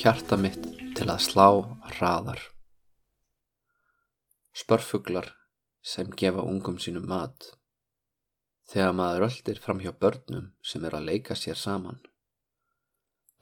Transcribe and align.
Hjarta 0.00 0.36
mitt 0.40 0.62
til 0.96 1.10
að 1.12 1.18
slá 1.20 1.46
hraðar. 1.92 2.40
Spörfuglar 4.56 5.26
sem 5.84 6.08
gefa 6.22 6.40
ungum 6.40 6.78
sínum 6.80 7.04
mat. 7.10 7.50
Þegar 8.70 8.94
maður 8.96 9.26
öldir 9.26 9.60
fram 9.60 9.82
hjá 9.84 9.92
börnum 9.92 10.46
sem 10.64 10.86
er 10.88 10.96
að 10.96 11.08
leika 11.10 11.36
sér 11.36 11.60
saman. 11.60 12.00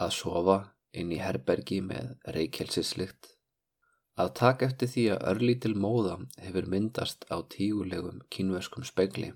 Að 0.03 0.17
sofa 0.17 0.59
inn 0.91 1.13
í 1.15 1.21
herbergi 1.23 1.79
með 1.93 2.17
reykjelsislikt. 2.35 3.37
Að 4.19 4.35
taka 4.41 4.67
eftir 4.67 4.91
því 4.91 5.05
að 5.15 5.27
örlítil 5.35 5.75
móða 5.79 6.17
hefur 6.43 6.67
myndast 6.75 7.23
á 7.31 7.39
tígulegum 7.55 8.25
kínverskum 8.35 8.89
speigli. 8.89 9.31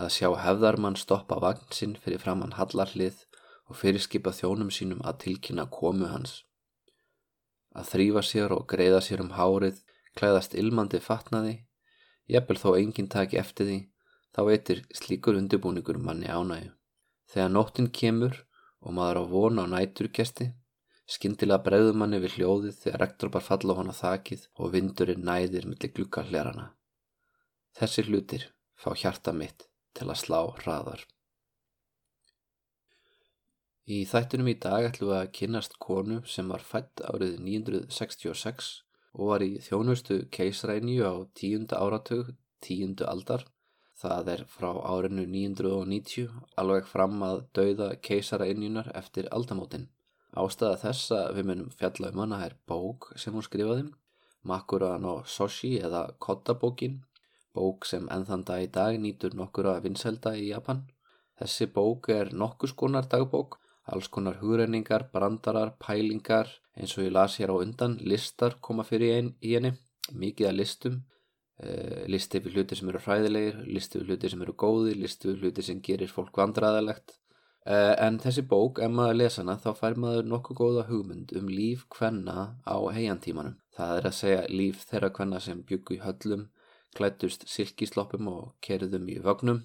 Að 0.00 0.14
sjá 0.16 0.30
hefðarmann 0.46 0.96
stoppa 0.96 1.36
vagn 1.44 1.68
sinn 1.76 1.98
fyrir 2.00 2.24
framann 2.24 2.56
hallarlið 2.56 3.26
og 3.72 3.78
fyrirskipa 3.80 4.34
þjónum 4.36 4.70
sínum 4.70 5.00
að 5.08 5.22
tilkynna 5.24 5.64
komu 5.72 6.10
hans. 6.12 6.42
Að 7.72 7.88
þrýfa 7.94 8.22
sér 8.28 8.52
og 8.52 8.66
greiða 8.68 9.00
sér 9.00 9.22
um 9.24 9.32
hárið, 9.32 9.78
klæðast 10.18 10.54
ilmandi 10.60 11.00
fatnaði, 11.00 11.54
jafnvel 12.28 12.58
þó 12.60 12.70
enginn 12.76 13.08
taki 13.08 13.40
eftir 13.40 13.68
því, 13.68 13.78
þá 14.36 14.40
veitir 14.48 14.82
slíkur 14.92 15.38
undirbúningur 15.40 15.98
manni 15.98 16.28
ánægu. 16.28 16.74
Þegar 17.32 17.54
nóttin 17.54 17.88
kemur 17.88 18.42
og 18.84 18.92
maður 18.92 19.22
á 19.22 19.24
vona 19.32 19.64
á 19.64 19.72
næturgesti, 19.72 20.50
skindilega 21.08 21.64
bregður 21.64 21.96
manni 21.96 22.20
við 22.20 22.36
hljóðið 22.36 22.76
þegar 22.82 23.02
rektrópar 23.06 23.46
falla 23.46 23.78
hona 23.78 23.96
þakið 23.96 24.44
og 24.60 24.74
vindurinn 24.76 25.24
næðir 25.24 25.68
millir 25.70 25.94
glukkallerana. 25.96 26.68
Þessi 27.72 28.04
hlutir 28.10 28.46
fá 28.76 28.92
hjarta 28.92 29.32
mitt 29.32 29.64
til 29.96 30.10
að 30.10 30.20
slá 30.26 30.40
hraðar. 30.60 31.06
Í 33.90 34.04
þættunum 34.06 34.46
í 34.46 34.52
dag 34.62 34.84
ætlum 34.86 35.08
við 35.10 35.16
að 35.18 35.30
kynast 35.36 35.72
konu 35.82 36.20
sem 36.32 36.50
var 36.52 36.62
fætt 36.62 37.00
árið 37.02 37.40
966 37.42 38.68
og 39.18 39.30
var 39.32 39.42
í 39.42 39.56
þjónustu 39.64 40.18
keisræníu 40.30 41.02
á 41.02 41.26
tíunda 41.34 41.80
áratug, 41.82 42.28
tíundu 42.62 43.08
aldar. 43.10 43.42
Það 43.98 44.28
er 44.34 44.44
frá 44.46 44.70
árinu 44.70 45.24
990 45.26 46.30
alveg 46.62 46.86
fram 46.86 47.16
að 47.26 47.42
dauða 47.58 47.88
keisarainjunar 48.06 48.92
eftir 49.00 49.26
aldamótin. 49.34 49.88
Ástæða 50.38 50.78
þess 50.84 51.10
að 51.16 51.34
við 51.40 51.48
munum 51.50 51.74
fjalla 51.80 52.12
um 52.14 52.22
hana 52.22 52.38
er 52.46 52.54
bók 52.70 53.10
sem 53.18 53.34
hún 53.34 53.42
skrifaði, 53.42 53.88
Makura 54.46 54.92
no 54.98 55.16
Soshi 55.26 55.72
eða 55.82 56.04
Kotta-bókin, 56.22 57.00
bók 57.54 57.84
sem 57.90 58.06
ennþann 58.14 58.46
dag 58.46 58.62
í 58.62 58.70
dag 58.78 59.00
nýtur 59.02 59.34
nokkura 59.34 59.74
vinselda 59.82 60.36
í 60.38 60.48
Japan. 60.52 60.86
Þessi 61.42 61.66
bók 61.74 62.08
er 62.14 62.30
nokkuskonar 62.30 63.10
dagbók 63.10 63.58
alls 63.90 64.08
konar 64.08 64.38
hugrenningar, 64.42 65.08
brandarar, 65.12 65.74
pælingar 65.82 66.50
eins 66.76 66.94
og 66.96 67.06
ég 67.06 67.12
las 67.12 67.38
hér 67.38 67.52
á 67.52 67.56
undan, 67.60 67.96
listar 68.00 68.58
koma 68.60 68.84
fyrir 68.86 69.16
ein, 69.16 69.32
í 69.44 69.56
henni, 69.56 69.72
mikið 70.12 70.48
að 70.48 70.58
listum, 70.58 71.00
uh, 71.62 72.04
listi 72.08 72.40
við 72.44 72.56
hluti 72.56 72.78
sem 72.78 72.92
eru 72.92 73.02
hræðilegir, 73.02 73.58
listi 73.68 74.00
við 74.00 74.12
hluti 74.12 74.30
sem 74.32 74.44
eru 74.46 74.54
góði, 74.64 74.94
listi 75.02 75.28
við 75.30 75.42
hluti 75.42 75.66
sem 75.66 75.82
gerir 75.84 76.12
fólk 76.12 76.40
vandraðalegt. 76.40 77.18
Uh, 77.62 77.92
en 78.02 78.18
þessi 78.18 78.42
bók, 78.48 78.80
ef 78.82 78.90
maður 78.90 79.20
lesa 79.20 79.42
hana, 79.42 79.58
þá 79.62 79.70
fær 79.78 79.98
maður 80.04 80.30
nokkuð 80.30 80.58
góða 80.62 80.86
hugmynd 80.88 81.36
um 81.38 81.52
líf 81.52 81.84
hvenna 81.94 82.48
á 82.66 82.76
heiantímanum. 82.96 83.60
Það 83.76 83.98
er 83.98 84.08
að 84.08 84.18
segja 84.18 84.48
líf 84.50 84.82
þeirra 84.88 85.12
hvenna 85.18 85.38
sem 85.40 85.62
byggu 85.68 85.98
í 85.98 86.02
höllum, 86.02 86.48
klættust 86.96 87.46
silkisloppum 87.48 88.26
og 88.32 88.50
kerðum 88.64 89.06
í 89.08 89.20
vögnum 89.22 89.62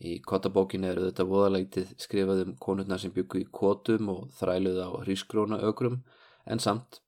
Í 0.00 0.16
kottabókinu 0.24 0.88
eru 0.88 1.04
þetta 1.08 1.26
voðaleitið 1.28 1.92
skrifað 2.00 2.42
um 2.46 2.56
konurnar 2.64 3.00
sem 3.02 3.12
byggu 3.12 3.42
í 3.42 3.48
kotum 3.52 4.08
og 4.14 4.20
þræluð 4.38 4.78
á 4.80 4.88
hrískróna 5.04 5.60
ökrum 5.68 6.00
en 6.48 6.62
samt 6.64 7.02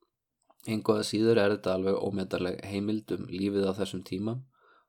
einhverða 0.68 1.06
síður 1.08 1.40
er 1.40 1.54
þetta 1.56 1.76
alveg 1.78 1.96
ómetarleg 1.98 2.60
heimild 2.68 3.14
um 3.16 3.24
lífið 3.32 3.68
á 3.68 3.72
þessum 3.80 4.02
tíma 4.06 4.36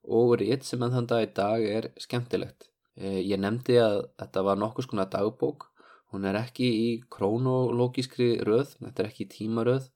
og 0.03 0.35
rétt 0.41 0.67
sem 0.67 0.83
að 0.83 0.97
þann 0.97 1.09
dag 1.13 1.23
í 1.23 1.29
dag 1.39 1.67
er 1.77 1.87
skemmtilegt. 2.05 2.67
Eh, 2.99 3.21
ég 3.23 3.39
nefndi 3.39 3.79
að 3.81 4.01
þetta 4.19 4.43
var 4.49 4.59
nokkus 4.59 4.89
konar 4.91 5.07
dagbók, 5.09 5.69
hún 6.11 6.27
er 6.29 6.37
ekki 6.37 6.67
í 6.67 6.89
krónológiskri 7.09 8.35
röð, 8.45 8.75
þetta 8.83 9.03
er 9.03 9.09
ekki 9.09 9.25
í 9.25 9.31
tímaröð 9.31 9.87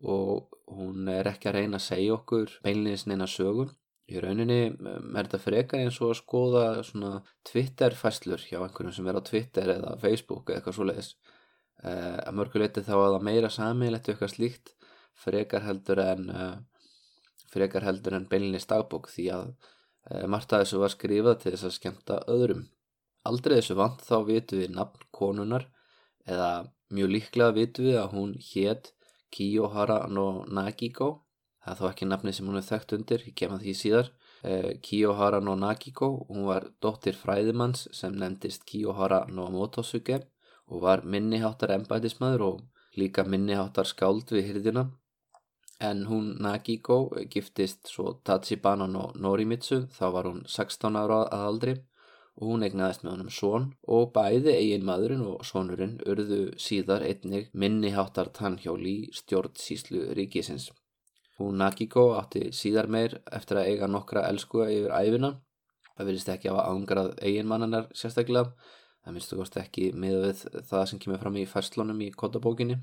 og 0.00 0.56
hún 0.72 1.08
er 1.12 1.28
ekki 1.28 1.50
að 1.50 1.58
reyna 1.58 1.78
að 1.78 1.86
segja 1.90 2.16
okkur 2.16 2.56
beinleins 2.64 3.06
neina 3.06 3.28
sögum 3.28 3.70
Í 4.10 4.18
rauninni 4.18 4.58
er 4.66 5.26
þetta 5.28 5.38
frekar 5.38 5.84
eins 5.84 6.00
og 6.02 6.10
að 6.10 6.18
skoða 6.18 6.64
svona 6.86 7.10
Twitter 7.46 7.94
fæslur 7.94 8.42
hjá 8.42 8.58
einhverjum 8.58 8.94
sem 8.96 9.10
er 9.10 9.18
á 9.18 9.22
Twitter 9.28 9.70
eða 9.76 9.92
Facebook 10.02 10.50
eða 10.50 10.58
eitthvað 10.58 10.76
svo 10.78 10.86
leiðis. 10.88 11.10
Uh, 11.80 12.18
að 12.26 12.36
mörguleiti 12.40 12.82
þá 12.84 12.94
að 12.96 13.14
það 13.14 13.26
meira 13.28 13.50
sammeilegt 13.54 14.10
eitthvað 14.10 14.32
slíkt 14.34 14.74
frekar 15.20 15.64
heldur 15.64 16.02
en 16.02 16.26
uh, 16.34 16.58
en 17.54 18.26
beilinni 18.30 18.60
stagbók 18.60 19.08
því 19.14 19.30
að 19.36 19.46
uh, 19.52 20.26
margt 20.26 20.52
að 20.52 20.64
þessu 20.64 20.82
var 20.82 20.94
skrifað 20.96 21.40
til 21.44 21.54
þess 21.54 21.68
að 21.70 21.76
skemta 21.78 22.20
öðrum. 22.34 22.66
Aldrei 23.30 23.60
þessu 23.60 23.78
vant 23.78 24.02
þá 24.02 24.16
vitum 24.26 24.60
við 24.60 24.74
nafn 24.74 25.08
konunar 25.14 25.68
eða 26.26 26.50
mjög 26.90 27.14
líklega 27.14 27.56
vitum 27.56 27.86
við 27.86 28.00
að 28.02 28.14
hún 28.16 28.36
hétt 28.50 28.92
Kiyohara 29.30 30.02
no 30.10 30.44
Nagiko 30.50 31.12
það 31.64 31.72
er 31.72 31.78
þó 31.80 31.86
ekki 31.90 32.10
nafni 32.10 32.34
sem 32.36 32.50
hún 32.50 32.60
er 32.60 32.66
þekkt 32.66 32.96
undir, 32.96 33.24
ég 33.28 33.36
kem 33.36 33.54
að 33.56 33.64
því 33.66 33.76
síðar. 33.82 34.12
Eh, 34.42 34.78
Kiyohara 34.80 35.40
no 35.44 35.54
Nagiko 35.54 36.06
hún 36.28 36.46
var 36.48 36.70
dóttir 36.80 37.16
fræðimanns 37.22 37.88
sem 37.92 38.14
nefndist 38.16 38.64
Kiyohara 38.64 39.26
no 39.28 39.50
Motosuke 39.52 40.22
og 40.70 40.80
var 40.86 41.02
minniháttar 41.04 41.74
embætismæður 41.74 42.46
og 42.46 42.62
líka 42.96 43.26
minniháttar 43.28 43.90
skáld 43.90 44.32
við 44.32 44.48
hyrðina 44.48 44.86
en 45.90 46.06
hún 46.08 46.32
Nagiko 46.40 46.98
giftist 47.34 47.92
svo 47.92 48.14
Tachibana 48.24 48.88
no 48.88 49.10
Norimitsu 49.14 49.82
þá 49.98 50.04
var 50.16 50.30
hún 50.30 50.42
16 50.48 50.96
ára 51.02 51.22
að 51.28 51.46
aldri 51.50 51.76
og 52.40 52.48
hún 52.48 52.64
egnaðist 52.64 53.04
með 53.04 53.12
honum 53.18 53.32
són 53.36 53.70
og 53.96 54.12
bæði 54.16 54.56
eigin 54.56 54.88
maðurinn 54.88 55.26
og 55.28 55.44
sónurinn 55.44 55.98
urðu 56.08 56.42
síðar 56.56 57.04
einnig 57.04 57.52
minniháttar 57.52 58.32
tannhjóli 58.40 59.10
stjórnsíslu 59.20 60.14
ríkisins 60.16 60.70
Hún 61.40 61.56
Nagiko 61.56 62.02
átti 62.18 62.50
síðar 62.52 62.90
meir 62.92 63.14
eftir 63.32 63.56
að 63.56 63.70
eiga 63.70 63.86
nokkra 63.88 64.26
elskuga 64.28 64.66
yfir 64.68 64.92
æfina. 64.92 65.30
Það 65.96 66.08
verðist 66.10 66.32
ekki 66.34 66.50
að 66.52 66.58
ángrað 66.66 67.08
eiginmannanar 67.24 67.86
sérstaklega. 67.96 68.52
Það 69.00 69.14
minnstu 69.16 69.38
kost 69.38 69.56
ekki 69.56 69.86
með 69.96 70.16
við 70.26 70.42
það 70.68 70.84
sem 70.90 71.00
kemur 71.00 71.22
fram 71.22 71.38
í 71.40 71.46
færslunum 71.48 72.02
í 72.04 72.10
kodabókinni. 72.22 72.76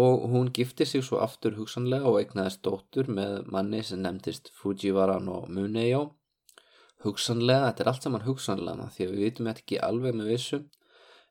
Og 0.00 0.24
hún 0.32 0.48
gifti 0.56 0.86
sig 0.88 1.04
svo 1.04 1.20
aftur 1.22 1.58
hugsanlega 1.58 2.08
og 2.08 2.16
eignaðist 2.22 2.62
dóttur 2.64 3.12
með 3.12 3.44
manni 3.52 3.82
sem 3.84 4.00
nefndist 4.00 4.48
Fujiwara 4.56 5.20
no 5.20 5.42
Muneyo. 5.52 6.02
Hugsanlega, 7.04 7.68
þetta 7.68 7.84
er 7.84 7.92
allt 7.92 8.08
saman 8.08 8.24
hugsanlega 8.24 8.88
því 8.96 9.04
að 9.04 9.14
við 9.14 9.24
vitum 9.28 9.52
ekki 9.52 9.84
alveg 9.84 10.16
með 10.16 10.32
vissu. 10.32 10.64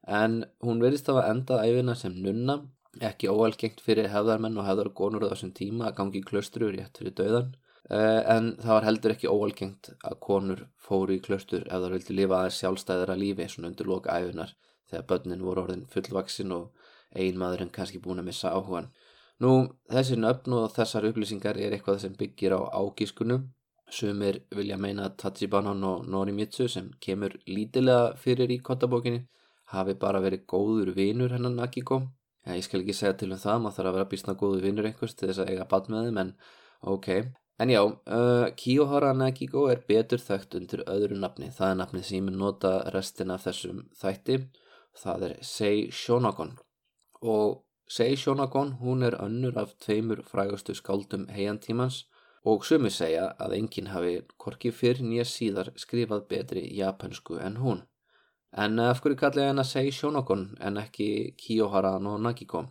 En 0.05 0.43
hún 0.61 0.85
verðist 0.85 1.09
að 1.09 1.23
enda 1.25 1.63
æfina 1.65 1.97
sem 1.97 2.13
nunna 2.21 2.61
ekki 3.03 3.29
óalgengt 3.31 3.81
fyrir 3.83 4.09
hefðarmenn 4.13 4.57
og 4.59 4.67
hefðargonur 4.67 5.25
á 5.27 5.31
þessum 5.33 5.53
tíma 5.57 5.89
að 5.89 5.95
gangi 5.99 6.21
í 6.21 6.27
klaustru 6.29 6.69
rétt 6.71 6.99
fyrir 6.99 7.15
döðan 7.19 7.49
uh, 7.89 8.21
en 8.35 8.53
það 8.61 8.73
var 8.73 8.87
heldur 8.89 9.15
ekki 9.15 9.31
óalgengt 9.31 9.91
að 10.03 10.19
konur 10.27 10.65
fóru 10.87 11.17
í 11.17 11.23
klaustur 11.25 11.65
ef 11.65 11.81
það 11.81 11.95
vildi 11.97 12.19
lifa 12.19 12.39
aðeins 12.39 12.61
sjálfstæðara 12.61 13.17
lífi 13.19 13.49
svona 13.51 13.71
undir 13.71 13.89
loka 13.91 14.15
æfinar 14.19 14.55
þegar 14.89 15.09
börnin 15.09 15.43
voru 15.45 15.65
orðin 15.65 15.87
fullvaksin 15.91 16.55
og 16.55 16.71
einmaðurinn 17.15 17.73
kannski 17.73 18.01
búin 18.03 18.21
að 18.21 18.29
missa 18.29 18.51
áhugan. 18.53 18.91
Nú 19.41 19.51
þessi 19.91 20.15
nöfn 20.19 20.55
og 20.55 20.71
þessar 20.75 21.07
upplýsingar 21.09 21.57
er 21.59 21.75
eitthvað 21.75 22.01
sem 22.03 22.15
byggir 22.15 22.55
á 22.55 22.61
ágískunum 22.79 23.49
sumir 23.91 24.41
vilja 24.55 24.77
meina 24.81 25.07
að 25.07 25.17
Tachibanan 25.23 25.83
og 25.83 26.05
Norimitsu 26.09 26.67
sem 26.71 26.91
kemur 27.01 27.35
lítilega 27.47 28.13
fyrir 28.21 28.51
í 28.51 28.61
kottabókinni 28.69 29.25
hafi 29.73 29.95
bara 30.01 30.21
verið 30.23 30.45
góður 30.53 30.93
vinur 30.95 31.33
hennan 31.35 31.59
Akiko 31.65 32.01
Já, 32.45 32.53
ég 32.53 32.65
skal 32.65 32.83
ekki 32.83 32.93
segja 32.93 33.15
til 33.17 33.31
um 33.33 33.41
það, 33.41 33.61
maður 33.63 33.77
þarf 33.79 33.89
að 33.89 33.97
vera 33.97 34.11
bísna 34.11 34.37
góðu 34.37 34.61
vinnur 34.61 34.85
einhvers 34.85 35.17
til 35.17 35.29
þess 35.31 35.41
að 35.41 35.51
eiga 35.53 35.65
bann 35.71 35.87
með 35.89 36.07
þeim, 36.07 36.19
en 36.21 36.33
ok. 36.93 37.09
En 37.57 37.71
já, 37.71 37.81
uh, 37.87 38.47
Kiyohara 38.59 39.13
Nagiko 39.15 39.63
er 39.71 39.81
betur 39.87 40.21
þekkt 40.21 40.57
undir 40.59 40.83
öðru 40.91 41.17
nafni. 41.17 41.49
Það 41.55 41.71
er 41.71 41.77
nafni 41.79 42.01
sem 42.03 42.19
ég 42.19 42.35
nota 42.37 42.73
restin 42.93 43.31
af 43.31 43.45
þessum 43.47 43.85
þætti. 43.95 44.41
Það 44.99 45.23
er 45.29 45.37
Sei 45.41 45.87
Shonagon. 45.91 46.57
Og 47.23 47.63
Sei 47.87 48.17
Shonagon, 48.19 48.75
hún 48.81 49.07
er 49.07 49.15
önnur 49.23 49.57
af 49.61 49.73
tveimur 49.79 50.21
frægustu 50.27 50.75
skáldum 50.75 51.29
heiantímans 51.31 52.03
og 52.45 52.65
sumi 52.67 52.91
segja 52.93 53.31
að 53.41 53.55
enginn 53.57 53.91
hafi 53.93 54.19
korki 54.37 54.71
fyrr 54.75 55.01
nýja 55.01 55.25
síðar 55.25 55.71
skrifað 55.79 56.27
betri 56.29 56.67
japansku 56.77 57.39
en 57.41 57.57
hún. 57.63 57.85
En 58.63 58.79
af 58.79 59.01
hverju 59.03 59.17
kalli 59.19 59.43
henn 59.43 59.59
að 59.59 59.71
Sei 59.71 59.89
Shonagon 59.91 60.45
en 60.63 60.79
ekki 60.79 61.09
Kiyohara 61.39 61.97
no 61.99 62.15
Nagiko? 62.17 62.61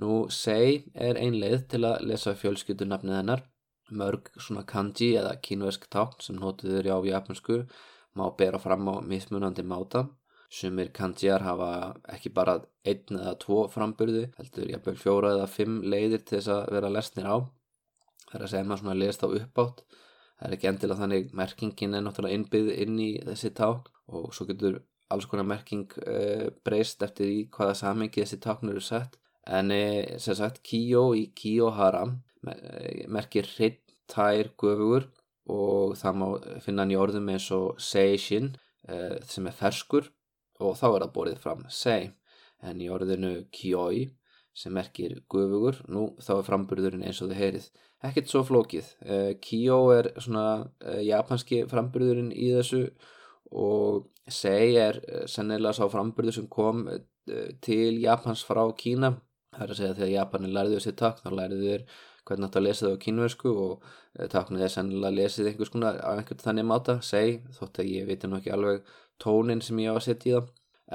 Nú, 0.00 0.28
Sei 0.32 0.84
er 0.94 1.18
ein 1.20 1.36
leið 1.40 1.68
til 1.72 1.82
að 1.84 2.06
lesa 2.08 2.32
fjölskyldunafnið 2.40 3.18
hennar 3.20 3.42
mörg 3.90 4.30
svona 4.40 4.64
kanji 4.66 5.12
eða 5.20 5.36
kínversk 5.42 5.86
tákn 5.92 6.22
sem 6.24 6.38
notuður 6.40 6.88
á 6.90 6.98
japansku 7.06 7.58
má 8.16 8.24
bera 8.38 8.58
fram 8.58 8.88
á 8.88 8.94
mismunandi 9.02 9.62
máta. 9.62 10.06
Sumir 10.50 10.92
kanjiar 10.94 11.42
hafa 11.42 11.94
ekki 12.14 12.32
bara 12.32 12.60
einn 12.86 13.18
eða 13.18 13.36
tvo 13.42 13.66
framburði, 13.68 14.30
heldur 14.38 14.70
jafnveg 14.70 14.98
fjóra 14.98 15.34
eða 15.34 15.46
fimm 15.50 15.80
leiðir 15.82 16.22
til 16.24 16.38
þess 16.38 16.52
að 16.54 16.72
vera 16.76 16.92
lesnir 16.96 17.26
á. 17.26 17.36
Það 18.30 18.36
er 18.38 18.44
að 18.46 18.52
segja 18.52 18.68
maður 18.68 18.82
svona 18.82 18.98
lest 19.00 19.26
á 19.26 19.28
uppátt. 19.28 19.82
Það 20.36 20.48
er 20.48 20.56
ekki 20.56 20.70
endilega 20.70 21.00
þannig 21.02 21.32
merkingin 21.40 21.94
er 21.94 22.04
náttúrulega 22.06 22.38
innbyggð 22.38 22.72
inn 22.84 23.00
í 23.00 23.10
þessi 23.26 23.52
tákn 23.58 23.90
og 24.06 24.32
svo 24.34 24.46
getur 24.48 24.80
alls 25.12 25.28
konar 25.30 25.46
merking 25.46 25.86
uh, 26.02 26.48
breyst 26.66 27.02
eftir 27.06 27.30
í 27.30 27.40
hvaða 27.54 27.76
samengi 27.78 28.22
þessi 28.22 28.40
tákn 28.42 28.72
eru 28.72 28.82
sett. 28.82 29.18
En 29.46 29.70
uh, 29.74 30.16
sem 30.22 30.38
sagt, 30.38 30.62
Kiyo 30.66 31.12
í 31.14 31.28
Kiyohara 31.36 32.06
merkir 33.10 33.46
hreitt 33.56 33.82
tær 34.10 34.52
gufugur 34.58 35.08
og 35.50 35.96
það 35.98 36.20
má 36.20 36.26
finna 36.62 36.84
hann 36.84 36.94
í 36.94 36.98
orðum 36.98 37.30
eins 37.30 37.48
og 37.54 37.80
seishin 37.82 38.52
eh, 38.88 39.16
sem 39.26 39.46
er 39.46 39.56
ferskur 39.56 40.10
og 40.62 40.76
þá 40.78 40.86
er 40.88 41.04
það 41.04 41.16
borðið 41.16 41.42
fram 41.42 41.66
sei. 41.70 42.12
En 42.64 42.80
í 42.80 42.88
orðinu 42.90 43.32
kjói 43.54 44.08
sem 44.56 44.72
merkir 44.72 45.18
gufugur 45.30 45.82
nú 45.92 46.08
þá 46.22 46.38
er 46.38 46.46
framburðurinn 46.46 47.04
eins 47.06 47.20
og 47.22 47.30
þið 47.30 47.42
heyrið. 47.42 47.66
Ekkert 48.06 48.30
svo 48.30 48.42
flókið. 48.46 48.88
Eh, 49.04 49.32
kjó 49.42 49.78
er 49.94 50.10
svona 50.16 50.46
eh, 50.80 51.02
japanski 51.06 51.64
framburðurinn 51.70 52.32
í 52.32 52.50
þessu 52.56 52.86
og 53.52 54.08
sei 54.28 54.74
er 54.80 54.98
sennilega 55.30 55.76
sá 55.76 55.86
framburður 55.90 56.34
sem 56.34 56.48
kom 56.50 56.86
til 57.62 58.00
Japans 58.02 58.42
frá 58.46 58.64
Kína. 58.78 59.12
Það 59.54 59.64
er 59.64 59.72
að 59.72 59.78
segja 59.78 59.96
þegar 59.98 60.12
Japanin 60.12 60.54
lærði 60.54 60.78
þessi 60.78 60.94
takk 60.98 61.22
þá 61.22 61.30
lærði 61.34 61.60
þeir 61.62 61.84
hvernig 62.26 62.50
þetta 62.50 62.62
lesið 62.64 62.94
á 62.94 63.02
kínversku 63.04 63.52
og 63.52 63.86
eh, 64.18 64.26
taknið 64.30 64.66
er 64.66 64.72
sennilega 64.74 65.14
lesið 65.20 65.50
einhvers 65.50 65.72
konar 65.72 66.00
á 66.02 66.10
einhvern 66.16 66.42
þannig 66.42 66.66
máta, 66.66 66.98
seg, 67.04 67.46
þótt 67.54 67.82
að 67.82 67.92
ég 67.92 68.08
veit 68.08 68.26
nú 68.26 68.40
ekki 68.40 68.54
alveg 68.54 68.90
tónin 69.22 69.62
sem 69.64 69.78
ég 69.82 69.94
á 69.94 69.96
að 69.96 70.06
setja 70.08 70.30
í 70.30 70.34
það 70.36 70.50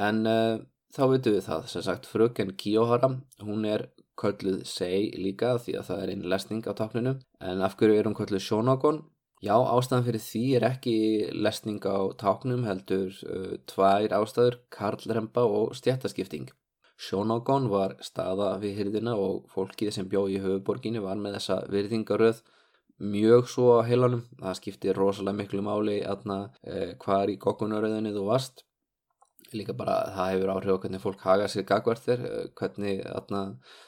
en 0.07 0.21
uh, 0.29 0.59
þá 0.95 1.01
veitum 1.11 1.35
við 1.35 1.47
það, 1.47 1.65
sem 1.71 1.85
sagt 1.87 2.07
fröken 2.07 2.53
Kiyohara, 2.59 3.09
hún 3.43 3.65
er 3.67 3.87
kölluð 4.19 4.61
seg 4.69 5.15
líka 5.19 5.55
því 5.59 5.77
að 5.79 5.87
það 5.89 6.03
er 6.03 6.13
einn 6.13 6.27
lesning 6.31 6.67
á 6.67 6.73
takninu, 6.77 7.15
en 7.43 7.63
af 7.65 7.75
hverju 7.79 7.97
er 7.97 8.07
hún 8.09 8.17
kölluð 8.17 8.43
Shonagon? 8.45 9.01
Já, 9.41 9.55
ástæðan 9.57 10.05
fyrir 10.05 10.21
því 10.21 10.43
er 10.57 10.65
ekki 10.67 10.95
lesning 11.33 11.81
á 11.81 12.13
taknum 12.13 12.65
heldur 12.67 13.09
uh, 13.25 13.55
tvær 13.65 14.13
ástæður, 14.13 14.59
karlremba 14.69 15.47
og 15.49 15.73
stjættaskipting 15.77 16.51
Sjónágón 17.01 17.65
var 17.71 17.95
staða 18.05 18.51
við 18.61 18.75
hyrðina 18.77 19.13
og 19.17 19.47
fólkið 19.49 19.89
sem 19.95 20.09
bjó 20.09 20.27
í 20.29 20.37
höfuborginni 20.43 21.01
var 21.01 21.17
með 21.17 21.39
þessa 21.39 21.55
virðingaröð 21.73 22.41
mjög 23.13 23.47
svo 23.49 23.69
á 23.81 23.87
heilanum. 23.87 24.21
Það 24.41 24.57
skipti 24.59 24.93
rosalega 24.93 25.39
miklu 25.39 25.63
máli 25.65 25.95
aðna 26.05 26.37
eh, 26.61 26.91
hvar 27.01 27.31
í 27.33 27.39
kokkunaröðinni 27.41 28.13
þú 28.13 28.27
varst. 28.27 28.61
Líka 29.57 29.73
bara 29.79 29.95
það 30.13 30.29
hefur 30.35 30.53
áhrif 30.53 30.77
á 30.77 30.81
hvernig 30.83 31.03
fólk 31.07 31.25
haga 31.25 31.47
sér 31.49 31.65
gagvart 31.71 32.05
þér, 32.05 32.21
eh, 32.29 32.45
hvernig 32.59 33.01
aðna 33.09 33.41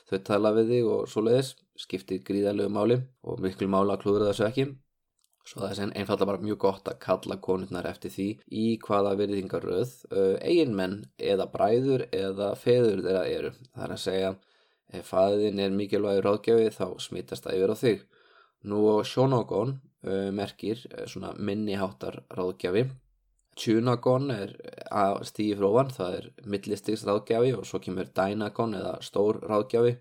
þau 0.09 0.17
tala 0.31 0.55
við 0.57 0.73
þig 0.73 0.89
og 0.95 1.05
svo 1.13 1.27
leiðis. 1.27 1.53
Skipti 1.85 2.17
gríðarlegu 2.25 2.73
máli 2.73 2.97
og 3.21 3.45
miklu 3.45 3.69
mála 3.69 4.01
klúður 4.01 4.31
þessu 4.31 4.49
ekki. 4.49 4.67
Svo 5.43 5.59
það 5.59 5.79
er 5.83 5.89
einfallega 5.99 6.29
bara 6.29 6.43
mjög 6.43 6.59
gott 6.63 6.87
að 6.87 6.99
kalla 7.03 7.35
konurnar 7.43 7.87
eftir 7.89 8.13
því 8.13 8.27
í 8.47 8.65
hvaða 8.85 9.11
virðingaröð 9.19 9.95
uh, 10.13 10.37
eiginmenn 10.39 11.01
eða 11.19 11.49
bræður 11.51 12.05
eða 12.15 12.53
feður 12.59 13.03
þeirra 13.03 13.23
eru. 13.27 13.51
Það 13.73 13.85
er 13.85 13.95
að 13.95 14.03
segja 14.05 14.29
ef 14.93 15.11
fæðin 15.11 15.59
er 15.59 15.75
mikilvægur 15.75 16.29
ráðgjafi 16.29 16.71
þá 16.77 16.85
smittast 17.03 17.47
það 17.47 17.57
yfir 17.59 17.75
á 17.75 17.77
þig. 17.83 18.05
Nú 18.71 18.81
sjónagón 19.03 19.75
uh, 19.75 20.29
merkir 20.31 20.85
uh, 20.93 21.03
svona 21.11 21.33
minniháttar 21.35 22.21
ráðgjafi. 22.31 22.87
Tjunagón 23.59 24.31
er 24.33 24.55
að 24.89 25.19
stígi 25.29 25.59
fróðan, 25.59 25.91
það 25.93 26.15
er 26.21 26.29
millistigs 26.49 27.03
ráðgjafi 27.05 27.51
og 27.59 27.67
svo 27.69 27.83
kemur 27.83 28.07
dænagón 28.15 28.79
eða 28.79 28.95
stór 29.05 29.43
ráðgjafi 29.43 29.97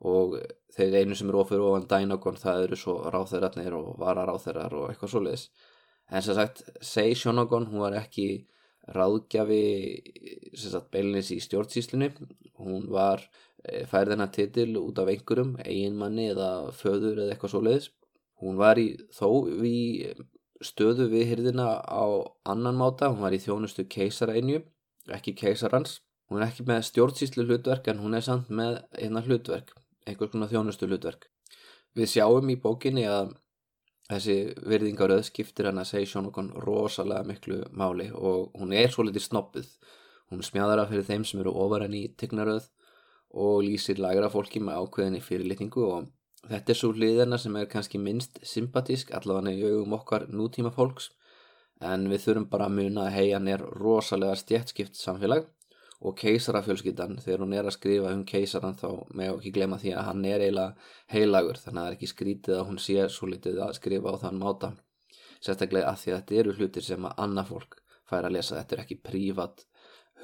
og 0.00 0.36
þeir 0.76 1.00
einu 1.00 1.16
sem 1.16 1.30
eru 1.30 1.40
ofur 1.40 1.62
ofan 1.64 1.88
Dynagon 1.88 2.36
það 2.40 2.66
eru 2.66 2.78
svo 2.80 2.98
ráþeirarnir 3.12 3.78
og 3.78 3.94
vararáþeirar 4.02 4.76
og 4.76 4.90
eitthvað 4.90 5.12
svo 5.14 5.22
leiðis 5.24 5.48
en 6.10 6.22
sem 6.22 6.36
sagt, 6.36 6.62
Sei 6.80 7.14
Shonagon 7.14 7.66
hún 7.70 7.82
var 7.82 7.96
ekki 7.98 8.46
ráðgjafi 8.94 9.62
sem 10.54 10.70
sagt 10.70 10.92
beilinins 10.94 11.32
í 11.34 11.40
stjórnsýslunni. 11.42 12.12
Hún 12.62 12.84
var 12.94 13.24
e, 13.64 13.82
færðina 13.90 14.28
titil 14.30 14.76
út 14.78 15.00
af 15.02 15.10
einhverjum 15.10 15.56
eiginmanni 15.64 16.28
eða 16.30 16.70
föður 16.76 17.24
eða 17.24 17.34
eitthvað 17.34 17.54
svo 17.56 17.62
leiðis 17.66 17.88
hún 18.42 18.58
var 18.60 18.80
í 18.80 18.88
þó 19.16 19.28
við 19.48 20.22
stöðu 20.64 21.08
við 21.12 21.30
hyrðina 21.32 21.68
á 21.84 22.04
annan 22.48 22.78
máta, 22.80 23.10
hún 23.12 23.24
var 23.24 23.34
í 23.36 23.40
þjónustu 23.42 23.84
keisara 23.92 24.36
einju, 24.38 24.62
ekki 25.12 25.34
keisarans. 25.36 26.00
Hún 26.26 26.40
er 26.40 26.48
ekki 26.48 26.64
með 26.66 26.86
stjórnsýslu 26.88 27.44
hlutverk 27.46 27.90
en 27.92 28.00
hún 28.02 28.16
er 28.16 28.24
samt 28.24 28.48
með 28.50 28.80
einna 28.98 29.22
hlutverk 29.22 29.74
einhver 30.06 30.30
konar 30.32 30.50
þjónustu 30.52 30.88
hlutverk. 30.88 31.28
Við 31.96 32.12
sjáum 32.12 32.50
í 32.52 32.58
bókinni 32.60 33.06
að 33.10 33.34
þessi 34.10 34.36
virðingaröð 34.70 35.24
skiptir 35.28 35.70
hann 35.70 35.82
að 35.82 35.90
segja 35.90 36.12
sjónokon 36.12 36.52
rosalega 36.62 37.26
miklu 37.26 37.62
máli 37.74 38.10
og 38.14 38.52
hún 38.58 38.74
er 38.76 38.92
svo 38.92 39.06
litið 39.06 39.26
snoppuð. 39.26 39.70
Hún 40.30 40.42
smjáðar 40.46 40.84
af 40.84 40.92
fyrir 40.92 41.06
þeim 41.06 41.24
sem 41.26 41.40
eru 41.42 41.54
ofar 41.54 41.86
enn 41.86 41.96
í 41.96 42.04
tignaröð 42.18 42.68
og 43.36 43.64
lýsir 43.66 43.98
lagra 44.02 44.30
fólki 44.32 44.62
með 44.62 44.82
ákveðinni 44.82 45.22
fyrirlitningu 45.24 45.84
og 45.86 46.06
þetta 46.46 46.72
er 46.72 46.78
svo 46.78 46.92
hliðina 46.94 47.38
sem 47.40 47.56
er 47.58 47.68
kannski 47.70 48.00
minnst 48.00 48.38
sympatísk 48.46 49.12
allavega 49.16 49.54
í 49.54 49.64
augum 49.66 49.96
okkar 49.98 50.28
nútíma 50.30 50.72
fólks 50.74 51.10
en 51.84 52.06
við 52.10 52.22
þurfum 52.24 52.48
bara 52.52 52.68
að 52.68 52.78
muna 52.78 53.06
að 53.06 53.16
heian 53.18 53.48
er 53.52 53.64
rosalega 53.82 54.38
stjætskipt 54.40 54.96
samfélag 54.96 55.48
og 56.00 56.16
keisarafjölskyldan 56.20 57.16
þegar 57.24 57.42
hún 57.44 57.54
er 57.56 57.68
að 57.68 57.76
skrifa 57.78 58.10
um 58.12 58.24
keisaran 58.28 58.76
þá 58.76 58.88
með 59.16 59.30
ekki 59.30 59.52
glema 59.56 59.78
því 59.80 59.94
að 59.96 60.08
hann 60.10 60.24
er 60.28 60.44
eiginlega 60.44 60.90
heilagur 61.12 61.60
þannig 61.62 61.80
að 61.80 61.86
það 61.86 61.88
er 61.92 61.96
ekki 61.96 62.10
skrítið 62.10 62.58
að 62.58 62.68
hún 62.68 62.82
sé 62.84 63.06
svo 63.12 63.30
litið 63.30 63.62
að 63.64 63.72
skrifa 63.78 64.12
á 64.12 64.16
þann 64.24 64.42
máta. 64.42 64.72
Sérstaklega 65.40 65.88
að 65.90 66.02
því 66.02 66.12
að 66.12 66.20
þetta 66.20 66.38
eru 66.42 66.54
hlutir 66.58 66.84
sem 66.84 67.08
að 67.08 67.24
annað 67.24 67.50
fólk 67.52 67.80
fær 68.10 68.28
að 68.28 68.36
lesa 68.36 68.58
þetta 68.58 68.76
er 68.76 68.84
ekki 68.84 68.98
prívat 69.08 69.66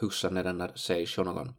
hugsanir 0.00 0.48
hennar 0.50 0.76
segi 0.78 1.08
sjónagan 1.08 1.56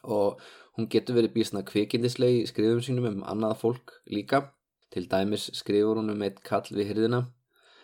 og 0.00 0.40
hún 0.78 0.88
getur 0.88 1.18
verið 1.18 1.34
bísna 1.34 1.64
kvikindisleg 1.66 2.38
í 2.38 2.46
skrifum 2.48 2.80
sínum 2.84 3.10
um 3.10 3.26
annað 3.28 3.58
fólk 3.64 3.98
líka. 4.06 4.46
Til 4.90 5.04
dæmis 5.10 5.50
skrifur 5.54 6.00
hún 6.00 6.10
um 6.14 6.22
eitt 6.26 6.40
kall 6.46 6.66
við 6.70 6.94
hyrðina 6.94 7.20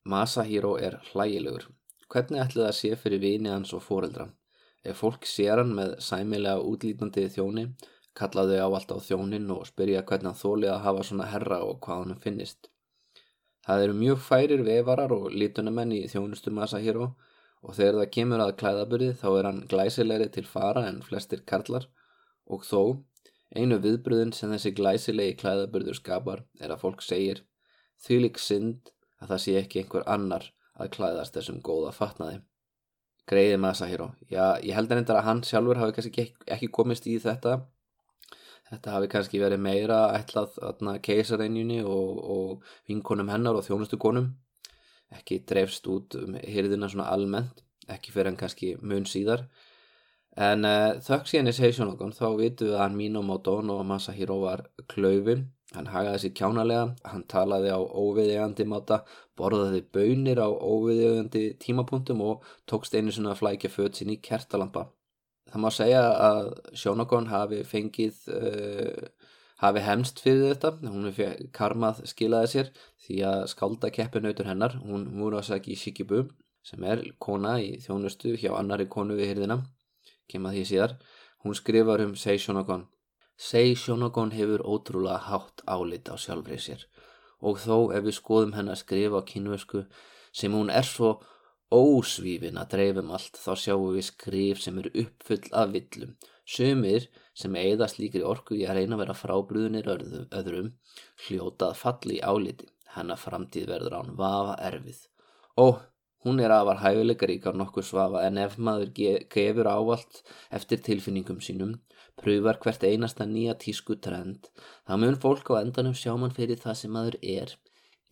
Masahiro 0.07 0.77
er 0.79 1.01
hlægilegur. 1.11 1.69
Hvernig 2.11 2.43
ætli 2.43 2.63
það 2.63 2.75
sé 2.79 2.97
fyrir 2.99 3.23
vini 3.23 3.51
hans 3.51 3.75
og 3.75 3.83
fóreldra 3.83 4.31
Ef 4.87 5.03
fólk 5.03 5.27
sér 5.27 5.61
hann 5.63 5.75
með 5.77 5.97
sæmilega 6.07 6.63
útlítandi 6.71 7.27
þjóni, 7.35 7.67
kallaðu 8.19 8.59
á 8.63 8.69
allt 8.69 8.93
á 8.95 8.99
þjónin 9.03 9.51
og 9.55 9.67
spyrja 9.69 10.05
hvernig 10.09 10.31
hann 10.31 10.41
þóli 10.41 10.71
að 10.73 10.83
hafa 10.87 11.07
svona 11.09 11.31
herra 11.33 11.61
og 11.67 11.81
hvað 11.85 12.03
hann 12.05 12.23
finnist. 12.23 12.71
Það 13.67 13.83
eru 13.85 13.97
mjög 13.99 14.21
færir 14.23 14.63
vefarar 14.67 15.13
og 15.17 15.27
lítunamenn 15.35 15.95
í 15.97 16.05
þjónustu 16.13 16.53
massa 16.55 16.79
hér 16.83 17.01
á 17.03 17.07
og 17.67 17.75
þegar 17.75 17.99
það 18.01 18.13
kemur 18.15 18.43
að 18.45 18.57
klæðaburði 18.61 19.13
þá 19.21 19.29
er 19.33 19.49
hann 19.49 19.63
glæsilegri 19.73 20.29
til 20.37 20.47
fara 20.47 20.85
en 20.87 21.01
flestir 21.03 21.43
karlar 21.51 21.89
og 22.47 22.63
þó 22.69 22.81
einu 23.57 23.79
viðbröðin 23.83 24.35
sem 24.37 24.53
þessi 24.55 24.75
glæsilegi 24.79 25.39
klæðaburður 25.41 25.99
skapar 25.99 26.45
er 26.61 26.75
að 26.75 26.83
fólk 26.85 27.03
segir 27.03 27.43
því 28.07 28.21
lík 28.23 28.39
synd 28.43 28.93
að 29.23 29.33
það 29.33 29.43
sé 29.45 29.57
ekki 29.61 29.83
einhver 29.83 30.07
annar 30.17 30.51
að 30.77 30.93
klæðast 30.99 31.39
þessum 31.39 31.63
góða 31.65 31.93
fatnaði 31.97 32.43
greiði 33.27 33.59
Masahiro 33.61 34.13
já, 34.31 34.57
ég 34.63 34.75
held 34.77 34.93
að 34.93 35.23
hann 35.27 35.43
sjálfur 35.47 35.81
hafi 35.81 35.97
kannski 35.97 36.27
ekki, 36.47 36.71
komist 36.71 37.07
í 37.07 37.19
þetta. 37.23 37.61
Þetta 38.67 38.97
hafi 38.97 39.09
kannski 39.11 39.39
verið 39.39 39.63
meira 39.63 40.01
ætlað 40.17 40.57
keisareinjunni 41.07 41.85
og, 41.87 42.19
og 42.19 42.73
vinkonum 42.91 43.31
hennar 43.31 43.55
og 43.55 43.63
þjónustu 43.67 43.99
konum. 44.03 44.33
Ekki 45.15 45.45
dreifst 45.47 45.87
út 45.87 46.17
um 46.19 46.35
hyrðina 46.35 46.89
svona 46.91 47.07
almennt 47.15 47.63
ekki 47.87 48.13
fyrir 48.13 48.31
hann 48.33 48.41
kannski 48.41 48.75
mun 48.83 49.07
síðar. 49.09 49.47
En 50.37 50.67
uh, 50.69 50.97
þökk 51.01 51.31
síðan 51.31 51.51
í 51.51 51.55
Seishonogon 51.57 52.15
þá 52.17 52.27
vitum 52.37 52.69
við 52.69 52.75
að 52.77 52.83
hann 52.83 52.99
Minamoto 52.99 53.57
og 53.63 53.85
Masahiro 53.89 54.41
var 54.43 54.67
klaufin 54.91 55.47
Hann 55.75 55.89
hagaði 55.91 56.19
sér 56.23 56.35
kjánalega, 56.39 56.83
hann 57.11 57.25
talaði 57.27 57.73
á 57.75 57.81
óviðegandi 57.83 58.67
máta, 58.71 59.01
borðaði 59.39 59.81
bönir 59.93 60.39
á 60.39 60.47
óviðegandi 60.47 61.43
tímapunktum 61.63 62.23
og 62.23 62.47
tókst 62.71 62.95
einu 62.95 63.15
svona 63.15 63.35
flækja 63.35 63.73
föt 63.75 63.99
sín 63.99 64.13
í 64.15 64.21
kertalampa. 64.23 64.87
Það 65.51 65.63
má 65.65 65.69
segja 65.75 66.05
að 66.29 66.53
Sjónakon 66.79 67.29
hafi 67.33 67.61
fengið, 67.67 68.23
uh, 68.31 69.29
hafi 69.63 69.83
hemst 69.83 70.23
fyrir 70.23 70.55
þetta, 70.55 70.73
hún 70.87 71.11
hefði 71.11 71.51
karmað 71.59 72.03
skilaði 72.13 72.53
sér 72.55 72.73
því 73.07 73.21
að 73.33 73.47
skálda 73.51 73.93
keppinautur 73.99 74.51
hennar, 74.51 74.79
hún 74.87 75.07
Murasaki 75.19 75.75
Shikibu 75.79 76.29
sem 76.67 76.83
er 76.87 77.03
kona 77.23 77.59
í 77.63 77.77
þjónustu 77.83 78.35
hjá 78.39 78.53
annari 78.59 78.87
konu 78.91 79.19
við 79.19 79.35
hyrðina, 79.35 79.65
kemað 80.31 80.61
því 80.61 80.69
síðar, 80.71 81.01
hún 81.43 81.59
skrifar 81.59 82.07
um 82.07 82.15
Sei 82.19 82.39
Sjónakon. 82.39 82.87
Sei 83.37 83.75
Shonagon 83.77 84.33
hefur 84.33 84.65
ótrúlega 84.65 85.19
hátt 85.29 85.63
álit 85.69 86.09
á 86.09 86.17
sjálfrið 86.17 86.63
sér 86.67 86.85
og 87.45 87.59
þó 87.61 87.93
ef 87.93 88.05
við 88.07 88.17
skoðum 88.19 88.55
hennar 88.57 88.79
skrifa 88.81 89.21
á 89.21 89.29
kynvesku 89.29 89.83
sem 90.33 90.55
hún 90.57 90.73
er 90.73 90.87
svo 90.89 91.19
ósvífin 91.73 92.57
að 92.61 92.71
dreifum 92.75 93.11
allt 93.17 93.37
þá 93.43 93.53
sjáum 93.63 93.93
við 93.97 94.07
skrif 94.09 94.63
sem 94.63 94.79
eru 94.81 94.93
uppfull 95.03 95.53
af 95.53 95.73
villum. 95.75 96.15
Sumir 96.47 97.09
sem 97.35 97.59
eigðast 97.59 97.99
líkri 97.99 98.23
orku 98.23 98.55
í 98.55 98.65
að 98.65 98.79
reyna 98.79 98.97
að 98.97 99.03
vera 99.03 99.19
frábrúðinir 99.19 99.91
öðrum 99.91 100.71
hljótað 101.27 101.75
falli 101.81 102.21
í 102.21 102.23
áliti. 102.23 102.71
Hennar 102.97 103.21
framtíð 103.21 103.67
verður 103.73 103.99
án 103.99 104.15
vafa 104.17 104.55
erfið. 104.69 105.01
Og 105.61 105.83
hún 106.25 106.41
er 106.41 106.55
afar 106.55 106.81
hæfileika 106.85 107.27
ríkar 107.29 107.59
nokkur 107.59 107.85
svafa 107.85 108.23
en 108.29 108.39
ef 108.39 108.57
maður 108.57 108.95
gefur 109.35 109.69
ávalt 109.69 110.23
eftir 110.55 110.81
tilfinningum 110.87 111.43
sínum 111.43 111.75
pröfar 112.21 112.61
hvert 112.63 112.85
einasta 112.85 113.27
nýja 113.29 113.57
tísku 113.63 113.99
trend, 114.03 114.49
þá 114.87 114.95
mun 115.03 115.19
fólk 115.23 115.51
á 115.53 115.61
endanum 115.63 115.97
sjá 115.97 116.15
mann 116.17 116.35
fyrir 116.37 116.61
það 116.63 116.79
sem 116.81 116.95
maður 116.97 117.19
er, 117.23 117.57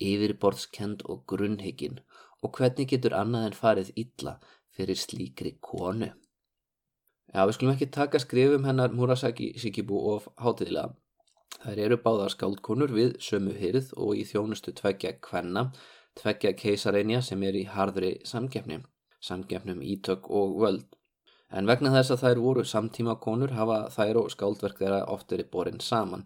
yfirborðskend 0.01 1.05
og 1.09 1.23
grunnhyggin 1.31 2.01
og 2.43 2.53
hvernig 2.57 2.91
getur 2.91 3.15
annað 3.17 3.49
en 3.49 3.57
farið 3.61 3.91
illa 3.95 4.37
fyrir 4.75 4.99
slíkri 4.99 5.55
konu. 5.61 6.11
Já, 7.33 7.41
við 7.43 7.55
skulum 7.57 7.73
ekki 7.73 7.87
taka 7.91 8.19
skrifum 8.21 8.67
hennar 8.67 8.93
Murasaki 8.95 9.53
Shikibu 9.59 9.97
of 10.13 10.27
hátiðlega. 10.39 10.93
Þær 11.63 11.79
eru 11.85 11.97
báðar 12.03 12.33
skáldkonur 12.33 12.91
við 12.93 13.15
sömu 13.23 13.55
hyrð 13.57 13.93
og 13.97 14.19
í 14.19 14.25
þjónustu 14.27 14.73
tveggja 14.77 15.15
kvenna, 15.23 15.69
tveggja 16.19 16.53
keisareinja 16.59 17.21
sem 17.25 17.41
er 17.47 17.57
í 17.57 17.63
hardri 17.71 18.11
samgefni, 18.27 18.81
samgefnum 19.23 19.81
ítök 19.81 20.29
og 20.29 20.59
völd. 20.61 20.85
En 21.53 21.67
vegna 21.69 21.91
þess 21.93 22.15
að 22.15 22.23
þær 22.23 22.41
voru 22.41 22.63
samtíma 22.65 23.17
konur 23.21 23.53
hafa 23.53 23.85
þær 23.93 24.21
og 24.23 24.31
skáldverk 24.33 24.79
þeirra 24.81 25.03
oft 25.13 25.31
verið 25.31 25.51
borin 25.51 25.81
saman. 25.83 26.25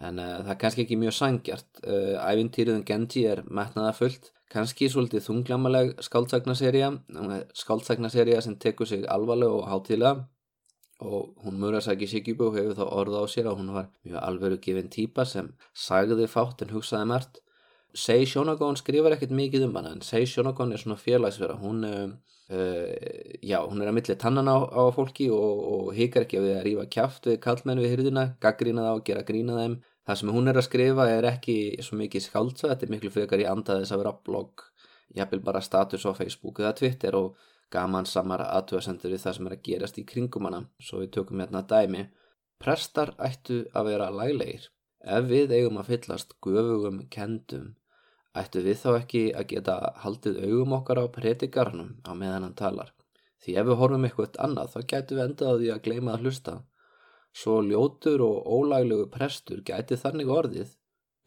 En 0.00 0.20
uh, 0.22 0.36
það 0.40 0.52
er 0.54 0.60
kannski 0.60 0.84
ekki 0.86 1.00
mjög 1.00 1.16
sangjart. 1.16 1.70
Uh, 1.84 2.16
Ævintýruðin 2.22 2.86
Genji 2.88 3.24
er 3.28 3.42
metnaða 3.46 3.92
fullt. 3.98 4.30
Kannski 4.50 4.88
svolítið 4.90 5.26
þunglamaleg 5.28 5.92
skáldsagnaserja. 6.02 6.90
Skáldsagnaserja 7.54 8.40
sem 8.42 8.56
tekur 8.62 8.88
sig 8.88 9.04
alvarlega 9.06 9.58
og 9.58 9.68
hátilega. 9.70 10.24
Og 11.00 11.36
hún 11.44 11.60
Murasaki 11.60 12.08
Shikibu 12.10 12.50
hefur 12.52 12.74
þá 12.76 12.82
orða 12.88 13.22
á 13.22 13.26
sér 13.30 13.46
að 13.48 13.60
hún 13.60 13.70
var 13.76 13.86
mjög 14.04 14.18
alveru 14.20 14.58
gefin 14.60 14.90
típa 14.92 15.24
sem 15.24 15.52
sagði 15.72 16.26
fátt 16.28 16.64
en 16.64 16.74
hugsaði 16.74 17.08
mert. 17.08 17.40
Sei 17.94 18.26
Shonagon 18.26 18.78
skrifar 18.78 19.16
ekkert 19.16 19.32
mikið 19.34 19.66
um 19.66 19.78
hana 19.78 19.94
en 19.96 20.02
Sei 20.06 20.26
Shonagon 20.26 20.72
er 20.72 20.82
svona 20.82 21.00
félagsverða. 21.00 21.58
Hún... 21.62 21.86
Uh, 21.86 22.18
já, 23.46 23.60
hún 23.62 23.78
er 23.78 23.86
að 23.86 23.94
milli 23.94 24.14
tannan 24.18 24.48
á, 24.50 24.58
á 24.58 24.90
fólki 24.90 25.28
og, 25.30 25.60
og 25.70 25.90
hikar 25.94 26.24
ekki 26.24 26.40
við 26.42 26.56
að 26.56 26.64
rífa 26.66 26.86
kjáft 26.90 27.28
við 27.30 27.36
kallmenn 27.44 27.78
við 27.78 27.92
hyrðina, 27.92 28.24
gaggrína 28.42 28.88
þá, 28.88 29.02
gera 29.06 29.22
grína 29.28 29.58
þeim. 29.60 29.76
Það 30.02 30.18
sem 30.18 30.32
hún 30.34 30.50
er 30.50 30.58
að 30.58 30.66
skrifa 30.66 31.06
er 31.12 31.28
ekki 31.30 31.56
svo 31.86 32.00
mikið 32.00 32.24
skáltsa, 32.26 32.72
þetta 32.72 32.88
er 32.88 32.92
miklu 32.96 33.12
frekar 33.14 33.44
í 33.44 33.46
andaðis 33.46 33.94
að 33.94 34.02
vera 34.02 34.14
blogg, 34.26 34.66
jafnvel 35.14 35.42
bara 35.46 35.62
status 35.62 36.08
á 36.08 36.12
Facebook 36.18 36.58
eða 36.58 36.74
Twitter 36.80 37.14
og 37.20 37.38
gaman 37.70 38.10
samar 38.10 38.42
aðtöðasendur 38.48 39.14
við 39.14 39.22
það 39.22 39.36
sem 39.38 39.46
er 39.46 39.54
að 39.54 39.64
gerast 39.70 40.02
í 40.02 40.06
kringum 40.10 40.50
hana, 40.50 40.64
svo 40.82 41.04
við 41.04 41.14
tökum 41.20 41.44
hérna 41.44 41.62
dæmi. 41.62 42.08
Prestar 42.58 43.14
ættu 43.22 43.62
að 43.70 43.92
vera 43.92 44.10
laglegir. 44.10 44.66
Ef 45.06 45.30
við 45.30 45.54
eigum 45.54 45.78
að 45.78 45.94
fyllast 45.94 46.34
göfugum 46.42 47.04
kendum 47.14 47.76
ættu 48.38 48.62
við 48.62 48.80
þá 48.82 48.90
ekki 49.00 49.22
að 49.34 49.46
geta 49.52 49.76
haldið 50.04 50.42
augum 50.46 50.74
okkar 50.78 51.02
á 51.02 51.04
predikarnum 51.14 51.94
á 52.06 52.12
meðan 52.14 52.46
hann 52.46 52.58
talar. 52.58 52.92
Því 53.40 53.56
ef 53.60 53.70
við 53.70 53.80
horfum 53.80 54.04
eitthvað 54.06 54.42
annað 54.44 54.74
þá 54.74 54.80
gætu 54.92 55.16
við 55.16 55.24
endað 55.24 55.62
því 55.62 55.70
að 55.74 55.84
gleima 55.86 56.12
að 56.14 56.26
hlusta. 56.26 56.56
Svo 57.32 57.60
ljótur 57.62 58.22
og 58.26 58.50
ólaglegu 58.50 59.06
prestur 59.10 59.62
gæti 59.66 59.96
þannig 59.96 60.34
orðið 60.34 60.76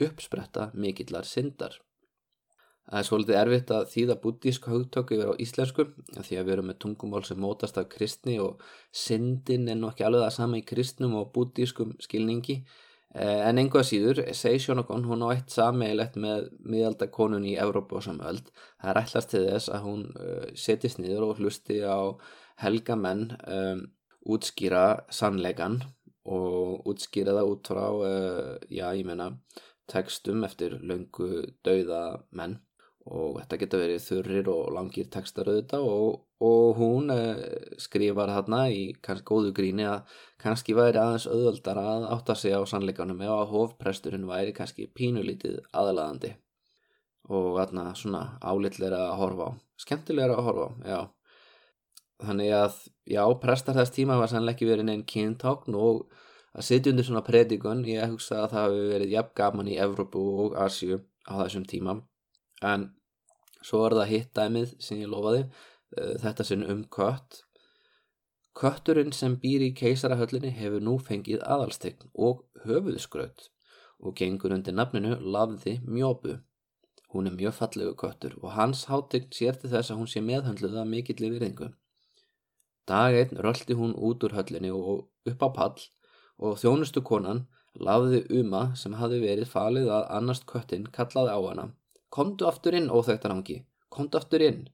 uppspretta 0.04 0.70
mikillar 0.74 1.28
syndar. 1.28 1.80
Það 2.84 3.00
er 3.00 3.08
svolítið 3.08 3.38
erfitt 3.40 3.70
að 3.72 3.86
þýða 3.94 4.16
buddísk 4.24 4.66
haugtöku 4.68 5.16
yfir 5.16 5.30
á 5.32 5.40
íslensku 5.40 5.86
því 6.18 6.40
að 6.40 6.48
við 6.48 6.54
erum 6.56 6.68
með 6.68 6.80
tungumál 6.84 7.22
sem 7.24 7.40
mótast 7.40 7.78
af 7.80 7.88
kristni 7.92 8.36
og 8.44 8.64
syndin 8.92 9.70
er 9.72 9.80
nokkið 9.80 10.10
alveg 10.10 10.26
það 10.26 10.36
sama 10.36 10.60
í 10.60 10.66
kristnum 10.68 11.16
og 11.22 11.32
buddískum 11.36 11.94
skilningi 12.04 12.58
en 13.14 13.60
einhvað 13.62 13.86
síður, 13.86 14.22
segi 14.34 14.62
Sjónakon, 14.64 15.06
hún 15.06 15.22
á 15.22 15.30
eitt 15.36 15.54
sameigilegt 15.54 16.16
með 16.18 16.48
miðaldakonun 16.66 17.46
í 17.46 17.58
Evrópu 17.62 18.00
og 18.00 18.06
samöld. 18.08 18.48
Það 18.82 18.92
er 18.92 19.02
ætlast 19.04 19.34
til 19.34 19.44
þess 19.46 19.74
að 19.74 19.84
hún 19.88 20.06
uh, 20.18 20.48
setjist 20.58 21.02
niður 21.02 21.28
og 21.28 21.42
hlusti 21.42 21.82
á 21.86 22.18
helga 22.64 22.98
menn 22.98 23.28
um, 23.46 23.86
útskýra 24.34 25.04
sannleikan 25.14 25.82
og 26.24 26.88
útskýra 26.90 27.36
það 27.38 27.54
út 27.54 27.72
frá, 27.74 27.86
uh, 27.94 28.52
já 28.72 28.88
ég 28.98 29.06
menna, 29.06 29.34
tekstum 29.92 30.46
eftir 30.48 30.80
löngu 30.82 31.44
dauða 31.66 32.24
menn 32.32 32.58
og 33.12 33.40
þetta 33.42 33.58
getur 33.60 33.82
verið 33.84 34.04
þurrir 34.06 34.50
og 34.54 34.70
langir 34.78 35.08
tekstar 35.12 35.50
auðvitað 35.50 35.88
og, 35.90 36.22
og 36.48 36.78
hún 36.78 37.12
eh, 37.12 37.42
skrifar 37.82 38.32
þarna 38.32 38.62
í 38.72 38.84
kannski 39.04 39.28
góðu 39.28 39.52
gríni 39.56 39.88
að 39.90 40.14
kannski 40.40 40.76
væri 40.78 41.02
aðeins 41.02 41.28
auðvöldar 41.28 41.82
að 41.82 42.08
átta 42.16 42.36
sig 42.40 42.56
á 42.56 42.64
sannleikanum 42.70 43.20
ef 43.26 43.34
að 43.36 43.52
hofpresturinn 43.52 44.30
væri 44.30 44.56
kannski 44.56 44.88
pínulítið 44.88 45.60
aðlaðandi. 45.76 46.32
Og 47.32 47.58
þarna 47.58 47.92
svona 47.96 48.24
álitleira 48.44 49.02
að 49.10 49.20
horfa 49.20 49.50
á. 49.52 49.52
Skemmtilegra 49.84 50.40
að 50.40 50.48
horfa 50.48 50.66
á, 50.68 50.72
já. 50.88 51.00
Þannig 52.24 52.56
að, 52.56 52.80
já, 53.10 53.24
prestar 53.44 53.80
þess 53.80 53.96
tíma 53.96 54.20
var 54.20 54.32
sannleik 54.32 54.56
ekki 54.56 54.70
verið 54.70 54.88
neinn 54.88 55.06
kyntákn 55.08 55.76
og 55.76 56.06
að 56.54 56.68
sitja 56.70 56.94
undir 56.94 57.08
svona 57.08 57.24
predikun 57.26 57.84
ég 57.90 58.12
hugsa 58.14 58.46
að 58.46 58.56
það 58.56 58.66
hefur 58.70 58.90
verið 58.94 59.16
jafn 59.18 59.38
gaman 59.40 59.72
í 59.72 59.78
Evrópu 59.84 60.24
og 60.46 60.58
Asju 60.62 61.02
á 61.28 61.34
þessum 61.42 61.68
tíma 61.68 61.98
en 62.64 62.90
svo 63.64 63.84
er 63.88 63.96
það 63.98 64.12
hitt 64.12 64.32
dæmið 64.38 64.76
sem 64.84 65.02
ég 65.02 65.12
lofaði 65.12 65.44
uh, 65.44 66.14
þetta 66.24 66.46
sinn 66.48 66.66
um 66.70 66.84
kött. 66.98 67.44
Kötturinn 68.54 69.14
sem 69.18 69.36
býr 69.42 69.66
í 69.66 69.74
keisarahöllinni 69.78 70.54
hefur 70.54 70.84
nú 70.86 71.00
fengið 71.02 71.42
aðalstegn 71.56 72.12
og 72.14 72.44
höfuðskraut 72.68 73.48
og 74.04 74.18
gengur 74.20 74.54
undir 74.54 74.76
nafninu 74.78 75.16
Lafði 75.36 75.80
Mjóbu. 75.88 76.38
Hún 77.14 77.30
er 77.30 77.38
mjög 77.38 77.56
fallegu 77.58 77.96
köttur 77.98 78.36
og 78.42 78.54
hans 78.58 78.86
hátegn 78.90 79.32
sér 79.34 79.58
til 79.58 79.72
þess 79.74 79.94
að 79.94 80.00
hún 80.02 80.12
sé 80.12 80.22
meðhandluða 80.22 80.86
mikill 80.90 81.26
í 81.26 81.32
virðingu. 81.34 81.72
Dag 82.90 83.16
einn 83.16 83.42
röldi 83.46 83.78
hún 83.80 83.94
út 83.96 84.26
úr 84.28 84.36
höllinni 84.38 84.74
og 84.76 85.30
upp 85.30 85.46
á 85.46 85.50
pall 85.58 85.86
og 86.38 86.58
þjónustu 86.62 87.04
konan 87.06 87.46
Lafði 87.74 88.22
Uma 88.38 88.68
sem 88.78 88.94
hafi 89.00 89.22
verið 89.24 89.50
falið 89.50 89.90
að 89.96 90.10
annast 90.18 90.46
köttin 90.50 90.86
kallaði 90.94 91.34
á 91.34 91.40
hana 91.42 91.72
Komdu 92.14 92.46
aftur 92.46 92.76
inn, 92.78 92.92
óþægtarangi, 92.94 93.58
komdu 93.90 94.20
aftur 94.20 94.44
inn. 94.46 94.68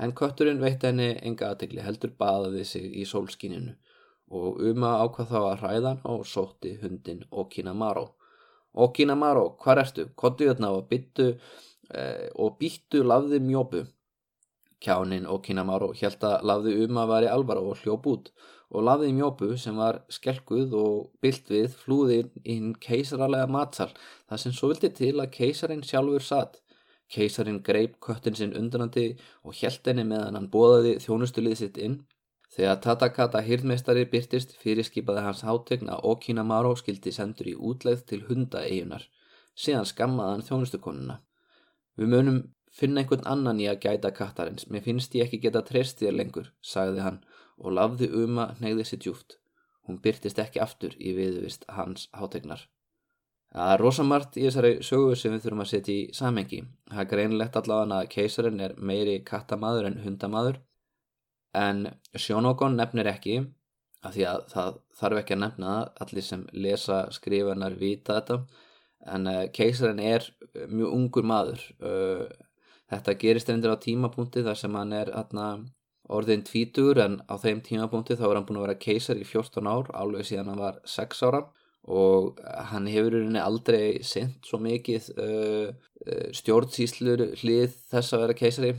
En 0.00 0.14
kötturinn 0.16 0.62
veitt 0.62 0.84
henni 0.86 1.10
enga 1.28 1.50
aðtegli, 1.52 1.82
heldur 1.84 2.14
baðaði 2.22 2.62
sig 2.64 2.86
í 2.96 3.04
sólskininu 3.08 3.74
og 4.30 4.60
Uma 4.70 4.94
ákvað 5.02 5.32
þá 5.32 5.38
að 5.40 5.62
hræðan 5.64 6.02
og 6.08 6.22
sótti 6.30 6.76
hundin 6.80 7.24
Okinamaro. 7.42 8.06
Okinamaro, 8.72 9.56
hvar 9.62 9.82
ertu? 9.82 10.06
Kottu 10.14 10.46
hérna 10.46 10.70
og 10.76 10.86
byttu 10.90 11.26
eh, 11.34 12.28
og 12.38 12.56
býttu 12.60 13.02
lafði 13.04 13.42
mjópu. 13.42 13.82
Kjánin 14.80 15.26
Okinamaro 15.28 15.90
held 15.98 16.24
að 16.24 16.46
lafði 16.46 16.76
Uma 16.86 17.04
var 17.10 17.26
í 17.26 17.28
alvara 17.28 17.60
og 17.60 17.82
hljóp 17.82 18.06
út 18.08 18.32
og 18.70 18.86
lafði 18.86 19.10
mjópu 19.18 19.50
sem 19.58 19.76
var 19.76 20.00
skelguð 20.08 20.76
og 20.78 21.10
byllt 21.20 21.50
við 21.50 21.74
flúði 21.82 22.20
inn 22.46 22.72
keisaralega 22.78 23.50
matsal 23.50 23.90
þar 24.30 24.40
sem 24.44 24.54
svo 24.54 24.70
vildi 24.70 24.92
til 24.94 25.16
að 25.18 25.32
keisarin 25.34 25.82
sjálfur 25.84 26.24
satt. 26.24 26.60
Keisarin 27.10 27.60
greip 27.66 27.96
köttin 28.06 28.36
sinn 28.38 28.54
undanandi 28.56 29.06
og 29.42 29.56
hjælt 29.58 29.88
henni 29.90 30.04
meðan 30.06 30.38
hann 30.38 30.50
bóðaði 30.52 30.96
þjónustulið 31.04 31.56
sitt 31.60 31.80
inn. 31.86 31.96
Þegar 32.54 32.78
Tatakata 32.84 33.40
hýrðmeistari 33.46 34.04
byrtist 34.12 34.56
fyrirskipaði 34.62 35.24
hans 35.26 35.42
hátegna 35.46 35.98
og 36.06 36.22
Kinamaro 36.24 36.72
skildi 36.78 37.12
sendur 37.14 37.50
í 37.50 37.56
útleið 37.56 38.06
til 38.10 38.22
hundaeigunar. 38.28 39.04
Síðan 39.54 39.86
skammaði 39.90 40.36
hann 40.36 40.46
þjónustukonuna. 40.48 41.20
Við 41.98 42.10
munum 42.14 42.40
finna 42.72 43.02
einhvern 43.02 43.26
annan 43.26 43.60
í 43.62 43.68
að 43.70 43.82
gæta 43.84 44.10
kattarins. 44.14 44.66
Mér 44.70 44.86
finnst 44.86 45.14
ég 45.18 45.26
ekki 45.26 45.42
geta 45.44 45.62
treyst 45.66 46.02
þér 46.02 46.18
lengur, 46.18 46.50
sagði 46.62 47.06
hann 47.06 47.22
og 47.58 47.74
lafði 47.76 48.10
uma 48.22 48.52
neyði 48.62 48.86
sér 48.88 49.02
djúft. 49.04 49.38
Hún 49.86 49.98
byrtist 50.02 50.38
ekki 50.38 50.62
aftur 50.62 50.94
í 50.98 51.14
viðvist 51.16 51.66
hans 51.74 52.08
hátegnar. 52.14 52.68
Það 53.50 53.72
er 53.74 53.82
rosamart 53.82 54.36
í 54.38 54.44
þessari 54.46 54.74
sögu 54.86 55.14
sem 55.18 55.32
við 55.34 55.44
þurfum 55.44 55.62
að 55.64 55.70
setja 55.72 55.94
í 55.94 56.02
samengi. 56.14 56.60
Það 56.90 57.00
er 57.02 57.08
greinlegt 57.12 57.56
allavega 57.58 57.96
að 57.96 58.10
keisarinn 58.12 58.60
er 58.62 58.76
meiri 58.78 59.16
kattamaður 59.26 59.88
en 59.88 59.96
hundamaður. 60.04 60.60
En 61.58 61.80
Sjónokon 62.14 62.78
nefnir 62.78 63.10
ekki 63.10 63.40
af 64.06 64.14
því 64.14 64.26
að 64.30 64.44
það 64.52 64.76
þarf 65.00 65.20
ekki 65.20 65.34
að 65.34 65.42
nefna 65.42 65.72
það, 65.72 65.88
allir 66.04 66.26
sem 66.28 66.44
lesa 66.66 67.00
skrifanar 67.12 67.74
vita 67.80 68.20
þetta 68.20 68.38
en 69.10 69.26
uh, 69.26 69.42
keisarinn 69.56 70.04
er 70.04 70.28
mjög 70.70 70.94
ungur 70.94 71.26
maður. 71.26 71.66
Uh, 71.82 72.30
þetta 72.92 73.18
gerist 73.18 73.50
reyndir 73.50 73.74
á 73.74 73.82
tímapunkti 73.82 74.44
þar 74.46 74.62
sem 74.62 74.78
hann 74.78 74.94
er 74.94 75.10
atna, 75.16 75.50
orðin 76.06 76.46
tvítur 76.46 77.02
en 77.02 77.18
á 77.26 77.34
þeim 77.34 77.64
tímapunkti 77.66 78.14
þá 78.14 78.28
er 78.28 78.38
hann 78.38 78.46
búin 78.46 78.62
að 78.62 78.68
vera 78.68 78.82
keisar 78.86 79.18
í 79.18 79.26
14 79.26 79.66
ár 79.66 79.90
alveg 79.94 80.30
síðan 80.30 80.52
hann 80.52 80.62
var 80.62 80.78
6 80.86 81.26
ára 81.26 81.48
og 81.88 82.40
hann 82.70 82.88
hefur 82.90 83.14
rauninni 83.14 83.40
aldrei 83.40 84.02
sendt 84.04 84.44
svo 84.46 84.60
mikið 84.60 85.06
uh, 85.16 85.70
uh 86.00 86.26
stjórnsýslur 86.36 87.22
hlið 87.40 87.74
þess 87.92 88.14
að 88.16 88.22
vera 88.24 88.36
keisari 88.36 88.70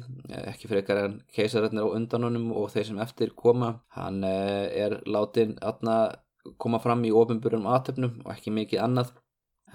ekki 0.51 0.69
fyrir 0.69 0.81
ekkar 0.81 1.01
en 1.05 1.17
keisararnir 1.33 1.85
á 1.85 1.95
undanunum 1.97 2.51
og 2.57 2.69
þeir 2.73 2.87
sem 2.91 3.01
eftir 3.01 3.33
koma. 3.37 3.73
Hann 3.97 4.21
uh, 4.25 4.67
er 4.69 4.99
látin 5.05 5.57
að 5.61 6.15
koma 6.61 6.79
fram 6.81 7.03
í 7.05 7.13
ofinbjörnum 7.13 7.69
aðtöfnum 7.69 8.23
og 8.25 8.31
ekki 8.33 8.53
mikið 8.53 8.85
annað. 8.85 9.13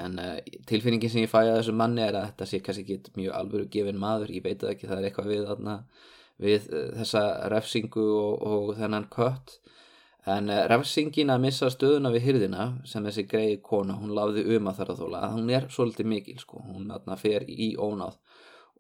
En 0.03 0.19
uh, 0.23 0.39
tilfinningin 0.69 1.11
sem 1.11 1.25
ég 1.25 1.31
fæ 1.33 1.41
að 1.45 1.57
þessu 1.61 1.77
manni 1.77 2.05
er 2.07 2.19
að 2.19 2.29
þetta 2.31 2.51
sé 2.51 2.63
kannski 2.63 2.99
ekki 2.99 3.17
mjög 3.19 3.39
alvöru 3.41 3.71
gefin 3.73 4.03
maður, 4.03 4.35
ég 4.35 4.45
veit 4.45 4.67
ekki 4.67 4.91
það 4.91 4.99
er 4.99 5.09
eitthvað 5.11 5.33
við, 5.33 5.47
aðna, 5.55 5.77
við 6.43 6.67
þessa 6.71 7.25
refsingu 7.55 8.07
og, 8.21 8.43
og 8.47 8.75
þennan 8.79 9.11
kött 9.11 9.59
En 10.27 10.51
uh, 10.51 10.65
refsingin 10.71 11.31
að 11.31 11.45
missa 11.45 11.71
stöðuna 11.71 12.11
við 12.15 12.25
hyrðina 12.27 12.67
sem 12.89 13.05
þessi 13.07 13.27
greið 13.31 13.61
kona, 13.67 13.95
hún 14.01 14.15
lafði 14.17 14.43
um 14.57 14.71
að 14.71 14.81
þar 14.81 14.93
að 14.93 15.03
þóla, 15.03 15.23
hún 15.37 15.53
er 15.55 15.69
svolítið 15.71 16.11
mikil 16.11 16.39
sko, 16.43 16.63
hún 16.67 16.91
atna, 16.95 17.19
fer 17.21 17.47
í 17.47 17.75
ónáð. 17.79 18.19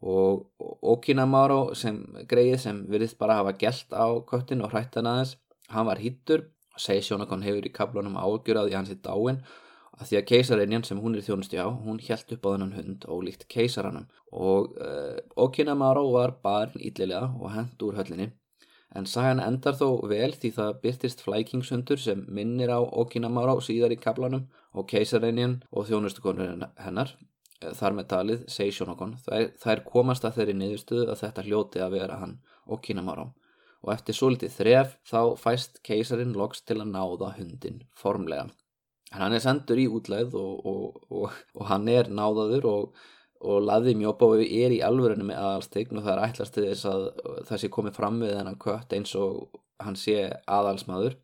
Og 0.07 0.67
Okinamaro 0.93 1.61
sem 1.79 2.03
greið 2.29 2.59
sem 2.67 2.83
virðist 2.91 3.17
bara 3.21 3.39
hafa 3.39 3.55
gælt 3.57 3.95
á 3.95 4.07
köttin 4.29 4.65
og 4.67 4.75
hrættan 4.75 5.09
aðeins, 5.09 5.37
hann 5.73 5.87
var 5.89 6.03
hittur, 6.03 6.49
segi 6.77 7.07
Sjónakon 7.07 7.47
hefur 7.47 7.65
í 7.65 7.73
kaplunum 7.73 8.19
ágjörað 8.21 8.73
í 8.73 8.77
hansi 8.77 8.99
dáin 9.01 9.41
að 9.97 10.11
því 10.11 10.19
að 10.19 10.27
keisareinjan 10.31 10.85
sem 10.85 10.99
hún 11.01 11.17
er 11.17 11.25
þjónusti 11.25 11.57
á, 11.57 11.69
hún 11.73 12.01
hjælt 12.03 12.35
upp 12.37 12.45
á 12.45 12.49
þennan 12.53 12.75
hund 12.77 13.07
og 13.09 13.23
líkt 13.25 13.47
keisaranum 13.53 14.11
og 14.37 14.75
uh, 14.77 15.17
Okinamaro 15.47 16.05
var 16.13 16.35
barn 16.43 16.77
íllilega 16.77 17.31
og 17.41 17.55
hend 17.55 17.87
úr 17.87 17.97
höllinni 17.97 18.29
en 18.97 19.07
sagan 19.11 19.43
endar 19.45 19.77
þó 19.79 20.03
vel 20.11 20.33
því 20.33 20.51
það 20.57 20.77
byrtist 20.83 21.23
flækingshundur 21.27 22.01
sem 22.01 22.25
minnir 22.33 22.73
á 22.73 22.81
Okinamara 22.81 23.57
síðar 23.65 23.95
í 23.95 24.01
kaplanum 24.01 24.47
og 24.77 24.89
keisarreinin 24.91 25.59
og 25.71 25.89
þjónustukonur 25.91 26.67
hennar 26.81 27.13
eh, 27.63 27.73
þar 27.77 27.99
með 27.99 28.11
talið, 28.13 28.45
segi 28.49 28.77
Sjónokon 28.77 29.17
þær, 29.25 29.51
þær 29.63 29.83
komast 29.89 30.25
að 30.25 30.41
þeirri 30.41 30.61
niðurstuðu 30.61 31.09
að 31.13 31.23
þetta 31.25 31.47
hljóti 31.49 31.85
að 31.85 31.99
vera 31.99 32.21
hann 32.23 32.39
Okinamara 32.67 33.29
og 33.87 33.93
eftir 33.95 34.17
svolítið 34.19 34.55
þref 34.57 34.95
þá 35.07 35.21
fæst 35.39 35.83
keisarin 35.87 36.35
loks 36.37 36.65
til 36.67 36.81
að 36.81 36.93
náða 36.95 37.35
hundin 37.37 37.83
formlega. 37.95 38.49
En 39.15 39.23
hann 39.23 39.37
er 39.37 39.43
sendur 39.45 39.79
í 39.79 39.87
útlæð 39.87 40.35
og, 40.41 40.65
og, 40.67 40.97
og, 41.15 41.37
og 41.55 41.69
hann 41.71 41.87
er 41.93 42.11
náðaður 42.11 42.67
og 42.71 43.05
og 43.41 43.63
laði 43.67 43.95
mjóbói 43.99 44.47
er 44.63 44.75
í 44.75 44.83
alvörinu 44.85 45.27
með 45.29 45.41
aðalstegn 45.43 45.99
og 45.99 46.05
það 46.07 46.13
er 46.15 46.25
ætlast 46.27 46.59
þess 46.59 46.89
að 46.91 47.07
það 47.49 47.63
sé 47.63 47.71
komið 47.77 47.97
fram 47.99 48.21
við 48.23 48.35
hennan 48.39 48.59
kött 48.63 48.93
eins 48.97 49.15
og 49.19 49.61
hann 49.83 49.97
sé 50.01 50.19
aðalsmaður. 50.47 51.17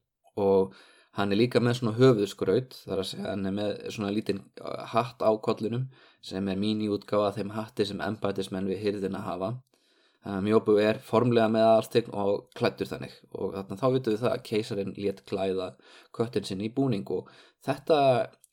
Og 0.42 0.76
hann 1.18 1.32
er 1.32 1.40
líka 1.40 1.60
með 1.60 1.78
svona 1.80 1.96
höfuðskraut 1.98 2.76
þar 2.86 3.02
að 3.02 3.10
segja 3.10 3.28
hann 3.30 3.48
er 3.48 3.56
með 3.56 3.74
svona 3.92 4.12
lítinn 4.14 4.40
uh, 4.62 4.84
hatt 4.92 5.20
á 5.20 5.30
kollunum 5.44 5.90
sem 6.24 6.48
er 6.48 6.60
mín 6.60 6.80
í 6.84 6.88
útgáfa 6.92 7.34
þeim 7.36 7.52
hatti 7.56 7.86
sem 7.88 8.00
embætismenn 8.00 8.70
við 8.70 8.82
hyrðina 8.86 9.24
hafa. 9.26 9.54
Mjóbói 10.22 10.84
er 10.86 11.00
formlega 11.02 11.50
með 11.50 11.64
aðalstegn 11.66 12.12
og 12.14 12.44
klættur 12.54 12.86
þannig. 12.86 13.14
Og 13.34 13.56
þannig 13.56 13.80
þá 13.80 13.88
vitum 13.90 14.14
við 14.14 14.20
það 14.20 14.34
að 14.36 14.44
keisarin 14.46 14.92
létt 14.94 15.24
klæða 15.26 15.72
köttin 16.14 16.46
sinni 16.46 16.68
í 16.68 16.74
búning 16.76 17.08
og 17.10 17.32
þetta 17.66 17.98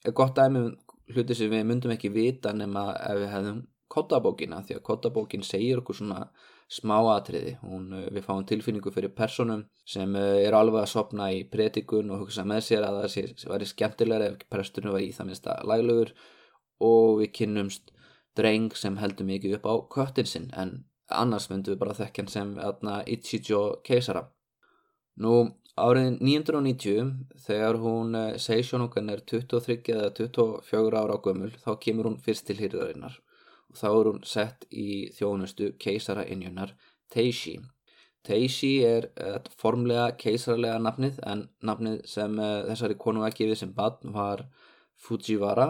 er 0.07 0.15
gott 0.17 0.39
dæmi 0.39 0.63
um 0.63 0.71
hluti 1.13 1.35
sem 1.35 1.51
við 1.51 1.67
myndum 1.67 1.93
ekki 1.95 2.11
vita 2.13 2.53
nema 2.53 2.91
ef 2.99 3.19
við 3.19 3.31
hefðum 3.33 3.59
kottabókina 3.89 4.61
því 4.65 4.77
að 4.77 4.85
kottabókin 4.85 5.45
segir 5.45 5.81
okkur 5.81 5.97
svona 5.97 6.23
smá 6.69 6.97
atriði. 7.15 7.55
Hún, 7.65 7.87
eh, 7.97 8.09
við 8.13 8.25
fáum 8.27 8.45
tilfinningu 8.45 8.93
fyrir 8.93 9.15
personum 9.15 9.65
sem 9.85 10.15
eh, 10.15 10.45
er 10.45 10.53
alveg 10.53 10.83
að 10.83 10.91
sopna 10.93 11.31
í 11.33 11.43
pretikun 11.49 12.11
og 12.13 12.25
hugsa 12.25 12.45
með 12.45 12.61
sér 12.67 12.85
að 12.85 12.99
það 13.01 13.13
sé, 13.15 13.23
væri 13.49 13.69
skemmtilega 13.69 14.27
ef 14.29 14.43
presturinn 14.53 14.93
var 14.93 15.05
í 15.05 15.13
það 15.15 15.31
minnsta 15.31 15.57
laglegur. 15.71 16.13
Og 16.85 17.23
við 17.23 17.33
kynnumst 17.39 17.91
dreng 18.37 18.75
sem 18.77 18.99
heldur 19.01 19.27
mikið 19.27 19.57
upp 19.57 19.65
á 19.67 19.75
köttin 19.95 20.29
sinn 20.29 20.47
en 20.55 20.85
annars 21.09 21.49
myndum 21.49 21.73
við 21.73 21.81
bara 21.81 21.97
þekkjan 21.97 22.29
sem 22.29 22.53
Ichijo 23.07 23.81
keisara. 23.83 24.29
Nú 25.17 25.33
Árið 25.79 26.19
1990 26.19 27.09
þegar 27.45 27.79
hún 27.79 28.15
eh, 28.17 28.37
Seishonokkan 28.41 29.09
er 29.13 29.23
23 29.31 29.93
eða 29.95 30.11
24 30.17 30.99
ára 30.99 31.15
á 31.15 31.23
gömul 31.23 31.51
þá 31.63 31.71
kemur 31.83 32.09
hún 32.09 32.21
fyrst 32.23 32.47
til 32.49 32.57
hýrðarinnar 32.59 33.17
og 33.69 33.79
þá 33.79 33.87
er 33.89 34.09
hún 34.09 34.23
sett 34.27 34.65
í 34.71 34.89
þjónustu 35.15 35.73
keisara 35.81 36.25
innjunar 36.27 36.73
Teishi. 37.13 37.57
Teishi 38.25 38.71
er 38.85 39.09
uh, 39.15 39.37
formlega 39.57 40.09
keisarlega 40.19 40.79
nafnið 40.83 41.21
en 41.25 41.45
nafnið 41.65 42.01
sem 42.09 42.35
uh, 42.37 42.65
þessari 42.67 42.97
konu 42.99 43.23
að 43.25 43.37
gefið 43.39 43.61
sem 43.61 43.75
badn 43.77 44.13
var 44.15 44.43
Fujiwara 44.99 45.69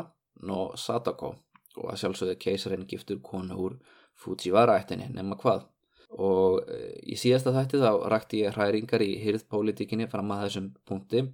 no 0.50 0.72
Sadako 0.80 1.36
og 1.78 1.91
að 1.91 2.00
sjálfsögðu 2.02 2.39
keisarinn 2.41 2.88
giftur 2.89 3.22
konu 3.24 3.60
úr 3.67 3.78
Fujiwara 4.19 4.80
ættinni 4.82 5.12
nema 5.13 5.38
hvað 5.39 5.67
og 6.17 6.63
eh, 6.69 6.95
í 7.13 7.17
síðasta 7.19 7.54
þætti 7.54 7.82
þá 7.84 7.91
rakti 8.13 8.41
ég 8.43 8.56
hræringar 8.56 9.04
í 9.06 9.13
hyrðpolítikinni 9.24 10.10
fram 10.10 10.32
að 10.34 10.48
þessum 10.48 10.74
punkti. 10.88 11.28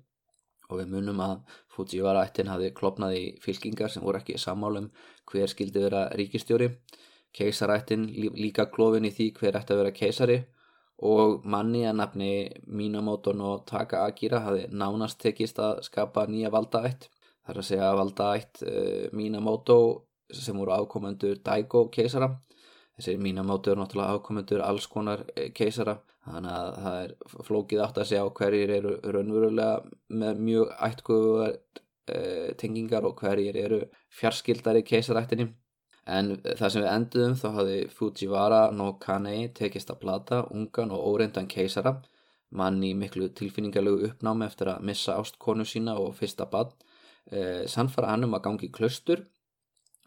Og 0.66 0.80
við 0.82 0.94
munum 0.96 1.20
að 1.22 1.36
Fujiwara 1.70 2.24
ættin 2.26 2.50
hafi 2.50 2.72
klopnað 2.74 3.18
í 3.20 3.26
fylkingar 3.44 3.92
sem 3.94 4.04
voru 4.04 4.18
ekki 4.18 4.40
sammálum 4.42 4.90
hver 5.30 5.52
skildi 5.52 5.84
vera 5.84 6.08
ríkistjóri 6.18 6.72
keisarættin 7.36 8.08
líka 8.40 8.66
klófin 8.72 9.06
í 9.06 9.12
því 9.14 9.30
hver 9.38 9.60
ætti 9.60 9.76
að 9.76 9.82
vera 9.84 9.96
keisari. 9.96 10.38
Og 11.06 11.44
manni 11.52 11.84
að 11.84 11.98
nafni 12.00 12.32
Minamoto 12.72 13.34
no 13.36 13.58
Taka 13.68 14.06
Akira 14.08 14.40
hafi 14.46 14.70
nánast 14.72 15.20
tekist 15.20 15.60
að 15.60 15.82
skapa 15.90 16.24
nýja 16.32 16.52
valdaætt. 16.56 17.10
Þar 17.46 17.60
að 17.62 17.68
segja 17.68 17.90
valdaætt 18.00 18.64
uh, 18.64 19.08
Minamoto 19.14 19.78
sem 20.32 20.58
voru 20.58 20.74
ákomandur 20.74 21.42
Daigo 21.46 21.86
keisara 21.94 22.32
þessi 22.96 23.16
mínamátu 23.20 23.72
er 23.72 23.80
náttúrulega 23.80 24.20
ákomendur 24.20 24.64
alls 24.64 24.88
konar 24.92 25.26
eh, 25.36 25.52
keisara. 25.56 25.98
Þannig 26.26 26.54
að 26.58 26.70
það 26.84 27.02
er 27.02 27.12
flókið 27.48 27.82
átt 27.86 27.98
að 28.02 28.08
segja 28.10 28.24
á 28.26 28.36
hverjir 28.40 28.72
eru 28.80 28.94
raunverulega 29.04 29.74
með 30.22 30.40
mjög 30.48 30.72
ætkuðar 30.88 31.52
e, 32.10 32.22
tengingar 32.58 33.06
og 33.06 33.20
hverjir 33.20 33.60
eru 33.62 33.78
fjarskildari 34.10 34.82
keisarættinni 34.88 35.52
en 36.06 36.32
það 36.44 36.72
sem 36.72 36.84
við 36.84 36.90
enduðum 36.92 37.38
þá 37.38 37.46
hafði 37.60 37.78
Fujiwara 37.94 38.62
no 38.74 38.88
Kanei 39.02 39.52
tekist 39.58 39.94
að 39.94 40.02
plata 40.02 40.42
ungan 40.54 40.94
og 40.98 41.06
óreindan 41.12 41.50
keisara. 41.52 42.00
Mann 42.56 42.82
í 42.86 42.94
miklu 42.98 43.30
tilfinningarlegu 43.36 44.10
uppnámi 44.10 44.46
eftir 44.48 44.70
að 44.72 44.86
missa 44.90 45.20
ástkonu 45.20 45.66
sína 45.68 45.98
og 46.02 46.14
fyrsta 46.18 46.46
bad 46.50 46.74
e, 47.30 47.38
eh, 47.38 47.64
sannfara 47.70 48.14
hann 48.14 48.26
um 48.26 48.34
að 48.38 48.46
gangi 48.50 48.70
í 48.70 48.74
klustur 48.74 49.26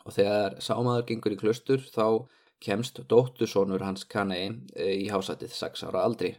og 0.07 0.15
þegar 0.17 0.59
sámaður 0.65 1.09
gengur 1.13 1.35
í 1.35 1.41
klustur 1.41 1.83
þá 1.95 2.27
kemst 2.65 3.01
dóttursónur 3.11 3.85
hans 3.87 4.05
Kanei 4.09 4.51
e, 4.75 4.93
í 5.05 5.09
hásætið 5.13 5.55
6 5.55 5.87
ára 5.89 6.05
aldri. 6.07 6.35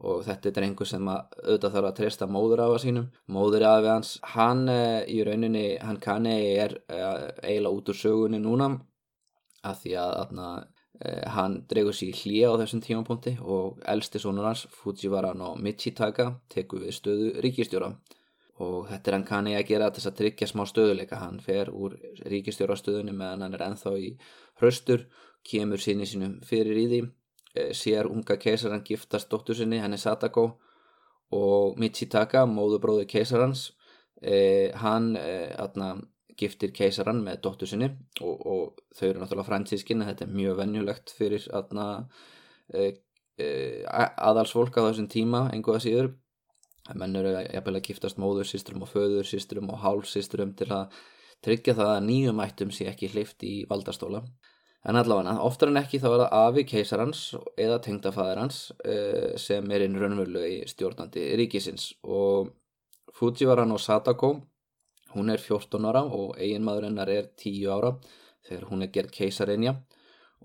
Og 0.00 0.22
þetta 0.24 0.54
er 0.54 0.64
einhver 0.64 0.88
sem 0.88 1.08
að 1.12 1.34
auðvitað 1.42 1.74
þarf 1.74 1.88
að 1.90 1.96
treysta 1.98 2.28
móður 2.30 2.62
af 2.64 2.74
að 2.74 2.82
sínum. 2.86 3.08
Móður 3.28 3.66
af 3.68 3.88
hans, 3.88 4.12
hann 4.34 4.62
e, 4.72 4.82
í 5.12 5.20
rauninni 5.26 5.64
hann 5.82 6.00
Kanei 6.00 6.54
er 6.56 6.78
e, 6.88 7.00
eiginlega 7.44 7.74
út 7.76 7.92
úr 7.92 8.00
sögunni 8.00 8.40
núna 8.40 8.72
að 9.60 9.82
því 9.82 9.96
að 10.00 10.14
atna, 10.22 10.46
hann 11.34 11.58
dregur 11.68 11.96
sér 11.96 12.16
hlýja 12.16 12.48
á 12.52 12.60
þessum 12.60 12.80
tímapunkti 12.84 13.34
og 13.40 13.78
elsti 13.88 14.20
sónur 14.20 14.48
hans 14.48 14.66
Fujiwara 14.82 15.32
no 15.36 15.54
Michitaka 15.56 16.26
tekur 16.52 16.82
við 16.84 16.96
stöðu 16.96 17.30
ríkistjóra 17.44 17.88
og 18.60 18.90
þetta 18.90 19.10
er 19.10 19.16
hann 19.16 19.26
Kanei 19.28 19.54
að 19.56 19.68
gera 19.70 19.88
þess 19.94 20.10
að 20.10 20.18
tryggja 20.18 20.48
smá 20.50 20.66
stöðuleika 20.68 21.20
hann 21.22 21.40
fer 21.44 21.70
úr 21.72 21.96
ríkistjórastöðunni 22.28 23.14
meðan 23.16 23.46
hann 23.46 23.56
er 23.56 23.66
enþá 23.70 23.94
í 23.96 24.10
hraustur 24.60 25.06
kemur 25.46 25.80
sinni 25.80 26.06
sínum 26.08 26.38
fyrir 26.46 26.78
í 26.78 26.86
því 26.90 27.00
eh, 27.54 27.72
sér 27.76 28.08
unga 28.10 28.36
keisaran 28.40 28.84
giftast 28.86 29.30
dóttur 29.30 29.58
sinni, 29.58 29.80
henni 29.82 29.98
Sadako 29.98 30.46
og 31.36 31.78
Michitaka, 31.78 32.46
móðubróði 32.46 33.06
keisarans 33.10 33.70
eh, 34.22 34.70
hann 34.82 35.14
eh, 35.16 35.52
atna, 35.58 35.94
giftir 36.40 36.72
keisaran 36.72 37.20
með 37.24 37.42
dóttur 37.44 37.68
sinni 37.68 37.90
og, 38.24 38.46
og 38.46 38.80
þau 38.96 39.06
eru 39.10 39.20
náttúrulega 39.20 39.48
fransískin 39.48 40.06
þetta 40.06 40.24
er 40.24 40.34
mjög 40.34 40.58
vennjulegt 40.62 41.12
fyrir 41.16 41.46
atna, 41.56 41.86
eh, 42.72 42.94
eh 43.40 43.84
aðalsfólk 43.90 44.78
á 44.80 44.88
þessum 44.88 45.08
tíma 45.12 45.46
einhverja 45.52 45.84
síður 45.84 46.10
menn 46.96 47.16
eru 47.16 47.34
að 47.36 47.80
giftast 47.86 48.18
móður, 48.18 48.48
sístrum 48.48 48.82
og 48.82 48.90
föður, 48.90 49.26
sístrum 49.26 49.70
og 49.70 49.82
hálf 49.84 50.08
sístrum 50.10 50.54
til 50.58 50.70
að 50.74 50.94
tryggja 51.44 51.76
það 51.78 51.92
að 51.94 52.06
nýjum 52.06 52.42
ættum 52.44 52.72
sé 52.74 52.88
ekki 52.90 53.10
hleyft 53.12 53.44
í 53.46 53.54
valdastóla. 53.70 54.24
En 54.88 54.96
allavega, 54.96 55.34
oftar 55.44 55.68
en 55.68 55.76
ekki 55.82 55.98
þá 56.00 56.06
er 56.08 56.22
það 56.22 56.38
afi 56.38 56.62
keisarans 56.70 57.20
eða 57.60 57.80
tengdafæðarans 57.84 58.60
uh, 58.80 59.36
sem 59.36 59.66
er 59.76 59.84
einn 59.84 59.98
raunverulegi 60.00 60.62
stjórnandi 60.72 61.26
ríkisins. 61.36 61.90
Og 62.08 62.48
Fujiwara 63.12 63.66
no 63.68 63.76
Sadako, 63.76 64.38
hún 65.12 65.32
er 65.34 65.42
14 65.42 65.84
ára 65.90 66.06
og 66.06 66.38
eiginmaður 66.40 66.88
hennar 66.88 67.12
er 67.12 67.28
10 67.36 67.68
ára 67.68 67.94
þegar 68.48 68.68
hún 68.70 68.86
er 68.86 68.92
gerð 68.94 69.12
keisarinja. 69.18 69.76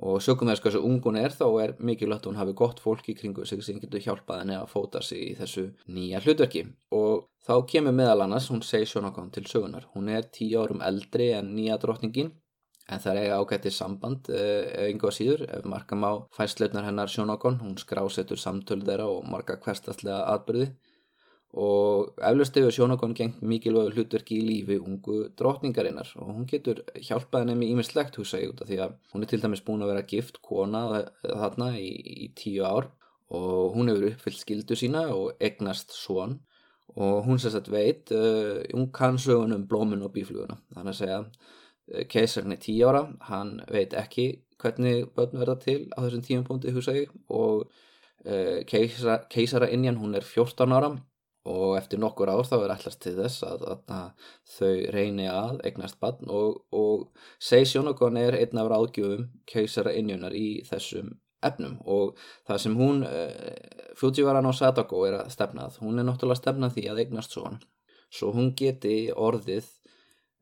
Og 0.04 0.20
sökum 0.20 0.50
þess 0.52 0.60
hversu 0.60 0.82
ung 0.84 0.98
hún 1.06 1.16
er 1.16 1.32
þá 1.32 1.46
er 1.64 1.74
mikilvægt 1.80 2.26
að 2.26 2.34
hún 2.34 2.40
hafi 2.42 2.56
gott 2.60 2.82
fólk 2.84 3.06
í 3.08 3.16
kringu 3.16 3.46
sig 3.48 3.62
sem 3.64 3.78
getur 3.80 4.04
hjálpað 4.04 4.42
henni 4.42 4.58
að 4.60 4.68
fóta 4.74 5.00
sig 5.00 5.22
í 5.30 5.36
þessu 5.40 5.70
nýja 5.88 6.20
hlutverki. 6.26 6.66
Og 6.92 7.30
þá 7.48 7.54
kemur 7.72 7.96
meðal 7.96 8.26
annars 8.26 8.50
hún 8.52 8.60
segi 8.60 8.90
Shonokon 8.92 9.32
til 9.32 9.46
sögunar 9.48 9.88
hún 9.94 10.12
er 10.12 10.28
10 10.28 10.58
árum 10.60 10.84
eldri 10.84 11.30
en 11.38 11.56
nýja 11.56 11.80
drotningin 11.80 12.34
en 12.90 13.02
það 13.02 13.12
er 13.12 13.22
eiga 13.24 13.38
ágætti 13.42 13.72
samband 13.74 14.30
eða 14.30 14.90
yngur 14.92 15.16
síður. 15.16 15.46
Ef 15.50 15.66
markam 15.70 16.06
á 16.06 16.14
fæsleutnar 16.38 16.86
hennar 16.86 17.12
Shonokon 17.12 17.62
hún 17.64 17.80
skrásetur 17.82 18.42
samtöl 18.42 18.84
þeirra 18.86 19.08
og 19.10 19.26
marga 19.30 19.58
hverstaslega 19.62 20.26
atbyrði 20.36 20.70
og 21.56 22.18
eflust 22.28 22.58
hefur 22.60 22.74
Sjónakon 22.76 23.14
gengt 23.16 23.44
mikilvægur 23.48 23.96
hlutverki 23.96 24.42
í 24.42 24.44
lífi 24.44 24.76
ungu 24.76 25.30
drotningarinnar 25.40 26.10
og 26.20 26.34
hún 26.34 26.48
getur 26.52 26.82
hjálpað 27.00 27.46
henni 27.46 27.56
með 27.62 27.72
ímislegt 27.76 28.18
hugsa 28.20 28.42
ég 28.42 28.52
út 28.52 28.64
af 28.66 28.68
því 28.68 28.80
að 28.84 28.98
hún 29.14 29.24
er 29.24 29.32
til 29.32 29.40
dæmis 29.44 29.64
búin 29.64 29.86
að 29.86 29.94
vera 29.94 30.10
gift 30.10 30.42
kona 30.44 30.82
þarna 31.24 31.70
í, 31.80 31.94
í 32.26 32.28
tíu 32.36 32.68
ár 32.68 32.90
og 33.32 33.78
hún 33.78 33.94
hefur 33.94 34.10
uppfyllt 34.12 34.42
skildu 34.42 34.76
sína 34.76 35.06
og 35.16 35.40
egnast 35.40 35.96
svon 35.96 36.42
og 36.96 37.24
hún 37.26 37.40
sérstætt 37.40 37.72
veit, 37.72 38.12
hún 38.12 38.92
kann 38.94 39.16
sögun 39.20 39.56
um 39.56 39.64
blómun 39.68 40.04
og 40.04 40.12
bífluguna 40.16 40.60
þannig 40.76 40.92
að 40.92 41.00
segja 41.00 41.22
keisarinn 42.10 42.56
er 42.56 42.62
tíu 42.62 42.88
ára 42.90 43.04
hann 43.30 43.60
veit 43.72 43.94
ekki 43.94 44.28
hvernig 44.62 45.10
börn 45.16 45.38
verða 45.42 45.58
til 45.62 45.82
á 45.94 46.02
þessum 46.06 46.48
hugsa 46.76 46.96
ég 46.96 47.12
og 47.30 47.68
uh, 48.26 48.64
keisara, 48.70 49.20
keisara 49.30 49.70
innjan 49.70 50.00
hún 50.02 50.16
er 50.16 50.26
14 50.26 50.74
ára 50.74 50.96
og 51.46 51.76
eftir 51.78 52.02
nokkur 52.02 52.32
ár 52.34 52.48
þá 52.48 52.56
er 52.58 52.72
allast 52.74 53.02
til 53.04 53.14
þess 53.20 53.44
að, 53.46 53.68
að, 53.70 53.84
að 53.94 54.32
þau 54.56 54.72
reyni 54.96 55.28
að 55.30 55.62
eignast 55.68 56.00
bann 56.02 56.26
og, 56.26 56.64
og 56.74 57.06
segi 57.38 57.70
Sjónakon 57.70 58.18
er 58.18 58.40
einn 58.40 58.62
af 58.62 58.72
ráðgjöfum 58.72 59.28
keisara 59.46 59.94
innjunar 59.94 60.34
í 60.34 60.64
þessum 60.66 61.14
efnum. 61.46 61.78
Og 61.86 62.18
það 62.48 62.62
sem 62.64 62.80
hún 62.80 63.06
uh, 63.06 63.54
Fujiwara 64.00 64.42
no 64.42 64.56
Sadako 64.58 65.06
er 65.06 65.20
að 65.20 65.32
stefnað 65.36 65.78
hún 65.84 66.02
er 66.02 66.10
náttúrulega 66.10 66.42
stefnað 66.42 66.80
því 66.80 66.88
að 66.90 67.06
eignast 67.06 67.38
svona 67.38 67.62
svo 68.16 68.32
hún 68.34 68.54
geti 68.58 69.12
orðið 69.12 69.70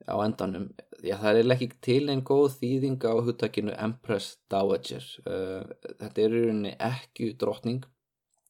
á 0.08 0.15
endanum, 0.23 0.67
já 1.03 1.15
það 1.21 1.39
er 1.39 1.53
ekki 1.56 1.69
til 1.84 2.01
einn 2.12 2.23
góð 2.27 2.58
þýðing 2.60 3.06
á 3.08 3.13
huttakinu 3.23 3.75
Empress 3.86 4.38
Dowager. 4.51 5.06
Uh, 5.23 5.63
þetta 6.01 6.23
er 6.23 6.36
í 6.36 6.41
rauninni 6.47 6.73
ekki 6.84 7.32
drottning 7.39 7.86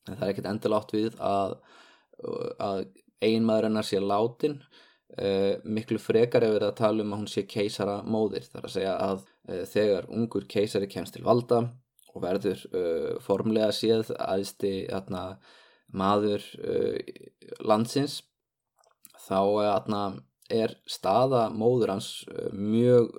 en 0.08 0.18
það 0.18 0.26
er 0.26 0.34
ekkert 0.34 0.50
endilátt 0.52 0.96
við 0.96 1.20
að 1.22 1.60
að 2.64 2.86
eiginmaður 3.24 3.66
hennar 3.68 3.88
sé 3.88 4.00
látin. 4.00 4.60
Uh, 5.14 5.60
miklu 5.66 6.00
frekar 6.02 6.46
við 6.46 6.56
erum 6.58 6.72
að 6.72 6.78
tala 6.80 7.04
um 7.04 7.14
að 7.14 7.20
hún 7.22 7.30
sé 7.30 7.44
keisara 7.46 8.00
móðir 8.02 8.48
þar 8.50 8.66
að 8.66 8.76
segja 8.76 8.94
að 8.98 9.26
uh, 9.50 9.64
þegar 9.70 10.08
ungur 10.10 10.48
keisari 10.50 10.90
kemst 10.90 11.18
til 11.18 11.26
valda 11.26 11.66
og 12.14 12.22
verður 12.22 12.60
formlega 13.26 13.72
séð 13.74 14.12
atna, 14.14 15.40
maður 15.90 16.44
landsins 17.66 18.20
þá 19.18 19.40
atna, 19.72 20.02
er 20.52 20.76
staða 20.90 21.48
móður 21.54 21.96
hans 21.96 22.10
mjög, 22.52 23.14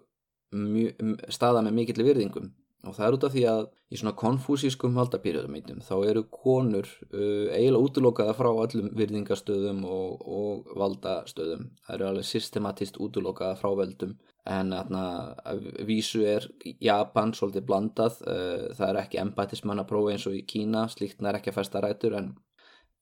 mjög 0.52 1.24
staða 1.32 1.64
með 1.64 1.78
mikill 1.80 2.04
virðingum 2.04 2.52
og 2.84 2.96
það 2.96 3.06
er 3.06 3.16
út 3.16 3.26
af 3.26 3.34
því 3.34 3.44
að 3.48 3.64
í 3.94 3.98
svona 4.00 4.14
konfúsískum 4.18 4.96
valdapýrjöðumeitum 4.98 5.80
þá 5.84 5.94
eru 6.08 6.24
konur 6.32 6.88
uh, 7.12 7.50
eiginlega 7.54 7.82
útlokaða 7.86 8.34
frá 8.36 8.48
öllum 8.50 8.90
virðingastöðum 8.98 9.82
og, 9.86 10.24
og 10.24 10.72
valdastöðum. 10.80 11.68
Það 11.84 11.96
eru 11.96 12.08
alveg 12.08 12.28
systematist 12.28 12.98
útlokaða 13.02 13.58
frá 13.60 13.70
veldum 13.78 14.16
en 14.50 14.74
aðna 14.76 15.04
vísu 15.88 16.24
er 16.28 16.48
Japan 16.82 17.32
svolítið 17.36 17.68
blandað 17.68 18.18
uh, 18.26 18.66
það 18.76 18.88
er 18.90 19.00
ekki 19.04 19.22
embætismann 19.22 19.84
að 19.84 19.90
prófa 19.92 20.16
eins 20.16 20.26
og 20.30 20.36
í 20.36 20.44
Kína 20.48 20.88
slíkt 20.92 21.22
er 21.24 21.40
ekki 21.40 21.54
að 21.54 21.60
festa 21.60 21.84
rætur 21.84 22.18
en, 22.18 22.34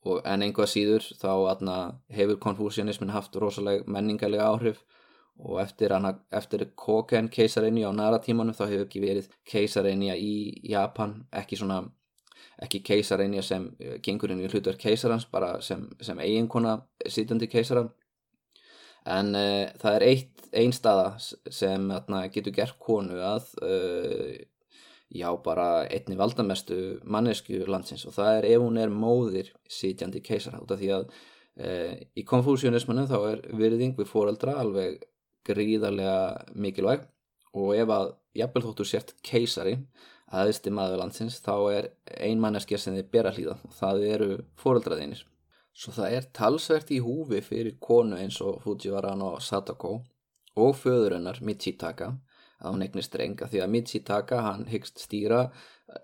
og, 0.04 0.20
en 0.26 0.44
einhvað 0.44 0.70
síður 0.72 1.06
þá 1.20 1.30
aðna 1.52 1.76
hefur 2.12 2.40
konfúsianismin 2.42 3.14
haft 3.14 3.36
rosalega 3.36 3.86
menningarlega 3.86 4.50
áhrif. 4.50 4.82
Og 5.42 5.56
eftir, 5.62 5.90
hana, 5.94 6.12
eftir 6.30 6.66
Koken 6.76 7.30
keisarinni 7.32 7.86
á 7.88 7.90
næra 7.90 8.18
tímanum 8.22 8.54
þá 8.54 8.66
hefur 8.66 8.84
ekki 8.84 9.00
verið 9.02 9.30
keisarinni 9.48 10.12
í 10.12 10.34
Japan 10.70 11.22
ekki 11.32 11.56
svona 11.58 11.80
ekki 12.62 12.82
keisarinni 12.84 13.42
sem 13.42 13.64
eh, 13.80 13.96
gengur 14.04 14.30
inn 14.30 14.42
í 14.44 14.50
hlutverk 14.50 14.78
keisarans 14.82 15.24
bara 15.32 15.56
sem, 15.64 15.86
sem 16.04 16.20
eiginkona 16.20 16.76
sýtandi 17.08 17.48
keisara 17.50 17.86
en 19.08 19.34
uh, 19.34 19.66
það 19.82 19.96
er 19.96 20.04
eitt 20.06 20.48
einn 20.54 20.74
staða 20.74 21.16
sem 21.50 21.88
atna, 21.94 22.26
getur 22.30 22.54
gert 22.54 22.78
konu 22.82 23.18
að 23.24 23.48
uh, 23.64 24.36
já 25.12 25.28
bara 25.44 25.84
einni 25.84 26.16
valdamestu 26.16 26.78
mannesku 27.04 27.62
landsins 27.68 28.06
og 28.08 28.16
það 28.16 28.38
er 28.38 28.48
ef 28.54 28.64
hún 28.64 28.80
er 28.80 28.92
móðir 28.92 29.52
sýtjandi 29.68 30.22
keisara 30.24 30.62
út 30.62 30.72
af 30.72 30.80
því 30.80 30.92
að 30.96 31.08
uh, 31.12 31.94
í 32.16 32.24
konfúsjónismannum 32.28 33.10
þá 33.10 33.18
er 33.32 33.42
virðing 33.60 33.96
við 33.98 34.10
fóreldra 34.12 34.56
alveg 34.62 35.02
gríðarlega 35.46 36.54
mikilvæg 36.54 37.04
og 37.58 37.74
ef 37.76 37.92
að 37.92 38.14
jafnvel 38.38 38.64
þóttu 38.68 38.88
sért 38.88 39.14
keisari 39.26 39.76
aðeinstir 40.32 40.72
maður 40.72 41.02
landsins 41.02 41.40
þá 41.44 41.54
er 41.74 41.90
ein 42.16 42.40
manneskja 42.40 42.80
sem 42.80 42.96
þið 42.96 43.10
ber 43.12 43.28
að 43.28 43.38
hlýða 43.38 43.56
og 43.68 43.76
það 43.76 44.06
eru 44.08 44.30
fóreldraðinir. 44.62 45.26
Svo 45.72 45.92
það 45.96 46.16
er 46.16 46.28
talsvert 46.36 46.92
í 46.92 47.00
húfi 47.04 47.40
fyrir 47.44 47.76
konu 47.80 48.18
eins 48.20 48.38
og 48.44 48.60
Fujiwara 48.64 49.14
no 49.16 49.34
Sadako 49.40 49.98
og 50.60 50.74
föðurinnar 50.76 51.40
Michitaka 51.44 52.12
að 52.62 52.76
hún 52.76 52.86
eignist 52.86 53.12
drenga 53.12 53.50
því 53.50 53.62
að 53.64 53.72
Michitaka 53.74 54.40
hann 54.46 54.66
hyggst 54.70 55.02
stýra 55.02 55.44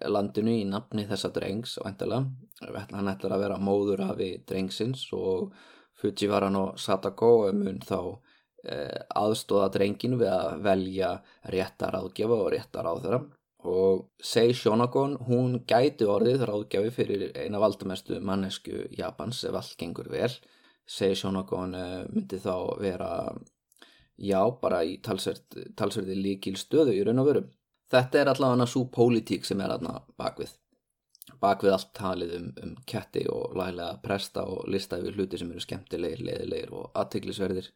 landinu 0.05 0.53
í 0.59 0.65
nafni 0.69 1.07
þessa 1.09 1.33
drengs 1.33 1.79
og 1.81 1.89
endala 1.89 2.25
hann 2.93 3.13
ætlar 3.15 3.37
að 3.37 3.45
vera 3.47 3.61
móður 3.63 4.05
af 4.11 4.21
í 4.21 4.35
drengsins 4.49 5.07
og 5.17 5.55
Fujiwara 5.99 6.51
no 6.53 6.73
Sadako 6.79 7.51
mun 7.55 7.81
þá 7.83 8.19
Eh, 8.67 9.03
aðstóða 9.15 9.69
drenginu 9.71 10.17
við 10.19 10.33
að 10.35 10.63
velja 10.67 11.09
réttar 11.53 11.95
áðgjafa 11.95 12.39
og 12.43 12.49
réttar 12.51 12.89
áþara 12.91 13.21
og 13.71 14.01
segi 14.19 14.57
Shonakon 14.59 15.15
hún 15.29 15.61
gæti 15.69 16.09
orðið 16.11 16.43
ráðgjafi 16.51 16.91
fyrir 16.97 17.23
eina 17.39 17.61
valdamestu 17.63 18.19
mannesku 18.19 18.89
Japans 18.99 19.45
ef 19.47 19.55
allt 19.61 19.77
gengur 19.79 20.11
vel. 20.11 20.33
Segi 20.91 21.21
Shonakon 21.21 21.79
eh, 21.79 22.03
myndi 22.11 22.41
þá 22.43 22.57
vera 22.83 23.13
já 24.19 24.41
bara 24.63 24.83
í 24.85 24.99
talsverði 25.05 26.17
líkil 26.19 26.57
stöðu 26.59 26.97
í 26.97 27.05
raun 27.07 27.23
og 27.23 27.29
veru. 27.31 27.45
Þetta 27.89 28.21
er 28.21 28.31
allavega 28.33 28.67
svo 28.69 28.85
pólitík 28.93 29.47
sem 29.49 29.61
er 29.65 29.77
aðna 29.77 30.01
bakvið 30.21 30.57
bakvið 31.43 31.75
allt 31.75 31.91
talið 31.97 32.35
um, 32.39 32.47
um 32.65 32.75
ketti 32.89 33.25
og 33.31 33.57
lægilega 33.59 33.99
presta 34.03 34.45
og 34.49 34.69
lista 34.73 34.99
yfir 35.01 35.19
hluti 35.19 35.41
sem 35.41 35.51
eru 35.53 35.63
skemmtilegir, 35.63 36.23
leiðilegir 36.25 36.73
og 36.75 36.89
aðteglisverðir 36.99 37.69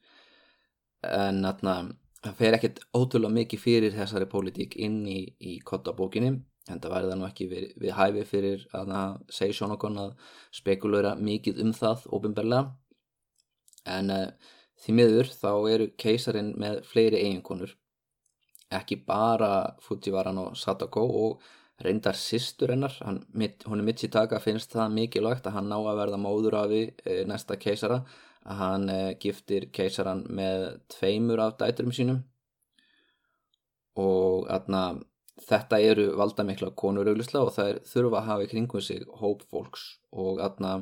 en 1.09 1.43
þarna 1.45 1.75
það 2.23 2.39
fer 2.39 2.57
ekkert 2.57 2.81
ótrúlega 2.95 3.37
mikið 3.37 3.63
fyrir 3.63 3.95
þessari 3.97 4.29
pólitík 4.31 4.77
inn 4.87 5.03
í, 5.11 5.21
í 5.39 5.59
kottabókinni 5.67 6.33
en 6.71 6.81
það 6.81 6.95
væri 6.95 7.11
það 7.11 7.19
nú 7.21 7.29
ekki 7.29 7.49
við, 7.51 7.69
við 7.83 7.95
hæfi 7.99 8.25
fyrir 8.31 8.67
að 8.79 8.93
segja 9.35 9.59
svona 9.59 9.79
okkur 9.79 9.99
að 10.05 10.13
spekulera 10.55 11.15
mikið 11.19 11.63
um 11.65 11.73
það 11.77 12.07
ofinbarlega 12.19 12.69
en 13.91 14.13
uh, 14.15 14.53
því 14.83 14.97
miður 14.99 15.31
þá 15.31 15.53
eru 15.75 15.93
keisarin 15.99 16.53
með 16.59 16.83
fleiri 16.91 17.23
eiginkonur 17.23 17.77
ekki 18.77 18.99
bara 19.07 19.53
Fujivaran 19.83 20.41
og 20.43 20.57
Sadako 20.57 21.05
og 21.25 21.51
reyndar 21.83 22.17
sýstur 22.19 22.73
hennar. 22.73 22.95
Hún 23.03 23.79
er 23.81 23.87
mitt 23.87 24.05
í 24.05 24.11
taka 24.13 24.41
finnst 24.43 24.75
það 24.77 24.97
mikilvægt 24.97 25.47
að 25.49 25.59
hann 25.59 25.71
ná 25.73 25.79
að 25.79 26.03
verða 26.03 26.21
móður 26.21 26.59
af 26.61 26.69
því 26.73 26.83
e, 27.05 27.17
næsta 27.29 27.59
keisara. 27.61 28.03
Að 28.43 28.59
hann 28.59 28.89
eh, 28.91 29.15
giftir 29.23 29.69
keisaran 29.71 30.25
með 30.35 30.65
tveimur 30.91 31.45
af 31.45 31.57
dæturum 31.61 31.95
sínum. 31.95 32.23
Og 34.03 34.49
atna, 34.51 34.97
þetta 35.47 35.79
eru 35.79 36.09
valdamikla 36.19 36.73
konur 36.75 37.07
auglislega 37.13 37.47
og 37.47 37.55
það 37.55 37.71
er 37.71 37.79
þurfa 37.93 38.19
að 38.19 38.29
hafa 38.31 38.47
í 38.47 38.51
kringum 38.51 38.83
sig 38.83 39.05
hóp 39.21 39.45
fólks. 39.47 39.85
Og 40.11 40.43
atna, 40.43 40.81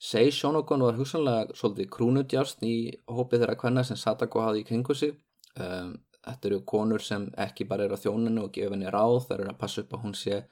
segi 0.00 0.32
Sjónokon 0.32 0.84
var 0.86 0.96
hugsanlega 0.96 1.56
svolítið 1.56 1.90
krúnudjárst 1.94 2.64
í 2.64 2.76
hópið 3.10 3.44
þeirra 3.44 3.58
hvenna 3.60 3.84
sem 3.84 3.98
Sadako 4.00 4.44
hafi 4.46 4.62
í 4.62 4.66
kringum 4.68 4.96
sig. 4.96 5.12
Um, 5.60 5.98
þetta 6.24 6.50
eru 6.50 6.62
konur 6.72 7.04
sem 7.04 7.28
ekki 7.40 7.66
bara 7.68 7.84
er 7.84 7.94
á 7.96 8.00
þjóninu 8.00 8.46
og 8.46 8.54
gefa 8.54 8.74
henni 8.74 8.92
ráð, 8.92 9.26
það 9.28 9.36
eru 9.38 9.52
að 9.52 9.60
passa 9.60 9.84
upp 9.84 9.94
að 9.96 10.04
hún 10.04 10.16
sé 10.16 10.42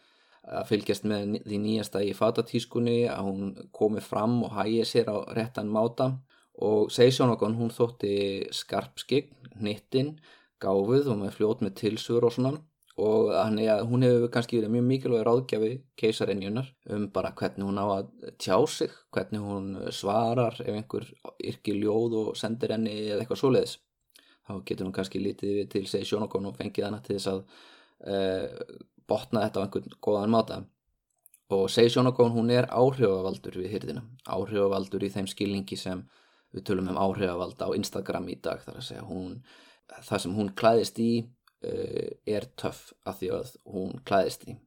að 0.48 0.68
fylgjast 0.70 1.04
með 1.08 1.34
því 1.44 1.58
nýjasta 1.64 2.02
í 2.04 2.14
fatatískunni 2.16 2.98
að 3.12 3.26
hún 3.26 3.50
komi 3.76 4.00
fram 4.04 4.38
og 4.46 4.54
hægi 4.56 4.84
sér 4.88 5.10
á 5.12 5.16
réttan 5.36 5.72
máta. 5.72 6.12
Og 6.58 6.88
Seisjónokon 6.90 7.54
hún 7.54 7.70
þótti 7.70 8.48
skarpskign, 8.50 9.28
nittinn, 9.62 10.16
gáfuð 10.58 11.12
og 11.12 11.20
með 11.20 11.36
fljót 11.36 11.60
með 11.62 11.76
tilsugur 11.84 12.26
og 12.26 12.34
svona 12.34 12.56
og 12.98 13.30
að 13.30 13.84
hún 13.86 14.02
hefur 14.02 14.30
kannski 14.34 14.58
verið 14.58 14.72
mjög 14.74 14.86
mikilvæg 14.88 15.20
ráðgjafi 15.26 15.70
keisarenjunar 16.00 16.70
um 16.94 17.04
bara 17.14 17.30
hvernig 17.38 17.68
hún 17.68 17.78
á 17.78 17.86
að 17.86 18.08
tjá 18.42 18.56
sig, 18.66 18.94
hvernig 19.14 19.44
hún 19.44 19.68
svarar 19.94 20.58
ef 20.64 20.72
einhver 20.74 21.06
yrkir 21.38 21.78
ljóð 21.78 22.16
og 22.22 22.32
sendir 22.40 22.74
henni 22.74 22.96
eða 23.04 23.22
eitthvað 23.22 23.42
svoleiðis. 23.42 23.76
Þá 24.48 24.52
getur 24.66 24.88
hún 24.88 24.96
kannski 24.96 25.22
lítið 25.22 25.62
til 25.70 25.84
segi 25.86 26.08
sjónokon 26.10 26.50
og 26.50 26.58
fengið 26.58 26.88
hana 26.88 26.98
til 27.04 27.18
þess 27.18 27.30
að 27.30 27.40
uh, 28.10 28.74
botna 29.06 29.46
þetta 29.46 29.62
á 29.62 29.64
einhvern 29.64 29.96
góðan 30.02 30.34
máta. 30.34 30.60
Og 31.54 31.68
segi 31.70 31.94
sjónokon 31.94 32.34
hún 32.34 32.50
er 32.50 32.66
áhrifavaldur 32.66 33.62
við 33.62 33.76
hýrðina, 33.76 34.02
áhrifavaldur 34.26 35.06
í 35.06 35.12
þeim 35.14 35.30
skilningi 35.30 35.78
sem 35.78 36.02
við 36.50 36.66
tölum 36.66 36.90
um 36.90 36.98
áhrifavald 36.98 37.60
á 37.62 37.68
Instagram 37.76 38.26
í 38.32 38.40
dag 38.42 38.62
þar 38.64 38.80
að 38.80 38.86
segja 38.88 39.06
hún, 39.06 39.42
það 40.02 40.24
sem 40.24 40.38
hún 40.38 40.54
klæðist 40.58 40.98
í 41.04 41.12
er 41.62 42.46
töff 42.56 42.92
af 43.04 43.18
því 43.18 43.30
að 43.34 43.54
hún 43.66 43.96
klæðist 44.06 44.44
því. 44.46 44.58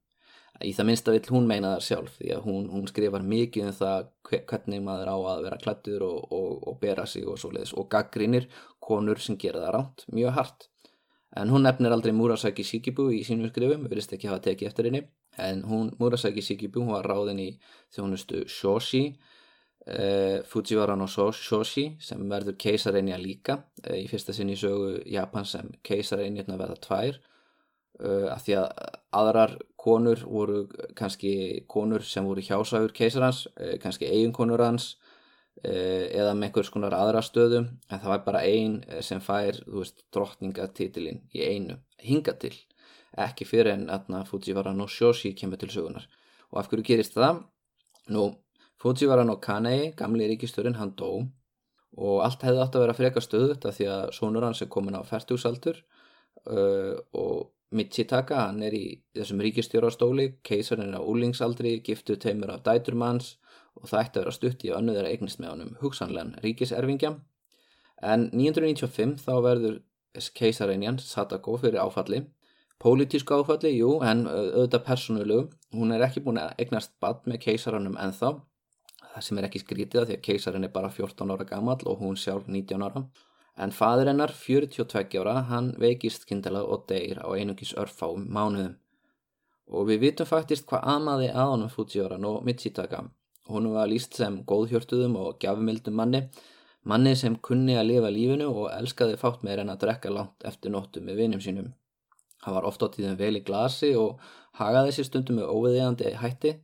Í 0.62 0.73
það 0.77 0.88
minnsta 0.89 1.13
vill 1.15 1.30
hún 1.34 1.47
meina 1.49 1.71
það 1.75 1.86
sjálf 1.88 2.17
því 2.19 2.34
að 2.36 2.43
hún, 2.45 2.65
hún 2.69 2.89
skrifar 2.89 3.23
mikið 3.25 3.69
um 3.69 3.77
það 3.77 4.10
hvernig 4.27 4.84
maður 4.86 5.10
á 5.10 5.17
að 5.32 5.45
vera 5.47 5.62
klættur 5.63 6.04
og, 6.06 6.27
og, 6.38 6.51
og 6.69 6.75
bera 6.84 7.06
sig 7.10 7.25
og 7.25 7.39
svo 7.41 7.49
leiðis 7.54 7.73
og 7.73 7.88
gaggrinir 7.89 8.45
konur 8.84 9.21
sem 9.23 9.39
gera 9.41 9.63
það 9.63 9.73
ránt 9.77 10.06
mjög 10.13 10.38
hart. 10.38 10.67
En 11.32 11.49
hún 11.49 11.63
nefnir 11.63 11.95
aldrei 11.95 12.12
Murasaki 12.13 12.63
Shikibu 12.67 13.08
í 13.15 13.23
sínum 13.23 13.49
skrifum, 13.49 13.88
við 13.88 14.01
veist 14.01 14.13
ekki 14.13 14.30
hafa 14.30 14.43
tekið 14.49 14.67
eftir 14.69 14.89
henni. 14.89 15.06
En 15.39 15.63
hún, 15.63 15.93
Murasaki 15.97 16.43
Shikibu, 16.43 16.84
hún 16.84 16.91
var 16.91 17.08
ráðin 17.08 17.39
í 17.39 17.49
þjónustu 17.95 18.43
Shoshi 18.51 19.06
Uh, 19.82 20.44
Fujiwara 20.46 20.94
no 20.94 21.08
Shoshi 21.10 21.96
sem 22.00 22.22
verður 22.30 22.54
keisareinja 22.62 23.17
líka. 23.17 23.58
Uh, 23.82 23.98
í 23.98 24.06
fyrsta 24.10 24.34
sinni 24.34 24.54
sögu 24.54 25.00
Japan 25.10 25.48
sem 25.50 25.72
keisareinjirna 25.82 26.58
verða 26.60 26.78
tvær. 26.84 27.17
Uh, 27.98 28.28
af 28.30 28.44
því 28.46 28.60
að 28.60 28.67
aðrar 29.17 29.56
konur 29.82 30.22
voru 30.22 30.60
kannski 30.98 31.63
konur 31.70 32.06
sem 32.06 32.28
voru 32.30 32.44
hjásæfur 32.46 32.94
keisarans 32.94 33.48
kannski 33.82 34.06
eiginkonur 34.06 34.62
hans 34.62 34.94
eða 35.62 36.32
með 36.38 36.48
einhvers 36.48 36.70
konar 36.72 36.94
aðra 36.96 37.24
stöðum. 37.26 37.65
En 37.89 38.00
það 38.00 38.13
var 38.13 38.22
bara 38.28 38.44
ein 38.46 38.78
sem 39.04 39.20
fær 39.22 39.58
drottningatitilinn 40.13 41.26
í 41.34 41.41
einu 41.44 41.76
hinga 42.02 42.38
til, 42.39 42.54
ekki 43.17 43.50
fyrir 43.50 43.74
en 43.74 43.89
Fujiwara 44.30 44.74
no 44.78 44.88
Shoshi 44.88 45.34
kemur 45.34 45.60
til 45.60 45.74
sögunar 45.74 46.06
og 46.52 46.62
af 46.62 46.70
hverju 46.70 46.86
gerist 46.86 47.17
það? 47.17 47.44
Nú 48.13 48.30
Fujiwara 48.82 49.24
no 49.28 49.38
Kanei, 49.38 49.91
gamli 49.98 50.26
ríkisturinn, 50.32 50.80
hann 50.80 50.96
dó 50.98 51.12
og 52.02 52.22
allt 52.24 52.44
hefði 52.46 52.62
átt 52.63 52.76
að 52.78 52.86
vera 52.86 52.96
freka 52.98 53.22
stöðut 53.22 53.65
af 53.67 53.76
því 53.78 53.88
að 53.94 54.04
sonur 54.15 54.46
hans 54.48 54.62
er 54.63 54.70
komin 54.72 54.96
á 54.96 55.04
færtugsaldur 55.06 55.82
uh, 56.48 56.96
og 57.12 57.52
Michitaka, 57.72 58.48
hann 58.50 58.63
er 58.67 58.74
í 58.76 58.86
þessum 59.15 59.39
ríkistjórastóli, 59.46 60.26
keisarinn 60.44 60.98
á 60.98 61.00
úlingsaldri, 61.00 61.78
giftu 61.86 62.17
teimur 62.20 62.52
af 62.52 62.65
dæturmanns 62.65 63.38
og 63.80 63.88
það 63.88 64.02
ætti 64.02 64.20
að 64.20 64.26
vera 64.26 64.34
stutt 64.36 64.65
í 64.67 64.74
önnu 64.76 64.96
þeirra 64.98 65.13
eignist 65.13 65.39
með 65.39 65.54
honum 65.54 65.78
hugsanlegan 65.80 66.34
ríkiserfingja. 66.44 67.13
En 68.04 68.28
995 68.34 69.24
þá 69.24 69.32
verður 69.46 69.80
keisarinn 70.36 71.00
Sadako 71.00 71.56
fyrir 71.62 71.80
áfalli. 71.80 72.26
Pólitísku 72.82 73.38
áfalli, 73.39 73.72
jú, 73.78 73.94
en 74.04 74.26
auðvitað 74.28 74.86
persónulegu. 74.89 75.48
Hún 75.72 75.96
er 75.96 76.04
ekki 76.04 76.26
búin 76.26 76.41
að 76.41 76.58
eignast 76.60 76.98
bad 77.00 77.24
með 77.30 77.46
keisarannum 77.46 77.96
ennþá 78.02 78.34
það 79.13 79.26
sem 79.26 79.39
er 79.39 79.47
ekki 79.47 79.62
skrítið 79.63 80.08
því 80.08 80.17
að 80.17 80.24
keisarinn 80.28 80.67
er 80.67 80.74
bara 80.76 80.91
14 80.91 81.34
ára 81.36 81.47
gammal 81.50 81.80
og 81.86 82.04
hún 82.04 82.17
sjálf 82.19 82.47
19 82.47 82.86
ára. 82.88 83.04
En 83.62 83.74
fadur 83.76 84.08
hennar 84.08 84.32
42 84.34 85.19
ára 85.21 85.41
hann 85.50 85.74
veikist 85.80 86.26
kindala 86.30 86.63
og 86.63 86.86
deyr 86.89 87.19
á 87.19 87.28
einungis 87.36 87.74
örfáum 87.78 88.28
mánuðum. 88.32 88.78
Og 89.71 89.88
við 89.88 90.02
vitum 90.06 90.28
faktist 90.28 90.65
hvað 90.67 90.88
amaði 90.95 91.30
að 91.32 91.52
honum 91.54 91.71
Fujiwara 91.71 92.17
og 92.28 92.45
Michitaka. 92.47 93.06
Hún 93.52 93.69
var 93.74 93.88
líst 93.91 94.15
sem 94.15 94.41
góðhjörtuðum 94.47 95.15
og 95.19 95.38
gjafumildum 95.43 95.95
manni 95.95 96.26
manni 96.84 97.13
sem 97.15 97.36
kunni 97.47 97.76
að 97.78 97.89
lifa 97.91 98.10
lífinu 98.13 98.47
og 98.50 98.71
elskaði 98.74 99.17
fátt 99.21 99.43
meir 99.45 99.62
en 99.62 99.69
að 99.74 99.84
drekka 99.86 100.12
langt 100.13 100.45
eftir 100.47 100.74
nóttu 100.74 101.02
með 101.06 101.24
vinum 101.24 101.41
sínum. 101.43 101.71
Hann 102.41 102.56
var 102.56 102.65
ofta 102.65 102.89
á 102.89 102.93
tíðum 102.93 103.17
vel 103.19 103.36
í 103.38 103.43
glasi 103.45 103.91
og 103.97 104.21
hagaði 104.58 104.95
sér 104.95 105.10
stundum 105.10 105.38
með 105.38 105.52
óviðiðandi 105.54 106.13
hætti 106.21 106.56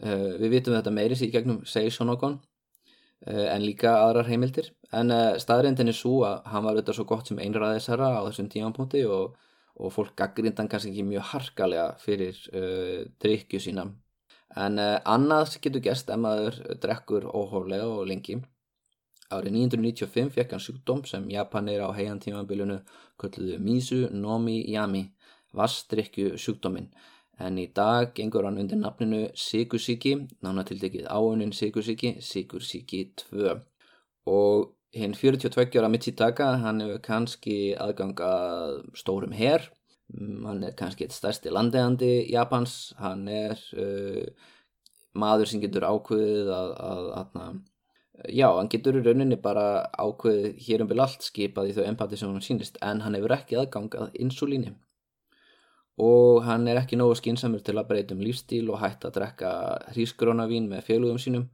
Uh, 0.00 0.38
við 0.40 0.54
vitum 0.54 0.72
þetta 0.72 0.92
meiris 0.96 1.20
í 1.20 1.28
gegnum 1.28 1.58
Seisonokon 1.68 2.38
uh, 2.38 3.46
en 3.52 3.60
líka 3.60 3.98
aðrar 4.00 4.30
heimildir. 4.30 4.70
En 4.96 5.12
uh, 5.12 5.34
staðrindin 5.40 5.92
er 5.92 5.96
svo 5.96 6.22
að 6.24 6.46
hann 6.48 6.64
var 6.64 6.78
auðvitað 6.78 6.96
svo 6.96 7.06
gott 7.10 7.28
sem 7.28 7.40
einræðisara 7.42 8.08
á 8.16 8.20
þessum 8.30 8.48
tímanpunkti 8.54 9.02
og, 9.04 9.34
og 9.76 9.92
fólk 9.92 10.14
gaggrindan 10.16 10.70
kannski 10.72 10.94
ekki 10.94 11.04
mjög 11.08 11.26
harkalega 11.34 11.90
fyrir 12.00 12.38
drikju 13.20 13.60
sína. 13.60 13.90
En 14.58 14.80
annað 14.80 15.60
getur 15.62 15.84
gæst 15.84 16.08
ef 16.10 16.18
maður 16.18 16.56
drekkur 16.82 17.28
óhóflega 17.28 17.86
og 17.86 18.08
lengi. 18.08 18.40
Árið 19.30 19.60
1995 19.68 20.32
fekk 20.34 20.56
hann 20.56 20.64
sjúkdóm 20.64 21.04
sem 21.06 21.28
Japanir 21.30 21.84
á 21.86 21.88
heian 21.94 22.18
tímanbílunu 22.18 22.80
kölluðu 23.20 23.60
Misu 23.62 24.00
Nomi 24.10 24.58
Yami 24.72 25.04
vassdrikju 25.54 26.34
sjúkdóminn 26.40 26.88
en 27.40 27.58
í 27.60 27.66
dag 27.76 28.12
gengur 28.16 28.46
hann 28.46 28.60
undir 28.60 28.78
nafninu 28.80 29.22
Sigursíki, 29.38 30.16
nánatildekið 30.44 31.08
áunin 31.08 31.54
Sigursíki, 31.56 32.16
Sigursíki 32.24 33.06
2 33.22 33.56
og 34.30 34.70
hinn 34.96 35.14
42 35.14 35.78
ára 35.78 35.90
Michitaka, 35.90 36.52
hann 36.64 36.82
hefur 36.84 37.02
kannski 37.04 37.58
aðganga 37.78 38.30
stórum 38.98 39.34
herr, 39.36 39.68
mm, 40.12 40.46
hann 40.48 40.64
er 40.66 40.76
kannski 40.78 41.06
eitt 41.06 41.16
stærsti 41.16 41.52
landegjandi 41.54 42.12
Japans, 42.32 42.94
hann 42.98 43.26
er 43.30 43.58
uh, 43.78 44.24
maður 45.14 45.50
sem 45.50 45.62
getur 45.62 45.86
ákveðið 45.86 46.52
að, 46.54 46.74
að, 46.90 47.08
að, 47.22 47.56
já, 48.34 48.48
hann 48.50 48.70
getur 48.70 49.00
í 49.00 49.04
rauninni 49.06 49.40
bara 49.40 49.86
ákveðið 49.96 50.60
hér 50.66 50.84
um 50.84 50.90
byrja 50.90 51.08
allt 51.08 51.26
skipað 51.26 51.70
í 51.70 51.74
þau 51.78 51.84
empati 51.86 52.20
sem 52.20 52.30
hann 52.30 52.44
sínist 52.44 52.78
en 52.84 53.02
hann 53.06 53.16
hefur 53.18 53.38
ekki 53.38 53.58
aðgangað 53.62 54.14
insulíni 54.20 54.74
og 56.00 56.44
hann 56.46 56.68
er 56.70 56.80
ekki 56.80 56.96
nógu 56.96 57.18
skinsamur 57.18 57.60
til 57.64 57.76
að 57.76 57.88
breyta 57.90 58.16
um 58.16 58.22
lífstíl 58.24 58.70
og 58.72 58.80
hætta 58.80 59.10
að 59.10 59.18
drekka 59.18 59.50
hrísgrónavín 59.92 60.70
með 60.70 60.86
félugum 60.88 61.20
sínum. 61.20 61.48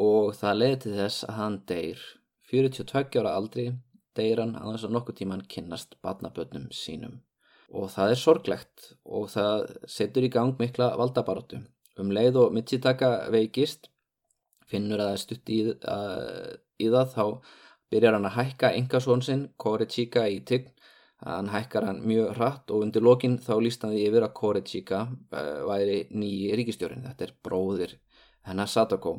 Og 0.00 0.32
það 0.38 0.60
leiði 0.62 0.78
til 0.84 0.94
þess 0.96 1.26
að 1.28 1.38
hann 1.40 1.58
deyr 1.68 2.04
42 2.48 3.20
ára 3.20 3.34
aldri 3.36 3.66
deyr 4.16 4.40
hann 4.40 4.56
að 4.56 4.72
þess 4.72 4.88
að 4.88 4.94
nokkuð 4.96 5.18
tíman 5.20 5.46
kynnast 5.52 5.98
batnabötnum 6.04 6.70
sínum. 6.72 7.18
Og 7.68 7.90
það 7.92 8.14
er 8.14 8.22
sorglegt 8.22 8.92
og 9.04 9.28
það 9.34 9.66
setur 9.90 10.24
í 10.24 10.32
gang 10.32 10.56
mikla 10.60 10.94
valdabaróttu 10.96 11.60
um 11.98 12.12
leið 12.14 12.38
og 12.40 12.54
Michitaka 12.54 13.28
veikist 13.34 13.90
finnur 14.68 15.02
að 15.02 15.10
það 15.10 15.16
er 15.16 15.22
stutt 15.24 15.50
í, 15.52 15.58
í 16.78 16.88
það 16.92 17.14
þá 17.14 17.24
byrjar 17.92 18.16
hann 18.16 18.28
að 18.28 18.36
hækka 18.36 18.72
engasvonsinn 18.78 19.46
Korichika 19.60 20.26
í 20.30 20.40
tign 20.46 20.70
hann 21.26 21.50
hækkar 21.50 21.86
hann 21.88 22.02
mjög 22.06 22.36
hratt 22.36 22.70
og 22.70 22.84
undir 22.84 23.02
lokin 23.02 23.38
þá 23.42 23.54
líst 23.62 23.82
hann 23.82 23.94
því 23.94 24.04
yfir 24.06 24.26
að 24.26 24.34
Korechika 24.38 25.00
uh, 25.08 25.64
væri 25.66 25.98
nýji 26.14 26.54
ríkistjórin 26.60 27.04
þetta 27.08 27.26
er 27.26 27.34
bróðir 27.44 27.96
hennar 28.46 28.70
Sadako. 28.70 29.18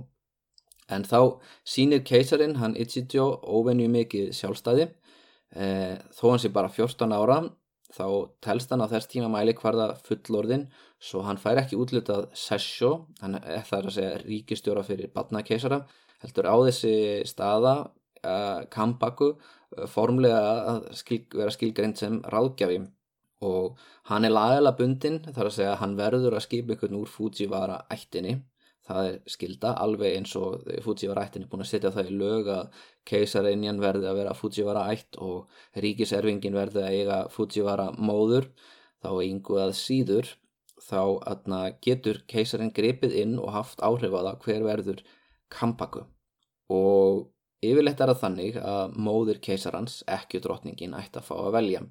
En 0.89 1.03
þá 1.05 1.39
sínir 1.67 2.01
keisarin 2.07 2.57
hann 2.61 2.77
Ichijo 2.79 3.27
óvenju 3.43 3.89
mikið 3.91 4.31
sjálfstæði. 4.33 4.89
Uh, 5.53 5.97
þó 6.15 6.25
hann 6.31 6.43
sé 6.43 6.53
bara 6.55 6.71
14 6.71 7.13
ára 7.13 7.41
þá 7.89 8.05
telst 8.45 8.71
hann 8.71 8.85
á 8.85 8.87
þess 8.87 9.09
tíma 9.09 9.29
mæli 9.33 9.55
hvarða 9.57 9.95
fullorðin 10.05 10.67
svo 11.01 11.23
hann 11.25 11.39
fær 11.41 11.59
ekki 11.61 11.77
útlutað 11.79 12.29
sessjó. 12.37 13.09
Hann 13.19 13.41
er 13.41 13.65
þar 13.67 13.89
að 13.89 13.95
segja 13.97 14.19
ríkistjóra 14.23 14.85
fyrir 14.87 15.11
batna 15.13 15.43
keisara 15.43 15.83
heldur 16.23 16.47
á 16.47 16.55
þessi 16.67 16.93
staða 17.27 17.73
Kambaku 18.73 19.33
formlega 19.87 20.39
að 20.73 20.87
skil, 20.97 21.19
vera 21.33 21.53
skilgreint 21.53 22.01
sem 22.01 22.21
ráðgjafi. 22.33 22.79
Og 23.45 23.77
hann 24.09 24.27
er 24.27 24.33
lagalega 24.33 24.75
bundin 24.75 25.21
þar 25.23 25.47
að 25.47 25.55
segja 25.55 25.73
að 25.73 25.81
hann 25.83 25.99
verður 25.99 26.35
að 26.35 26.45
skipa 26.47 26.75
einhvern 26.75 26.97
úr 26.99 27.11
Fujiwara 27.11 27.77
ættinni 27.93 28.41
það 28.89 29.07
er 29.07 29.17
skilda 29.29 29.71
alveg 29.83 30.17
eins 30.17 30.33
og 30.39 30.65
Fujiwara 30.83 31.27
ættinni 31.27 31.47
búin 31.49 31.63
að 31.63 31.71
setja 31.71 31.93
það 31.93 32.09
í 32.09 32.17
lög 32.19 32.49
að 32.53 32.83
keisareinjan 33.09 33.81
verði 33.83 34.09
að 34.09 34.19
vera 34.21 34.35
Fujiwara 34.37 34.85
ætt 34.93 35.19
og 35.23 35.81
ríkiserfingin 35.85 36.57
verði 36.57 36.83
að 36.83 36.97
eiga 36.97 37.19
Fujiwara 37.33 37.89
móður 37.97 38.49
þá 39.03 39.11
ynguð 39.27 39.63
að 39.67 39.75
síður 39.79 40.31
þá 40.89 41.01
getur 41.85 42.23
keisarinn 42.31 42.73
grepið 42.73 43.17
inn 43.23 43.35
og 43.39 43.53
haft 43.53 43.83
áhrif 43.85 44.15
á 44.15 44.21
það 44.25 44.39
hver 44.45 44.65
verður 44.65 45.03
Kampaku 45.53 46.05
og 46.73 47.27
Yfirleitt 47.59 47.99
er 47.99 48.13
það 48.13 48.21
þannig 48.23 48.57
að 48.63 48.93
móðir 48.95 49.39
keisarans, 49.43 50.01
ekki 50.07 50.39
drotningin, 50.43 50.95
ætti 50.95 51.19
að 51.19 51.27
fá 51.27 51.35
að 51.39 51.55
velja 51.57 51.81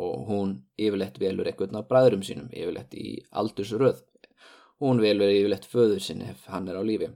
og 0.00 0.28
hún 0.28 0.52
yfirleitt 0.80 1.18
velur 1.20 1.48
einhvern 1.50 1.76
af 1.76 1.88
bræðurum 1.90 2.22
sínum, 2.24 2.48
yfirleitt 2.48 2.94
í 2.96 3.18
aldursröð. 3.40 3.98
Hún 4.80 5.02
velur 5.02 5.28
yfirleitt 5.28 5.66
föður 5.68 6.00
sinni 6.00 6.30
ef 6.30 6.46
hann 6.48 6.70
er 6.70 6.78
á 6.80 6.82
lífi. 6.86 7.10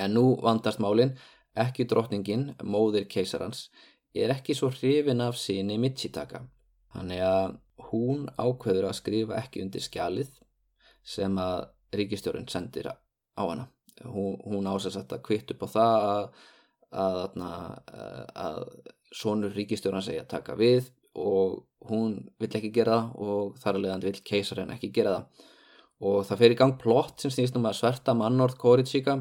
En 0.00 0.16
nú 0.16 0.24
vandast 0.42 0.80
málinn 0.82 1.14
ekki 1.58 1.86
drottningin, 1.86 2.54
móðir 2.62 3.06
keisarans, 3.10 3.68
er 4.14 4.32
ekki 4.34 4.56
svo 4.56 4.70
hrifin 4.74 5.22
af 5.22 5.38
síni 5.38 5.78
Michitaka. 5.78 6.42
Þannig 6.94 7.22
að 7.22 7.58
hún 7.90 8.26
ákveður 8.38 8.88
að 8.88 8.98
skrifa 8.98 9.38
ekki 9.38 9.62
undir 9.64 9.84
skjalið 9.84 10.32
sem 11.06 11.36
að 11.38 11.68
ríkistjórun 11.96 12.48
sendir 12.50 12.90
á 12.90 12.96
hana. 13.38 13.68
Hún, 14.00 14.38
hún 14.46 14.68
ásast 14.70 15.12
að 15.12 15.22
kvitt 15.26 15.52
upp 15.54 15.66
á 15.66 15.68
það 15.68 16.06
að, 16.10 16.26
að, 16.90 17.36
að, 17.40 18.24
að 18.44 18.62
sonur 19.14 19.54
ríkistjórun 19.56 20.04
segja 20.04 20.26
taka 20.28 20.56
við 20.58 20.90
og 21.18 21.60
hún 21.90 22.16
vill 22.38 22.50
ekki 22.50 22.72
gera 22.74 22.98
það 23.00 23.26
og 23.26 23.60
þar 23.60 23.76
að 23.76 23.84
leiðan 23.84 24.06
vill 24.06 24.22
keisarinn 24.30 24.74
ekki 24.74 24.92
gera 24.94 25.16
það. 25.16 25.44
Og 26.00 26.24
það 26.24 26.40
fer 26.40 26.54
í 26.54 26.56
gang 26.56 26.78
plott 26.80 27.20
sem 27.20 27.32
snýst 27.34 27.56
um 27.58 27.68
að 27.68 27.78
sverta 27.82 28.14
mannorð 28.16 28.56
Kóriðsíka. 28.60 29.18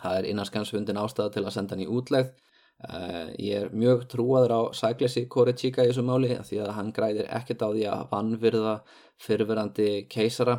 Það 0.00 0.18
er 0.18 0.28
innanskansfundin 0.30 1.00
ástæða 1.00 1.34
til 1.34 1.44
að 1.44 1.54
senda 1.56 1.76
hann 1.76 1.84
í 1.84 1.90
útlegð 1.92 2.34
Uh, 2.76 3.30
ég 3.40 3.56
er 3.56 3.70
mjög 3.72 4.02
trúaður 4.12 4.52
á 4.52 4.60
sæklesi 4.76 5.22
Korechika 5.32 5.80
í 5.80 5.88
þessu 5.88 6.02
máli 6.04 6.34
því 6.44 6.58
að 6.60 6.74
hann 6.76 6.90
græðir 6.92 7.30
ekkert 7.32 7.62
á 7.64 7.72
því 7.72 7.84
að 7.88 8.02
vannvirða 8.10 8.74
fyrirverandi 9.24 9.86
keisara 10.12 10.58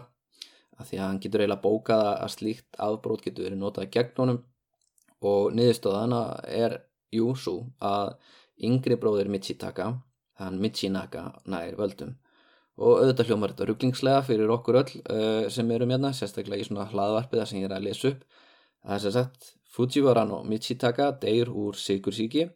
því 0.82 0.98
að 0.98 1.04
hann 1.04 1.20
getur 1.22 1.44
eiginlega 1.44 1.62
bókað 1.62 2.08
að 2.16 2.32
slíkt 2.34 2.80
afbrót 2.88 3.22
getur 3.22 3.46
verið 3.46 3.62
notað 3.62 3.92
gegn 3.94 4.18
honum 4.18 4.40
og 5.26 5.54
niðurstöðana 5.58 6.22
er 6.52 6.80
júsú 7.14 7.60
að 7.82 8.16
yngri 8.68 8.98
bróðir 9.02 9.32
Michitaka 9.32 9.92
hann 10.42 10.62
Michinaka 10.62 11.30
nær 11.50 11.78
völdum 11.80 12.16
og 12.78 13.00
auðvitað 13.02 13.32
hljómar 13.32 13.54
þetta 13.54 13.68
rugglingslega 13.72 14.26
fyrir 14.26 14.52
okkur 14.54 14.82
öll 14.84 14.92
uh, 15.10 15.46
sem 15.50 15.72
erum 15.74 15.94
hérna 15.94 16.14
sérstaklega 16.14 16.62
í 16.62 16.68
svona 16.68 16.86
hlaðvarpiða 16.92 17.48
sem 17.50 17.64
ég 17.64 17.70
er 17.70 17.78
að 17.78 17.88
lesa 17.90 18.12
upp 18.12 18.26
það 18.84 18.98
er 18.98 19.06
sér 19.06 19.16
sagt 19.16 19.54
Fujiwara 19.78 20.24
no 20.26 20.44
Michitaka 20.44 21.12
deyr 21.22 21.50
úr 21.54 21.76
sikursíki 21.78 22.48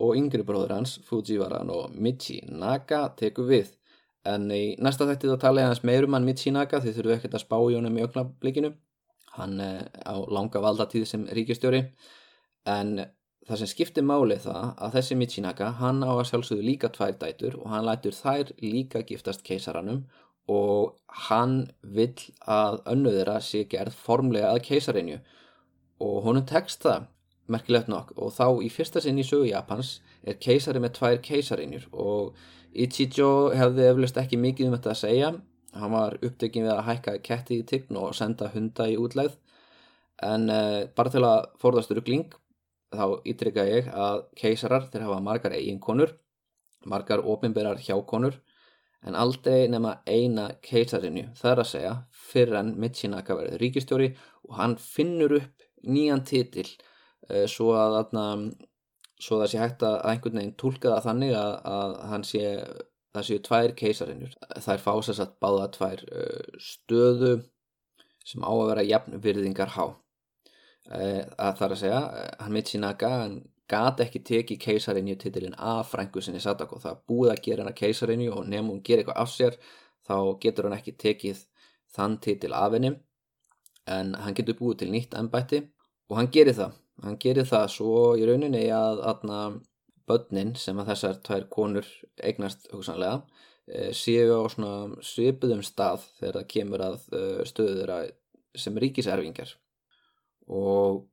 og 0.00 0.16
yngri 0.18 0.44
bróður 0.46 0.76
hans 0.78 0.98
Fujiwara 1.04 1.62
no 1.66 1.84
Michinaka 1.92 3.08
tekur 3.18 3.50
við. 3.50 3.72
En 4.24 4.48
í 4.48 4.74
næsta 4.80 5.04
þætti 5.08 5.28
þá 5.32 5.36
tala 5.42 5.64
ég 5.64 5.72
hans 5.72 5.82
meirum 5.84 6.16
hann 6.16 6.24
Michinaka 6.24 6.80
því 6.80 6.94
þurfum 6.96 7.16
ekkert 7.18 7.36
að 7.36 7.44
spá 7.44 7.56
í 7.58 7.76
honum 7.76 7.98
í 7.98 8.04
ögnablikinu. 8.06 8.70
Hann 9.36 9.60
er 9.60 9.88
á 10.06 10.14
langa 10.30 10.62
valdatíð 10.62 11.06
sem 11.10 11.26
ríkistjóri 11.36 11.84
en 12.70 12.96
það 13.44 13.60
sem 13.60 13.70
skiptir 13.70 14.06
máli 14.06 14.36
það 14.40 14.74
að 14.86 14.98
þessi 14.98 15.16
Michinaka 15.20 15.70
hann 15.80 16.04
á 16.06 16.12
að 16.12 16.26
sjálfsögðu 16.30 16.66
líka 16.68 16.90
tvær 16.94 17.16
dætur 17.20 17.58
og 17.60 17.66
hann 17.72 17.86
lætur 17.88 18.16
þær 18.16 18.52
líka 18.62 19.04
giftast 19.08 19.44
keisaranum 19.44 20.04
og 20.50 20.94
hann 21.28 21.56
vill 21.82 22.28
að 22.48 22.80
önnuðira 22.92 23.38
sé 23.40 23.64
gerð 23.68 23.96
formlega 23.96 24.52
að 24.52 24.64
keisarinju 24.68 25.18
og 26.04 26.16
honum 26.24 26.46
tekst 26.48 26.84
það 26.84 27.08
merkilegt 27.48 27.90
nokk. 27.92 28.12
Og 28.16 28.32
þá 28.32 28.64
í 28.64 28.70
fyrsta 28.72 29.02
sinn 29.04 29.20
í 29.20 29.26
sögu 29.26 29.48
Japans 29.50 29.98
er 30.24 30.38
keisari 30.40 30.80
með 30.80 30.96
tvær 30.98 31.18
keisarinjur 31.24 31.88
og 31.92 32.36
Ichijo 32.74 33.52
hefði 33.54 33.84
eflust 33.86 34.16
ekki 34.18 34.38
mikið 34.40 34.68
um 34.68 34.76
þetta 34.76 34.90
að 34.94 35.00
segja 35.04 35.28
hann 35.74 35.94
var 35.94 36.18
upptökin 36.22 36.66
við 36.66 36.74
að 36.74 36.86
hækka 36.88 37.18
ketti 37.26 37.60
í 37.60 37.66
tign 37.68 37.98
og 38.00 38.14
senda 38.16 38.50
hunda 38.54 38.88
í 38.90 38.98
útlegð. 39.00 39.36
En 40.22 40.48
uh, 40.50 40.84
bara 40.94 41.10
til 41.10 41.24
að 41.26 41.48
forðast 41.60 41.94
ruggling 41.94 42.28
þá 42.94 43.20
ítrykka 43.26 43.64
ég 43.66 43.88
að 43.90 44.20
keisarar 44.38 44.86
þeir 44.92 45.08
hafa 45.08 45.22
margar 45.24 45.56
eiginkonur 45.56 46.14
margar 46.86 47.24
ofinberar 47.24 47.80
hjákonur 47.80 48.36
en 49.04 49.16
aldrei 49.20 49.66
nema 49.68 49.98
eina 50.08 50.48
keisarinju. 50.64 51.28
Það 51.36 51.50
er 51.50 51.62
að 51.62 51.70
segja 51.70 51.94
fyrir 52.30 52.58
en 52.60 52.72
Michinaka 52.80 53.36
verið 53.36 53.58
ríkistjóri 53.60 54.12
og 54.48 54.56
hann 54.60 54.78
finnur 54.80 55.36
upp 55.40 55.66
nýjan 55.84 56.24
titil 56.24 56.66
uh, 56.68 57.44
svo 57.50 57.74
að 57.76 57.98
þarna, 57.98 58.24
svo 59.20 59.40
það 59.42 59.52
sé 59.52 59.60
hægt 59.60 59.84
að 59.84 60.00
einhvern 60.12 60.40
veginn 60.40 60.58
tólka 60.60 60.94
það 60.94 61.06
þannig 61.10 61.36
að, 61.40 61.54
að 61.76 61.96
hann 62.12 62.26
sé 62.28 62.44
það 63.14 63.26
séu 63.28 63.42
tvær 63.48 63.74
keisarinnur 63.78 64.36
það 64.52 64.72
er 64.76 64.84
fásast 64.84 65.22
að 65.22 65.34
báða 65.42 65.70
tvær 65.78 66.04
uh, 66.10 66.60
stöðu 66.60 67.34
sem 68.24 68.44
á 68.44 68.50
að 68.52 68.68
vera 68.72 68.88
jafn 68.88 69.18
virðingar 69.24 69.74
há 69.76 69.84
uh, 69.86 69.96
að 70.92 71.58
það 71.58 71.66
er 71.66 71.76
að 71.76 71.82
segja 71.82 72.04
hann 72.40 72.56
mitt 72.56 72.72
sína 72.72 72.94
að 72.94 73.42
gati 73.68 74.04
ekki 74.04 74.20
teki 74.24 74.56
keisarinju 74.60 75.16
titilinn 75.16 75.56
af 75.58 75.90
frængu 75.92 76.20
sinni 76.22 76.40
Sadako. 76.40 76.78
Það 76.78 77.00
búið 77.08 77.32
að 77.32 77.42
gera 77.46 77.64
hann 77.64 77.72
að 77.72 77.80
keisarinju 77.80 78.32
og 78.32 78.46
nefnum 78.48 78.70
hún 78.74 78.82
gera 78.84 79.02
eitthvað 79.02 79.20
af 79.22 79.32
sér 79.32 79.58
þá 80.04 80.16
getur 80.40 80.68
hann 80.68 80.78
ekki 80.78 80.96
tekið 81.00 81.44
þann 81.96 82.18
titil 82.20 82.52
af 82.52 82.76
henni. 82.76 82.94
En 83.88 84.14
hann 84.14 84.36
getur 84.36 84.58
búið 84.60 84.82
til 84.82 84.90
nýtt 84.92 85.16
ennbætti 85.18 85.62
og 86.10 86.18
hann 86.18 86.30
gerir 86.32 86.56
það. 86.56 86.76
Hann 87.04 87.18
gerir 87.20 87.48
það 87.48 87.70
svo 87.72 87.94
í 88.20 88.26
rauninni 88.28 88.66
að 88.72 89.00
aðna 89.12 89.40
börnin 90.08 90.54
sem 90.58 90.78
að 90.80 90.92
þessar 90.92 91.20
tvær 91.26 91.46
konur 91.52 91.88
eignast 92.22 92.68
hugsanlega 92.72 93.22
e, 93.66 93.90
séu 93.96 94.36
á 94.36 94.42
svona 94.52 95.02
svipuðum 95.04 95.64
stað 95.64 96.04
þegar 96.18 96.38
það 96.40 96.50
kemur 96.54 96.84
að 96.84 97.08
e, 97.16 97.24
stöður 97.48 97.94
sem 98.54 98.78
ríkiserfingar 98.84 99.54
og 100.52 101.04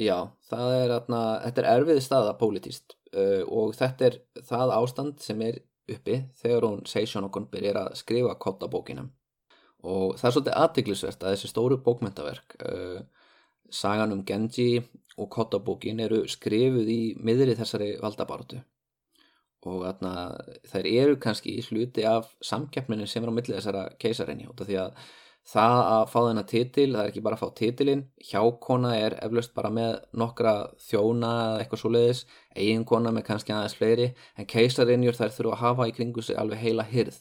já, 0.00 0.30
það 0.48 0.76
er 0.78 0.94
aðna 0.96 1.22
þetta 1.44 1.62
er 1.62 1.70
erfið 1.74 2.02
staða 2.04 2.36
pólitíst 2.40 2.96
e, 3.12 3.44
og 3.44 3.76
þetta 3.78 4.08
er 4.08 4.20
það 4.48 4.76
ástand 4.78 5.22
sem 5.24 5.46
er 5.46 5.62
uppi 5.90 6.20
þegar 6.40 6.68
hún 6.68 6.84
Seishon 6.88 7.26
okkur 7.28 7.48
byrjar 7.52 7.82
að 7.84 7.96
skrifa 8.00 8.36
kottabókina 8.40 9.08
og 9.80 10.16
það 10.20 10.28
er 10.28 10.34
svolítið 10.36 10.60
aðtiklisvert 10.62 11.24
að 11.24 11.34
þessi 11.34 11.50
stóru 11.50 11.80
bókmyndaverk 11.84 12.56
sagan 13.70 14.12
um 14.14 14.24
Genji 14.26 14.82
og 15.20 15.30
Kottabókin 15.30 16.00
eru 16.00 16.24
skrifuð 16.28 16.90
í 16.90 17.00
miðri 17.20 17.56
þessari 17.58 17.94
valdabartu 18.02 18.60
og 19.68 19.82
þarna, 19.84 20.12
þær 20.70 20.86
eru 20.88 21.16
kannski 21.20 21.58
í 21.58 21.64
hluti 21.66 22.06
af 22.08 22.30
samkeppninu 22.44 23.08
sem 23.08 23.24
er 23.24 23.32
á 23.32 23.36
millið 23.36 23.58
þessara 23.58 23.82
keisarinni 24.00 24.48
því 24.56 24.78
að 24.80 24.94
það 25.50 25.78
að 25.82 26.02
fá 26.12 26.18
þennan 26.20 26.48
titil, 26.48 26.88
það 26.94 27.02
er 27.02 27.10
ekki 27.10 27.22
bara 27.26 27.36
að 27.36 27.42
fá 27.42 27.58
titilin 27.58 28.04
hjákona 28.30 28.92
er 28.96 29.16
eflaust 29.24 29.54
bara 29.56 29.72
með 29.72 29.96
nokkra 30.22 30.54
þjóna 30.88 31.32
eða 31.44 31.62
eitthvað 31.62 31.82
svo 31.82 31.92
leiðis 31.92 32.22
eiginkona 32.56 33.12
með 33.16 33.26
kannski 33.28 33.56
aðeins 33.56 33.76
fleiri 33.76 34.12
en 34.36 34.48
keisarinjur 34.48 35.18
þær 35.18 35.34
þurfa 35.36 35.56
að 35.56 35.64
hafa 35.64 35.88
í 35.90 35.96
kringu 35.96 36.24
sig 36.24 36.40
alveg 36.40 36.64
heila 36.64 36.86
hyrð 36.88 37.20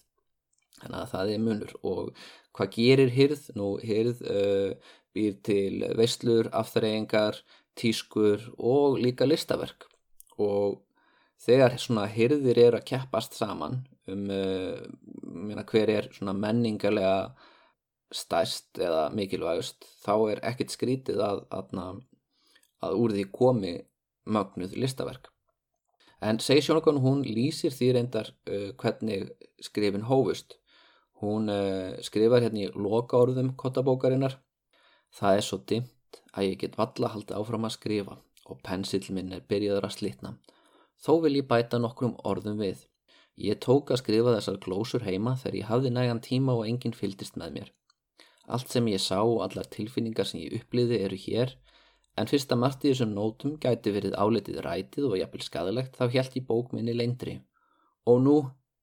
þannig 0.79 0.99
að 0.99 1.11
það 1.13 1.33
er 1.33 1.43
munur. 1.43 1.73
Og 1.83 2.11
hvað 2.55 2.71
gerir 2.75 3.13
hyrð? 3.13 3.45
Nú 3.57 3.69
hyrð 3.83 4.23
uh, 4.23 4.93
býr 5.15 5.39
til 5.45 5.85
veislur, 5.97 6.49
afþreyingar, 6.53 7.39
tískur 7.79 8.43
og 8.57 8.99
líka 9.01 9.27
listaverk. 9.27 9.87
Og 10.39 10.81
þegar 11.39 11.77
svona 11.79 12.07
hyrðir 12.11 12.59
eru 12.67 12.79
að 12.79 12.87
keppast 12.91 13.37
saman 13.39 13.81
um 14.09 14.27
uh, 14.33 15.63
hver 15.69 15.91
er 15.93 16.09
svona 16.13 16.33
menningarlega 16.33 17.31
stærst 18.15 18.79
eða 18.81 19.09
mikilvægust 19.13 19.85
þá 20.01 20.13
er 20.33 20.39
ekkert 20.49 20.73
skrítið 20.73 21.21
að, 21.21 21.43
að, 21.53 21.99
að 22.81 22.95
úr 22.97 23.13
því 23.13 23.25
komi 23.35 23.75
mögnuð 24.29 24.73
listaverk. 24.81 25.29
En 26.25 26.41
segi 26.43 26.65
sjónakon 26.65 26.99
hún 27.03 27.21
lýsir 27.23 27.71
því 27.71 27.91
reyndar 27.95 28.33
uh, 28.49 28.71
hvernig 28.81 29.29
skrifin 29.63 30.07
hófust. 30.09 30.57
Hún 31.21 31.51
uh, 31.51 31.95
skrifar 32.03 32.43
hérna 32.43 32.65
í 32.65 32.71
loka 32.73 33.19
orðum 33.19 33.53
kottabókarinnar 33.59 34.39
Það 35.09 35.37
er 35.37 35.45
svo 35.45 35.57
dimt 35.71 36.19
að 36.33 36.45
ég 36.45 36.59
get 36.61 36.77
valla 36.77 37.09
haldið 37.13 37.39
áfram 37.39 37.65
að 37.67 37.75
skrifa 37.75 38.17
og 38.49 38.61
pensill 38.65 39.05
minn 39.15 39.33
er 39.33 39.45
byrjaður 39.49 39.87
að 39.87 39.95
slitna. 39.95 40.31
Þó 40.99 41.11
vil 41.23 41.35
ég 41.39 41.47
bæta 41.49 41.79
nokkrum 41.81 42.15
orðum 42.27 42.61
við. 42.61 42.85
Ég 43.39 43.59
tók 43.63 43.93
að 43.93 44.01
skrifa 44.01 44.35
þessar 44.35 44.59
glósur 44.63 45.05
heima 45.07 45.35
þegar 45.39 45.59
ég 45.59 45.69
hafði 45.69 45.91
nægan 45.95 46.23
tíma 46.25 46.55
og 46.59 46.65
enginn 46.67 46.97
fyldist 46.97 47.37
með 47.39 47.53
mér. 47.57 47.69
Allt 48.49 48.73
sem 48.73 48.87
ég 48.89 49.03
sá 49.03 49.19
og 49.21 49.43
allar 49.45 49.69
tilfinningar 49.75 50.27
sem 50.27 50.41
ég 50.41 50.57
uppliði 50.59 50.99
eru 51.05 51.19
hér, 51.23 51.53
en 52.17 52.27
fyrst 52.27 52.51
að 52.51 52.61
margt 52.63 52.83
í 52.83 52.91
þessum 52.91 53.13
nótum 53.15 53.55
gæti 53.61 53.93
verið 53.95 54.17
álitið 54.17 54.59
rætið 54.65 55.07
og 55.11 55.19
jafnvel 55.21 55.45
skadalegt 55.45 55.95
þá 55.95 56.09
held 56.17 56.35
ég 56.39 56.49
bókminni 56.49 56.97
leindri. 56.97 57.37
Og 58.09 58.19
nú 58.25 58.37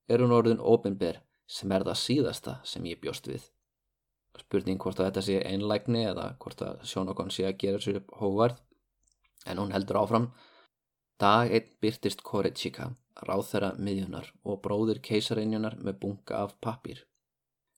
er 0.08 0.22
hún 0.22 0.32
orðin 0.38 0.62
ofinber 0.62 1.20
sem 1.46 1.72
er 1.74 1.84
það 1.84 2.02
síðasta 2.04 2.58
sem 2.64 2.86
ég 2.88 3.02
bjóst 3.02 3.28
við 3.28 3.50
spurning 4.42 4.78
hvort 4.82 5.00
að 5.00 5.10
þetta 5.10 5.24
sé 5.26 5.40
einlægni 5.46 6.04
eða 6.10 6.28
hvort 6.42 6.62
að 6.66 6.84
sjónokon 6.90 7.32
sé 7.32 7.46
að 7.48 7.58
gera 7.64 7.82
sér 7.82 8.00
upp 8.02 8.14
hóvarð 8.20 8.62
en 9.46 9.62
hún 9.62 9.74
heldur 9.74 10.00
áfram. 10.02 10.30
Dag 11.20 11.52
einn 11.52 11.68
byrtist 11.80 12.22
Korechika 12.26 12.90
ráð 13.24 13.44
þeirra 13.50 13.74
miðjunar 13.80 14.32
og 14.44 14.60
bróðir 14.64 15.00
keisareinjunar 15.04 15.78
með 15.80 16.00
bunga 16.02 16.42
af 16.44 16.56
pappir 16.60 17.06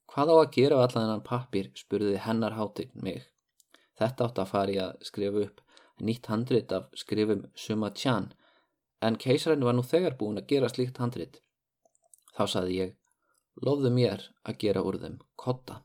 Hvað 0.09 0.31
á 0.33 0.35
að 0.41 0.53
gera 0.55 0.77
allan 0.81 1.03
þennan 1.03 1.25
pappir 1.25 1.67
spurði 1.77 2.15
hennar 2.23 2.55
hátign 2.57 2.95
mig. 2.97 3.27
Þetta 3.99 4.25
átt 4.25 4.39
að 4.41 4.49
fari 4.49 4.77
að 4.81 5.03
skrifa 5.05 5.43
upp 5.45 5.59
nýtt 6.01 6.29
handrit 6.31 6.71
af 6.73 6.87
skrifum 6.97 7.43
Suma 7.53 7.91
Tjan 7.93 8.31
en 9.05 9.19
keisarinn 9.21 9.65
var 9.67 9.77
nú 9.77 9.83
þegar 9.85 10.17
búin 10.17 10.41
að 10.41 10.47
gera 10.49 10.71
slíkt 10.71 10.97
handrit. 10.97 11.37
Þá 12.33 12.43
saði 12.55 12.79
ég 12.79 12.95
Lofðu 13.59 13.91
mér 13.91 14.23
að 14.47 14.57
gera 14.63 14.81
úr 14.87 14.97
þeim 15.01 15.19
kotta 15.35 15.81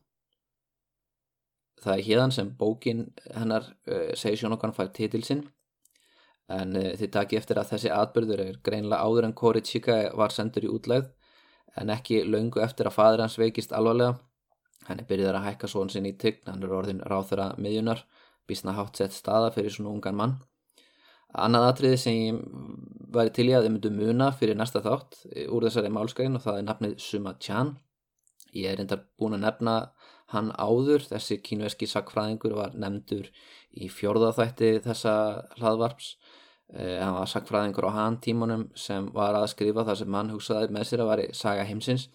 það 1.83 1.97
er 1.97 2.05
hérðan 2.07 2.33
sem 2.35 2.51
bókin 2.59 3.05
hennar 3.35 3.67
uh, 3.89 4.11
segir 4.17 4.43
sjónokkan 4.43 4.75
fær 4.75 4.93
titilsinn 4.95 5.43
en 6.51 6.75
uh, 6.77 6.91
þið 6.99 7.11
taki 7.17 7.39
eftir 7.39 7.59
að 7.61 7.71
þessi 7.73 7.93
atbyrður 7.93 8.45
er 8.45 8.59
greinlega 8.63 9.01
áður 9.03 9.29
en 9.29 9.37
Kori 9.37 9.63
Chika 9.65 9.99
var 10.15 10.33
sendur 10.33 10.67
í 10.67 10.71
útlegð 10.71 11.11
en 11.75 11.91
ekki 11.91 12.23
laungu 12.23 12.63
eftir 12.63 12.87
að 12.87 12.95
fadur 12.95 13.25
hans 13.25 13.35
veikist 13.39 13.73
alvarlega. 13.75 14.15
Hann 14.85 15.01
er 15.01 15.07
byrjað 15.09 15.39
að 15.39 15.47
hækka 15.49 15.67
svon 15.67 15.89
sinni 15.91 16.13
í 16.13 16.19
tygg 16.21 16.43
hann 16.47 16.63
er 16.63 16.73
orðin 16.77 17.01
ráþara 17.03 17.53
miðjunar 17.59 18.05
bísna 18.47 18.75
hátt 18.77 18.99
sett 18.99 19.15
staða 19.15 19.51
fyrir 19.55 19.73
svona 19.73 19.93
ungan 19.95 20.17
mann. 20.19 20.35
Annað 21.35 21.69
atriði 21.69 21.97
sem 21.99 22.37
væri 23.15 23.33
til 23.35 23.49
í 23.49 23.55
að 23.57 23.65
þið 23.65 23.73
myndu 23.73 23.91
muna 23.95 24.29
fyrir 24.39 24.57
næsta 24.59 24.81
þátt 24.85 25.17
eh, 25.33 25.49
úr 25.51 25.65
þessari 25.67 25.91
málskæðin 25.91 26.39
og 26.39 26.45
það 26.45 26.59
er 26.59 26.67
nafnið 26.69 26.95
Suma 27.03 27.35
Chan. 27.41 27.73
Ég 28.55 28.71
er 28.71 28.79
reyndar 28.79 29.03
búin 29.19 29.35
að 29.35 29.43
nefna 29.43 29.75
hann 30.33 30.51
áður, 30.57 31.03
þessi 31.05 31.37
kínueski 31.45 31.87
sakfræðingur 31.89 32.55
var 32.57 32.75
nefndur 32.79 33.29
í 33.75 33.89
fjörðaþætti 33.93 34.71
þessa 34.85 35.15
hlaðvarps. 35.59 36.15
Eh, 36.73 36.97
hann 36.97 37.13
var 37.13 37.29
sakfræðingur 37.29 37.89
á 37.93 37.97
hann 37.99 38.19
tímanum 38.23 38.69
sem 38.75 39.11
var 39.13 39.37
að 39.37 39.51
skrifa 39.53 39.85
það 39.85 39.99
sem 40.01 40.17
hann 40.17 40.31
hugsaði 40.33 40.71
með 40.73 40.87
sér 40.89 41.03
að 41.03 41.11
veri 41.13 41.27
saga 41.37 41.65
heimsins. 41.69 42.07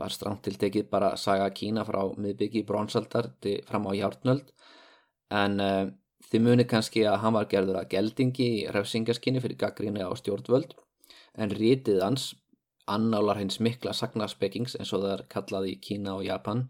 Var 0.00 0.14
stramt 0.14 0.40
til 0.46 0.54
tekið 0.56 0.88
bara 0.90 1.16
saga 1.20 1.50
Kína 1.52 1.84
frá 1.84 2.00
miðbyggi 2.16 2.64
bronsaldar 2.64 3.28
fram 3.68 3.88
á 3.88 3.92
hjártnöld 3.92 4.54
en 5.32 5.60
eh, 5.60 5.90
þið 6.30 6.44
muni 6.46 6.64
kannski 6.68 7.04
að 7.08 7.18
hann 7.24 7.36
var 7.36 7.50
gerður 7.50 7.82
að 7.82 7.90
geldingi 7.92 8.46
í 8.62 8.62
refsingaskinni 8.72 9.42
fyrir 9.44 9.60
gaggríni 9.60 10.00
á 10.00 10.12
stjórnvöld. 10.16 10.72
En 11.36 11.52
rítið 11.52 12.00
hans 12.04 12.30
annálar 12.88 13.40
hins 13.40 13.60
mikla 13.60 13.92
sagnaspekings 13.96 14.78
eins 14.78 14.92
og 14.92 15.04
það 15.04 15.14
er 15.16 15.26
kallað 15.34 15.68
í 15.70 15.76
Kína 15.84 16.16
og 16.16 16.24
Japan 16.26 16.66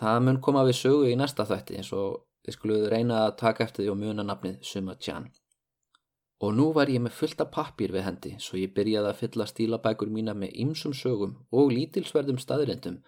það 0.00 0.20
mun 0.26 0.40
koma 0.44 0.64
við 0.68 0.78
sögu 0.80 1.08
í 1.10 1.16
næsta 1.18 1.46
þætti 1.48 1.78
eins 1.78 1.92
og 1.94 2.20
þið 2.44 2.56
skuluðu 2.58 2.90
reyna 2.92 3.24
að 3.24 3.36
taka 3.40 3.64
eftir 3.64 3.84
því 3.84 3.90
og 3.92 3.98
muna 4.02 4.26
nafnið 4.26 4.56
Suma 4.70 4.96
Chan. 5.00 5.30
Og 6.42 6.50
nú 6.52 6.70
var 6.76 6.90
ég 6.92 7.00
með 7.00 7.14
fullta 7.18 7.46
pappir 7.48 7.92
við 7.94 8.04
hendi 8.08 8.32
svo 8.42 8.58
ég 8.60 8.74
byrjaði 8.76 9.10
að 9.10 9.20
fylla 9.20 9.46
stílabækur 9.48 10.10
mína 10.12 10.34
með 10.36 10.58
ymsum 10.64 10.92
sögum 10.96 11.36
og 11.54 11.72
lítilsverðum 11.72 12.40
staðrindum 12.42 12.98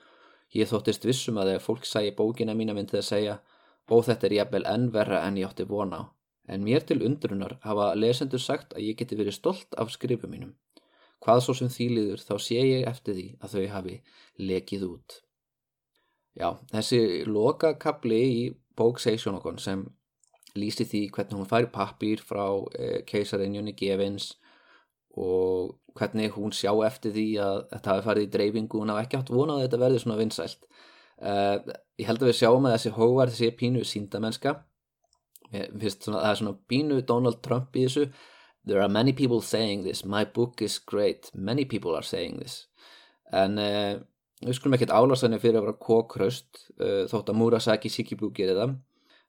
ég 0.54 0.70
þóttist 0.70 1.04
vissum 1.04 1.40
að 1.42 1.56
ef 1.56 1.66
fólk 1.68 1.84
sæi 1.84 2.14
bókina 2.16 2.54
mína 2.54 2.76
myndið 2.76 3.02
að 3.02 3.08
segja 3.10 3.34
og 3.90 4.06
þetta 4.06 4.28
er 4.28 4.36
jafnvel 4.38 4.64
enn 4.70 4.86
verra 4.94 5.24
en 5.26 5.36
ég 5.40 5.50
átti 5.50 5.66
vona 5.68 6.00
á. 6.00 6.04
En 6.46 6.62
mér 6.62 6.86
til 6.86 7.02
undrunar 7.02 7.58
hafa 7.66 7.92
lesendur 7.98 8.42
sagt 8.42 8.74
að 8.74 8.86
ég 8.86 8.98
geti 9.00 9.18
verið 9.18 9.34
stolt 9.34 9.74
af 9.76 9.90
skrifum 9.90 10.30
mínum. 10.30 10.54
Hvað 11.22 11.42
svo 11.42 11.54
sem 11.58 11.70
þýliður 11.72 12.22
þá 12.22 12.34
sé 12.46 12.60
ég 12.62 12.86
eftir 12.86 13.16
því 13.18 13.28
að 13.42 13.54
þau 13.56 13.66
hafi 13.74 13.96
lekið 14.38 14.84
út. 14.86 15.22
Já, 16.36 16.50
þessi 16.72 17.00
lokakabli 17.28 18.20
í 18.28 18.42
bók 18.76 19.00
Seisjónokon 19.00 19.60
sem 19.62 19.86
lýsi 20.56 20.84
því 20.88 21.02
hvernig 21.14 21.38
hún 21.38 21.48
fær 21.48 21.68
pappir 21.72 22.20
frá 22.24 22.44
eh, 22.76 23.00
keisarinjunni 23.08 23.72
Gefins 23.76 24.34
og 25.16 25.78
hvernig 25.96 26.34
hún 26.36 26.52
sjá 26.52 26.72
eftir 26.84 27.14
því 27.14 27.26
að 27.40 27.58
þetta 27.72 27.92
hafi 27.92 28.04
farið 28.04 28.26
í 28.26 28.30
dreifingu. 28.34 28.80
Hún 28.82 28.92
hafi 28.92 29.06
ekki 29.06 29.20
haft 29.20 29.32
vonað 29.32 29.60
að 29.60 29.66
þetta 29.66 29.82
verði 29.82 30.00
svona 30.02 30.18
vinsælt. 30.20 30.66
Uh, 31.16 31.56
ég 31.96 32.08
held 32.10 32.20
að 32.20 32.28
við 32.28 32.38
sjáum 32.42 32.66
að 32.68 32.74
þessi 32.74 32.92
hóvar 32.98 33.30
þessi 33.32 33.52
pínu 33.56 33.84
finnst 35.80 36.04
svona, 36.04 36.20
það 36.20 36.30
er 36.30 36.40
svona 36.42 36.56
pínu 36.68 36.98
Donald 37.08 37.40
Trump 37.46 37.78
í 37.78 37.86
þessu. 37.86 38.10
There 38.66 38.82
are 38.82 38.92
many 38.92 39.14
people 39.16 39.40
saying 39.40 39.84
this, 39.86 40.04
my 40.04 40.24
book 40.24 40.60
is 40.60 40.76
great, 40.78 41.30
many 41.32 41.64
people 41.64 41.94
are 41.96 42.04
saying 42.04 42.40
this. 42.42 42.66
En 43.32 43.56
uh, 43.62 44.02
við 44.42 44.58
skulum 44.58 44.76
ekkert 44.76 44.92
álasenni 44.92 45.40
fyrir 45.40 45.60
að 45.60 45.68
vera 45.68 45.80
kókraust 45.86 46.60
uh, 46.80 47.06
þótt 47.10 47.32
að 47.32 47.40
Murasaki 47.40 47.92
Shikibu 47.92 48.30
gerir 48.36 48.60
það. 48.60 48.76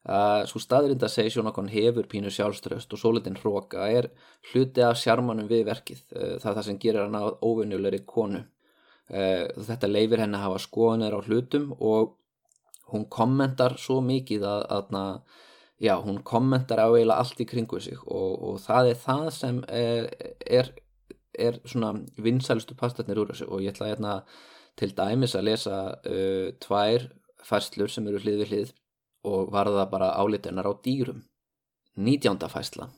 Uh, 0.07 0.43
svo 0.47 0.61
staðrind 0.63 1.03
að 1.03 1.11
segja 1.11 1.33
svona 1.35 1.51
okkur 1.51 1.71
hefur 1.71 2.07
pínu 2.07 2.31
sjálfströst 2.31 2.93
og 2.95 3.01
svolítinn 3.01 3.39
hróka 3.39 3.89
er 3.91 4.07
hluti 4.51 4.83
af 4.85 4.99
sjarmanum 4.99 5.49
við 5.49 5.65
verkið. 5.67 6.05
Uh, 6.11 6.37
það 6.39 6.51
er 6.51 6.59
það 6.59 6.69
sem 6.69 6.79
gerir 6.83 7.03
hann 7.05 7.19
að 7.19 7.33
óvinnulegri 7.43 8.03
konu. 8.07 8.45
Þetta 9.07 9.87
leifir 9.87 10.19
henni 10.19 10.35
að 10.35 10.49
hafa 10.49 10.57
skoðanir 10.59 11.13
á 11.15 11.23
hlutum 11.23 11.69
og 11.79 12.17
hún 12.91 13.05
kommentar 13.07 13.77
svo 13.79 14.01
mikið 14.03 14.43
að, 14.43 14.65
að, 14.67 14.97
að 14.99 15.37
já, 15.77 15.93
hún 16.01 16.19
kommentar 16.23 16.81
á 16.81 16.87
eiginlega 16.89 17.21
allt 17.21 17.41
í 17.41 17.47
kringu 17.47 17.79
sig 17.83 17.99
og, 18.03 18.35
og 18.49 18.59
það 18.63 18.91
er 18.91 18.99
það 19.03 19.25
sem 19.35 19.63
er, 19.69 20.09
er, 20.59 20.71
er 21.37 21.59
svona 21.65 21.93
vinsælustu 22.23 22.77
pastarnir 22.77 23.21
úr 23.21 23.33
þessu 23.33 23.49
og 23.49 23.63
ég 23.65 23.75
ætla 23.75 23.91
hérna 23.91 24.13
til 24.77 24.93
dæmis 24.97 25.35
að 25.37 25.49
lesa 25.49 25.77
uh, 25.97 26.53
tvær 26.63 27.09
fæslur 27.47 27.91
sem 27.91 28.07
eru 28.09 28.21
hlið 28.21 28.43
við 28.43 28.53
hlið 28.53 28.73
og 29.27 29.51
varða 29.51 29.87
bara 29.91 30.13
álítunar 30.21 30.69
á 30.69 30.73
dýrum. 30.85 31.25
Nítjánda 31.97 32.49
fæsla. 32.51 32.91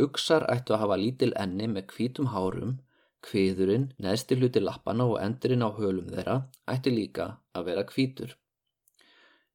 Uksar 0.00 0.46
ættu 0.52 0.74
að 0.74 0.84
hafa 0.84 0.96
lítil 0.96 1.32
enni 1.36 1.66
með 1.68 1.92
hvítum 1.92 2.30
hárum, 2.32 2.78
hviðurinn, 3.26 3.88
neðsti 3.98 4.38
hluti 4.38 4.62
lappana 4.62 5.08
og 5.10 5.18
endurinn 5.20 5.66
á 5.66 5.70
hölum 5.74 6.08
þeirra 6.12 6.36
ættu 6.70 6.92
líka 6.94 7.32
að 7.52 7.66
vera 7.70 7.84
hvítur. 7.90 8.36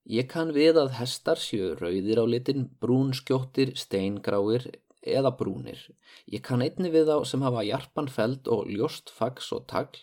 Ég 0.04 0.28
kann 0.28 0.52
við 0.52 0.78
að 0.82 0.98
hestar 1.00 1.40
séu 1.40 1.72
rauðir 1.80 2.20
á 2.20 2.26
litin, 2.28 2.66
brúnskjóttir, 2.84 3.72
steingráir 3.80 4.68
eða 5.00 5.32
brúnir. 5.40 5.80
Ég 6.28 6.44
kann 6.44 6.64
einni 6.64 6.92
við 6.92 7.08
þá 7.08 7.28
sem 7.28 7.44
hafa 7.44 7.64
jarpanfeld 7.64 8.50
og 8.52 8.68
ljóst 8.68 9.14
fags 9.16 9.48
og 9.56 9.64
tagl, 9.72 10.02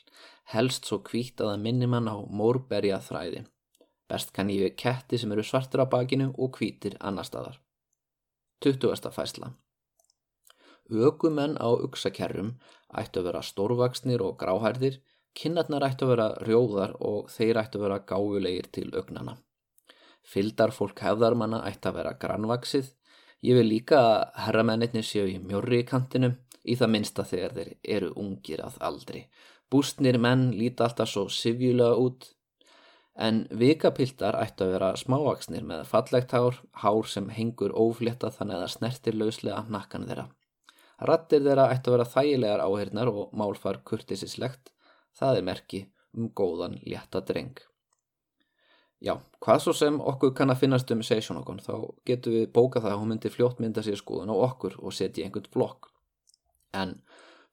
helst 0.52 0.86
svo 0.88 1.00
kvíkt 1.06 1.40
að 1.40 1.52
það 1.52 1.64
minnir 1.64 1.90
mann 1.92 2.10
á 2.10 2.16
mórberja 2.26 3.00
þræði. 3.06 3.44
Best 4.10 4.32
kann 4.34 4.50
ég 4.50 4.64
við 4.64 4.76
ketti 4.82 5.18
sem 5.22 5.32
eru 5.32 5.44
svartur 5.46 5.84
á 5.84 5.86
bakinu 5.90 6.32
og 6.36 6.54
kvítir 6.56 6.96
annar 7.00 7.28
staðar. 7.28 7.60
20. 8.60 9.10
fæsla 9.14 9.52
Ögumenn 10.90 11.54
á 11.62 11.70
uksakerrum 11.70 12.56
ættu 12.98 13.20
að 13.20 13.28
vera 13.28 13.42
stórvaksnir 13.46 14.22
og 14.26 14.34
gráhærðir, 14.40 14.98
kinnarnar 15.38 15.86
ættu 15.86 16.08
að 16.08 16.12
vera 16.16 16.26
rjóðar 16.42 16.96
og 16.98 17.30
þeir 17.30 17.60
ættu 17.62 17.78
að 17.78 17.84
vera 17.86 18.00
gáulegir 18.10 18.66
til 18.74 18.88
ögnana. 18.98 19.36
Fyldar 20.26 20.74
fólk 20.74 20.98
hefðarmanna 21.06 21.62
ætti 21.68 21.88
að 21.88 22.00
vera 22.00 22.16
grannvaksið. 22.18 22.90
Ég 23.46 23.56
vil 23.56 23.70
líka 23.70 24.00
að 24.02 24.18
herramennir 24.44 25.06
séu 25.06 25.30
í 25.30 25.38
mjörri 25.38 25.84
í 25.84 25.86
kantinum 25.86 26.34
í 26.66 26.76
það 26.76 26.92
minnsta 26.96 27.24
þegar 27.24 27.54
þeir 27.56 27.70
eru 27.96 28.10
ungir 28.20 28.60
að 28.66 28.76
aldri. 28.90 29.22
Bústnir 29.70 30.18
menn 30.18 30.50
líti 30.58 30.82
alltaf 30.82 31.10
svo 31.10 31.28
sivjulega 31.30 31.98
út 32.00 32.32
en 33.20 33.44
vikapiltar 33.62 34.38
ættu 34.40 34.66
að 34.66 34.74
vera 34.74 34.90
smávaksnir 34.98 35.64
með 35.66 35.86
fallegt 35.90 36.34
hár, 36.34 36.58
hár 36.82 37.06
sem 37.06 37.28
hengur 37.36 37.74
óflétta 37.76 38.32
þannig 38.34 38.56
að 38.56 38.64
það 38.64 38.74
snertir 38.74 39.18
lauslega 39.20 39.64
nakkan 39.68 40.06
þeirra. 40.08 40.26
Rattir 41.10 41.44
þeirra 41.44 41.70
ættu 41.72 41.90
að 41.90 41.96
vera 41.96 42.10
þægilegar 42.14 42.62
áhernar 42.64 43.10
og 43.12 43.34
málfar 43.36 43.80
kurtisislegt, 43.84 44.72
það 45.16 45.40
er 45.40 45.46
merki 45.50 45.82
um 46.16 46.30
góðan 46.36 46.80
létta 46.84 47.22
dreng. 47.24 47.60
Já, 49.00 49.14
hvað 49.40 49.62
svo 49.64 49.72
sem 49.76 49.96
okkur 49.96 50.34
kann 50.36 50.52
að 50.52 50.64
finnast 50.64 50.90
um 50.92 51.00
session 51.04 51.38
okkur, 51.40 51.62
þá 51.64 51.74
getum 52.08 52.34
við 52.36 52.50
bókað 52.52 52.84
það 52.84 52.92
að 52.92 52.98
hún 53.00 53.12
myndi 53.14 53.32
fljótt 53.32 53.62
mynda 53.62 53.84
sér 53.84 53.96
skoðun 53.96 54.32
á 54.32 54.36
okkur 54.36 54.76
og 54.76 54.92
setja 54.92 55.22
í 55.22 55.28
einhvern 55.28 55.48
flokk. 55.54 55.88
En 56.76 56.98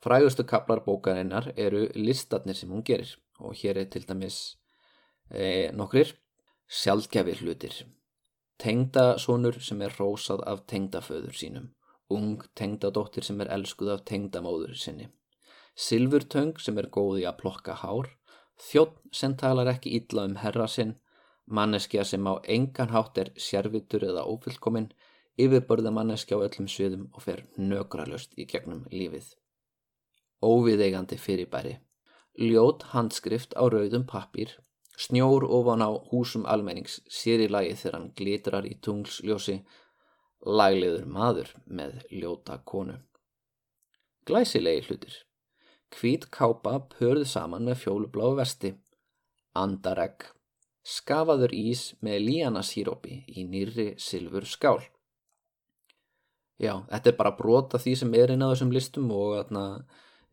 frægustu 0.03 0.43
kaplar 0.43 0.83
bókarinnar 0.85 1.51
eru 1.55 1.87
listatnir 1.95 2.55
sem 2.55 2.71
hún 2.71 2.83
gerir 2.83 3.15
og 3.39 3.55
hér 3.55 3.77
er 3.81 3.89
til 3.93 4.07
dæmis 4.09 4.57
e, 5.31 5.71
nokkrir 5.73 6.13
sjálfgefir 6.67 7.41
hlutir. 7.41 7.73
Tengdasónur 8.59 9.59
sem 9.61 9.81
er 9.81 9.93
rósað 9.99 10.43
af 10.51 10.65
tengdaföður 10.67 11.35
sínum. 11.37 11.67
Ung 12.09 12.41
tengdadóttir 12.55 13.23
sem 13.23 13.41
er 13.41 13.51
elskuð 13.53 13.93
af 13.95 14.05
tengdamóður 14.05 14.75
sinni. 14.75 15.09
Silfurtöng 15.75 16.57
sem 16.59 16.77
er 16.77 16.89
góði 16.89 17.27
að 17.29 17.37
plokka 17.41 17.75
hár. 17.83 18.09
Þjótt 18.57 18.97
sem 19.13 19.35
talar 19.37 19.69
ekki 19.69 19.93
illa 19.99 20.25
um 20.25 20.39
herra 20.41 20.65
sinn 20.67 20.95
Manneskja 21.47 22.03
sem 22.03 22.27
á 22.27 22.35
engan 22.43 22.89
hátt 22.91 23.17
er 23.21 23.29
sérvitur 23.39 24.03
eða 24.03 24.25
ófullkominn, 24.27 24.89
yfirbörða 25.39 25.93
manneskja 25.95 26.35
á 26.35 26.43
öllum 26.43 26.67
sviðum 26.67 27.05
og 27.13 27.23
fer 27.23 27.45
nökralust 27.55 28.33
í 28.35 28.45
gegnum 28.51 28.81
lífið. 28.91 29.29
Óviðeigandi 30.43 31.17
fyrirbæri. 31.17 31.77
Ljót 32.37 32.83
handskrift 32.93 33.55
á 33.57 33.65
rauðum 33.65 34.05
pappir, 34.05 34.51
snjór 34.97 35.47
ofan 35.49 35.81
á 35.81 35.89
húsum 36.11 36.45
almennings, 36.45 36.99
sér 37.09 37.41
í 37.45 37.49
lagi 37.49 37.73
þegar 37.79 37.97
hann 37.97 38.11
glitrar 38.13 38.67
í 38.69 38.75
tungsljósi, 38.77 39.63
lagleður 40.45 41.07
maður 41.09 41.53
með 41.65 42.03
ljóta 42.13 42.59
konu. 42.63 42.99
Glæsilegi 44.29 44.85
hlutir. 44.85 45.15
Hvít 45.97 46.27
kápa 46.29 46.77
pörð 46.91 47.25
saman 47.25 47.65
með 47.65 47.81
fjólubláu 47.85 48.35
vesti, 48.37 48.75
andaregg, 49.57 50.27
skafaður 50.83 51.53
ís 51.55 51.93
með 52.03 52.21
líanasírópi 52.27 53.23
í 53.33 53.45
nýri 53.47 53.93
silfur 53.97 54.45
skál. 54.45 54.83
Já, 56.57 56.83
þetta 56.89 57.11
er 57.11 57.17
bara 57.17 57.35
brota 57.37 57.79
því 57.81 57.93
sem 57.99 58.13
er 58.17 58.33
inn 58.33 58.43
á 58.45 58.49
þessum 58.51 58.73
listum 58.73 59.11
og 59.13 59.37
eh, 59.39 59.77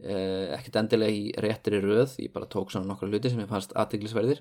ekkert 0.02 0.80
endilega 0.80 1.14
í 1.14 1.32
réttri 1.44 1.78
röð, 1.80 2.16
ég 2.18 2.32
bara 2.34 2.50
tók 2.50 2.72
svona 2.72 2.88
nokkra 2.90 3.08
hluti 3.08 3.30
sem 3.30 3.42
ég 3.44 3.50
fannst 3.50 3.76
aðtiklisverðir 3.78 4.40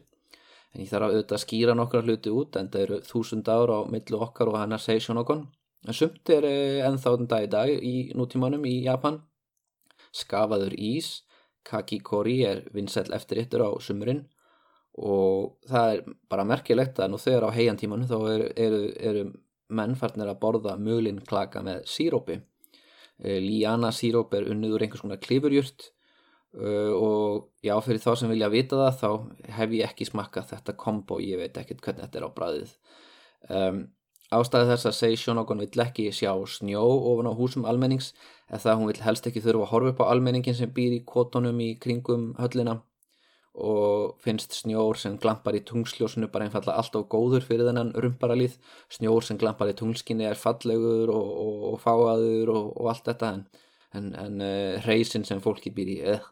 en 0.73 0.81
ég 0.81 0.89
þarf 0.89 1.05
að 1.05 1.17
auðvitað 1.17 1.37
að 1.37 1.43
skýra 1.43 1.75
nokkra 1.77 2.01
hluti 2.01 2.33
út 2.33 2.57
en 2.57 2.71
það 2.73 2.85
eru 2.87 3.01
þúsund 3.05 3.51
ára 3.53 3.81
á 3.85 3.89
millu 3.93 4.21
okkar 4.25 4.49
og 4.49 4.57
hann 4.57 4.73
segja 4.81 5.05
svona 5.05 5.21
okkur 5.21 5.43
En 5.83 5.95
sumt 5.95 6.29
er 6.31 6.45
ennþá 6.87 7.17
den 7.17 7.27
dag 7.27 7.45
í 7.45 7.51
dag 7.51 7.69
í 7.71 7.95
nútímanum 8.15 8.63
í 8.67 8.77
Japan. 8.85 9.19
Skafaður 10.15 10.75
ís, 10.79 11.25
kakikori 11.67 12.37
er 12.47 12.63
vinsæl 12.75 13.09
eftirittur 13.15 13.65
á 13.67 13.69
sumurinn 13.83 14.23
og 14.93 15.57
það 15.67 15.93
er 15.93 16.01
bara 16.29 16.45
merkilegt 16.47 16.99
að 17.01 17.11
nú 17.11 17.19
þegar 17.19 17.47
á 17.49 17.55
heiantímanu 17.55 18.07
þá 18.07 18.17
eru, 18.31 18.49
eru, 18.65 18.81
eru 19.09 19.23
mennfarnir 19.73 20.29
að 20.29 20.39
borða 20.43 20.77
möglinn 20.77 21.23
klaka 21.27 21.63
með 21.65 21.83
sírópi. 21.89 22.39
Líana 23.21 23.91
síróp 23.93 24.33
er 24.33 24.47
unnið 24.51 24.77
úr 24.77 24.85
einhvers 24.85 25.03
konar 25.03 25.21
klifurjurt. 25.21 25.91
Uh, 26.53 26.93
og 26.93 27.65
já 27.65 27.73
fyrir 27.81 28.01
þá 28.03 28.11
sem 28.19 28.29
vilja 28.29 28.51
vita 28.53 28.77
það 28.77 28.97
þá 28.99 29.53
hef 29.57 29.71
ég 29.73 29.87
ekki 29.87 30.05
smakkað 30.05 30.51
þetta 30.51 30.75
kombo. 30.77 31.17
Ég 31.23 31.41
veit 31.41 31.57
ekkert 31.57 31.81
hvernig 31.81 32.05
þetta 32.05 32.19
er 32.19 32.27
á 32.29 32.37
bræðið 32.37 32.75
um, 33.49 33.79
ástæði 34.33 34.69
þess 34.71 34.89
að 34.89 34.95
segi 34.97 35.19
Sjónokon 35.21 35.61
vill 35.63 35.83
ekki 35.83 36.07
sjá 36.15 36.31
snjó 36.49 36.83
ofan 36.83 37.29
á 37.29 37.33
húsum 37.37 37.67
almennings 37.69 38.11
eða 38.53 38.77
hún 38.79 38.89
vill 38.89 39.03
helst 39.03 39.27
ekki 39.29 39.43
þurfa 39.43 39.67
að 39.67 39.71
horfa 39.73 39.93
upp 39.93 40.01
á 40.03 40.11
almenningin 40.13 40.57
sem 40.57 40.71
býr 40.73 40.97
í 40.97 41.03
kotonum 41.07 41.59
í 41.63 41.73
kringum 41.81 42.31
höllina 42.39 42.79
og 43.53 44.15
finnst 44.23 44.55
snjór 44.57 44.97
sem 44.97 45.17
glampar 45.21 45.53
í 45.53 45.61
tungsljósunu 45.67 46.29
bara 46.33 46.47
einfalla 46.47 46.73
allt 46.73 46.95
á 46.97 47.01
góður 47.05 47.45
fyrir 47.45 47.67
þennan 47.69 47.93
rumparalíð. 47.93 48.57
Snjór 48.89 49.25
sem 49.25 49.37
glampar 49.37 49.69
í 49.69 49.75
tungskinni 49.77 50.25
er 50.25 50.39
fallegur 50.39 51.11
og, 51.13 51.33
og, 51.45 51.59
og 51.73 51.81
fáaður 51.83 52.53
og, 52.55 52.71
og 52.81 52.89
allt 52.89 53.09
þetta 53.11 53.33
en, 53.37 53.43
en, 53.93 54.13
en 54.17 54.41
uh, 54.41 54.47
eh, 54.47 54.87
reysin 54.87 55.25
sem 55.27 55.41
fólki 55.43 55.73
býr 55.75 55.93
í 55.93 55.99
uh, 56.15 56.31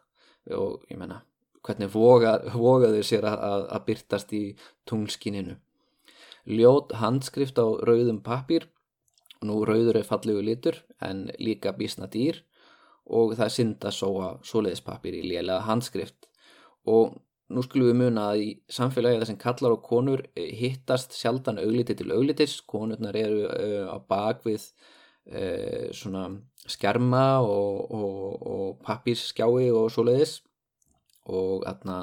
og 0.58 0.82
ég 0.90 0.98
menna 0.98 1.22
hvernig 1.62 1.92
voga, 1.94 2.40
vogaður 2.50 3.06
sér 3.06 3.28
að, 3.30 3.68
að 3.70 3.84
byrtast 3.86 4.32
í 4.34 4.42
tungskininu? 4.90 5.54
Ljót 6.50 6.90
handskrift 6.98 7.60
á 7.62 7.66
rauðum 7.86 8.18
pappir 8.26 8.66
nú 9.46 9.60
rauður 9.66 10.00
er 10.00 10.08
fallegu 10.08 10.42
litur 10.42 10.80
en 11.02 11.28
líka 11.38 11.70
bísna 11.76 12.10
dýr. 12.10 12.42
Og 13.06 13.34
það 13.38 13.50
synd 13.50 13.84
að 13.86 13.96
sóa 13.96 14.26
svoleiðispappir 14.46 15.14
í 15.18 15.24
lélega 15.26 15.64
handskrift 15.66 16.28
og 16.88 17.18
nú 17.52 17.62
skulum 17.64 17.90
við 17.90 17.98
muna 18.00 18.28
að 18.32 18.42
í 18.42 18.48
samfélagi 18.72 19.20
þar 19.20 19.30
sem 19.30 19.40
kallar 19.40 19.74
og 19.76 19.82
konur 19.84 20.22
eh, 20.32 20.52
hittast 20.56 21.16
sjaldan 21.16 21.60
augliti 21.60 21.96
til 21.98 22.12
auglitis. 22.14 22.60
Konurnar 22.68 23.18
eru 23.18 23.44
uh, 23.48 23.92
á 23.92 23.96
bakvið 24.08 24.64
uh, 24.64 25.90
svona 25.92 26.30
skerma 26.70 27.42
og, 27.44 27.92
og, 27.92 28.48
og 28.54 28.82
pappísskjái 28.86 29.70
og 29.74 29.90
svo 29.92 30.06
leiðis 30.06 30.38
og 31.28 31.66
þarna 31.66 31.98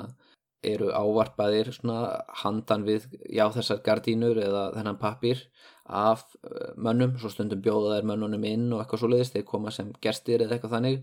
eru 0.65 0.89
ávarpaðir 0.91 1.71
svona 1.71 2.19
handan 2.41 2.83
við 2.87 3.07
já 3.31 3.45
þessar 3.55 3.79
gardínur 3.83 4.39
eða 4.43 4.65
þennan 4.75 4.99
pappir 4.99 5.45
af 5.85 6.25
eh, 6.43 6.73
mönnum. 6.75 7.15
Svo 7.19 7.31
stundum 7.31 7.63
bjóða 7.63 7.97
þær 7.97 8.09
mönnunum 8.11 8.45
inn 8.47 8.67
og 8.73 8.83
eitthvað 8.83 9.03
svo 9.03 9.11
leiðist 9.13 9.37
þeir 9.37 9.47
koma 9.47 9.71
sem 9.71 9.93
gerstir 10.03 10.43
eða 10.43 10.57
eitthvað 10.57 10.75
þannig 10.75 10.99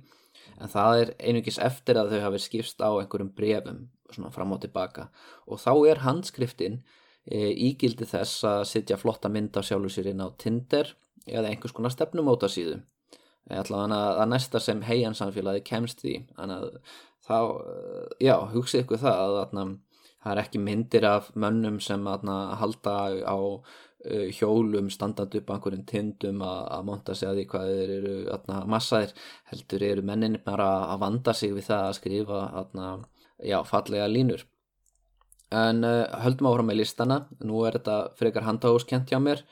en 0.61 0.73
það 0.73 1.01
er 1.03 1.15
einugis 1.19 1.61
eftir 1.63 2.01
að 2.01 2.15
þau 2.15 2.21
hafi 2.27 2.43
skipst 2.45 2.83
á 2.83 2.91
einhverjum 2.91 3.33
brefum 3.37 3.87
svona 4.13 4.33
fram 4.35 4.55
og 4.55 4.63
tilbaka. 4.63 5.09
Og 5.51 5.61
þá 5.63 5.73
er 5.91 6.03
handskriftin 6.07 6.81
e, 7.25 7.51
ígildi 7.51 8.07
þess 8.09 8.45
að 8.47 8.67
sitja 8.71 9.01
flotta 9.01 9.31
mynd 9.33 9.57
af 9.59 9.67
sjálfur 9.67 9.93
sér 9.93 10.13
inn 10.13 10.23
á 10.23 10.31
Tinder 10.39 10.95
eða 11.27 11.51
einhvers 11.51 11.75
konar 11.75 11.95
stefnumóta 11.95 12.51
síðu 12.51 12.81
allavega 13.55 13.99
að 14.23 14.31
næsta 14.33 14.61
sem 14.63 14.81
heian 14.83 15.15
samfélagi 15.15 15.63
kemst 15.67 16.03
því. 16.03 16.17
Þannig 16.39 16.65
að 16.65 16.79
þá, 17.27 17.39
já, 18.23 18.35
hugsið 18.53 18.83
ykkur 18.85 19.03
það 19.03 19.21
að 19.23 19.39
atna, 19.43 19.67
það 20.27 20.33
er 20.33 20.43
ekki 20.43 20.59
myndir 20.59 21.05
af 21.07 21.29
mönnum 21.39 21.77
sem 21.83 22.07
atna, 22.11 22.57
halda 22.59 22.95
á 23.23 23.39
uh, 23.39 24.25
hjólum 24.35 24.89
standandi 24.91 25.39
upp 25.39 25.53
á 25.53 25.55
einhverjum 25.55 25.85
tindum 25.87 26.43
að 26.43 26.83
monta 26.89 27.15
sig 27.15 27.31
að 27.31 27.39
því 27.39 27.45
hvað 27.53 27.71
þeir 27.71 27.93
eru 28.01 28.17
atna, 28.35 28.57
massaðir, 28.75 29.15
heldur 29.53 29.87
eru 29.87 30.05
mennin 30.11 30.41
bara 30.43 30.67
að 30.91 31.05
vanda 31.05 31.35
sig 31.35 31.55
við 31.55 31.69
það 31.69 31.85
að 31.85 31.97
skrifa 32.01 32.41
já, 33.39 33.61
fallega 33.71 34.11
línur. 34.11 34.43
En 35.55 35.87
uh, 35.87 36.03
höldum 36.25 36.51
áfram 36.51 36.73
með 36.73 36.81
listana. 36.81 37.21
Nú 37.47 37.63
er 37.69 37.79
þetta 37.79 37.97
frekar 38.19 38.49
handahúskent 38.49 39.13
hjá 39.13 39.21
mér. 39.23 39.45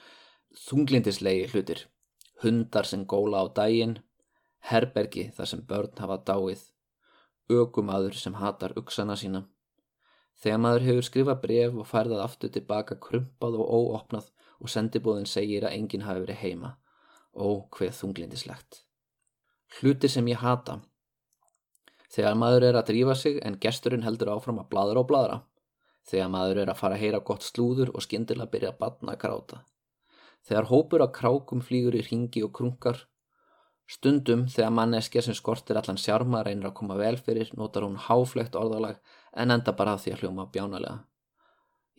Þunglindislegi 0.66 1.46
hlutir. 1.54 1.86
Hundar 2.42 2.90
sem 2.90 3.06
góla 3.06 3.46
á 3.46 3.54
daginn, 3.54 4.00
herbergi 4.66 5.28
þar 5.36 5.52
sem 5.52 5.62
börn 5.68 5.94
hafa 6.02 6.18
dáið, 6.26 6.66
ögumadur 7.46 8.18
sem 8.18 8.34
hatar 8.42 8.74
uksana 8.80 9.14
sína. 9.14 9.46
Þegar 10.44 10.58
maður 10.60 10.82
hefur 10.84 11.06
skrifað 11.06 11.38
bref 11.40 11.76
og 11.80 11.86
færðað 11.88 12.18
aftur 12.20 12.50
tilbaka 12.52 12.98
krumpað 13.00 13.54
og 13.62 13.70
óopnað 13.78 14.26
og 14.60 14.68
sendibóðin 14.68 15.28
segir 15.30 15.64
að 15.64 15.78
enginn 15.78 16.04
hafi 16.04 16.20
verið 16.20 16.42
heima. 16.42 16.74
Ó, 17.32 17.64
hveð 17.72 17.94
þunglindislegt. 18.02 18.82
Hluti 19.78 20.10
sem 20.12 20.28
ég 20.28 20.42
hata. 20.44 20.82
Þegar 22.12 22.36
maður 22.36 22.68
er 22.68 22.78
að 22.78 22.90
drífa 22.92 23.16
sig 23.16 23.40
en 23.40 23.56
gesturinn 23.62 24.04
heldur 24.04 24.34
áfram 24.34 24.60
að 24.60 24.68
bladra 24.74 25.00
og 25.00 25.08
bladra. 25.08 25.40
Þegar 26.04 26.30
maður 26.36 26.60
er 26.60 26.74
að 26.74 26.80
fara 26.82 26.98
að 26.98 27.06
heyra 27.06 27.24
gott 27.24 27.48
slúður 27.48 27.94
og 27.94 28.04
skindilega 28.04 28.52
byrja 28.52 28.74
að 28.74 28.80
batna 28.84 29.16
að 29.16 29.22
gráta. 29.24 29.64
Þegar 30.44 30.68
hópur 30.68 31.06
af 31.06 31.16
krákum 31.16 31.64
flýgur 31.64 31.96
í 31.96 32.04
ringi 32.04 32.44
og 32.44 32.52
krunkar, 32.52 33.06
stundum 33.88 34.44
þegar 34.52 34.76
manneskja 34.76 35.24
sem 35.24 35.36
skortir 35.36 35.80
allan 35.80 35.96
sjárma 36.00 36.44
reynir 36.44 36.68
að 36.68 36.76
koma 36.82 37.00
vel 37.00 37.16
fyrir, 37.16 37.48
notar 37.56 37.88
hún 37.88 37.96
háflegt 37.96 38.60
orðalag 38.60 39.00
en 39.36 39.50
enda 39.54 39.74
bara 39.76 39.98
því 39.98 40.14
að 40.14 40.22
hljóma 40.22 40.46
bjánalega. 40.52 41.02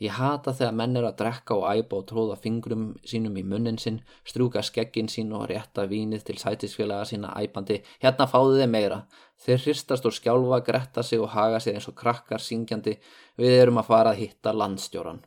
Ég 0.03 0.11
hata 0.11 0.51
þegar 0.51 0.73
menn 0.75 0.97
er 0.99 1.05
að 1.07 1.19
drekka 1.21 1.55
og 1.55 1.69
æpa 1.71 1.95
og 2.01 2.07
tróða 2.09 2.35
fingrum 2.43 2.87
sínum 3.07 3.37
í 3.39 3.43
munnin 3.47 3.77
sinn, 3.79 4.01
strúka 4.27 4.59
skeggin 4.65 5.07
sín 5.07 5.31
og 5.37 5.45
rétta 5.47 5.85
vínið 5.87 6.25
til 6.27 6.35
sætisfélaga 6.41 7.05
sína 7.07 7.31
æpandi, 7.39 7.77
hérna 8.03 8.27
fáðu 8.27 8.57
þið 8.59 8.73
meira. 8.73 8.97
Þeir 9.45 9.63
hristast 9.63 10.09
og 10.09 10.17
skjálfa, 10.17 10.59
gretta 10.67 11.03
sig 11.03 11.23
og 11.23 11.31
haga 11.31 11.61
sig 11.63 11.77
eins 11.77 11.87
og 11.87 11.95
krakkar 11.95 12.43
syngjandi, 12.43 12.97
við 13.39 13.55
erum 13.61 13.79
að 13.79 13.89
fara 13.93 14.11
að 14.11 14.19
hitta 14.25 14.51
landstjóran. 14.51 15.23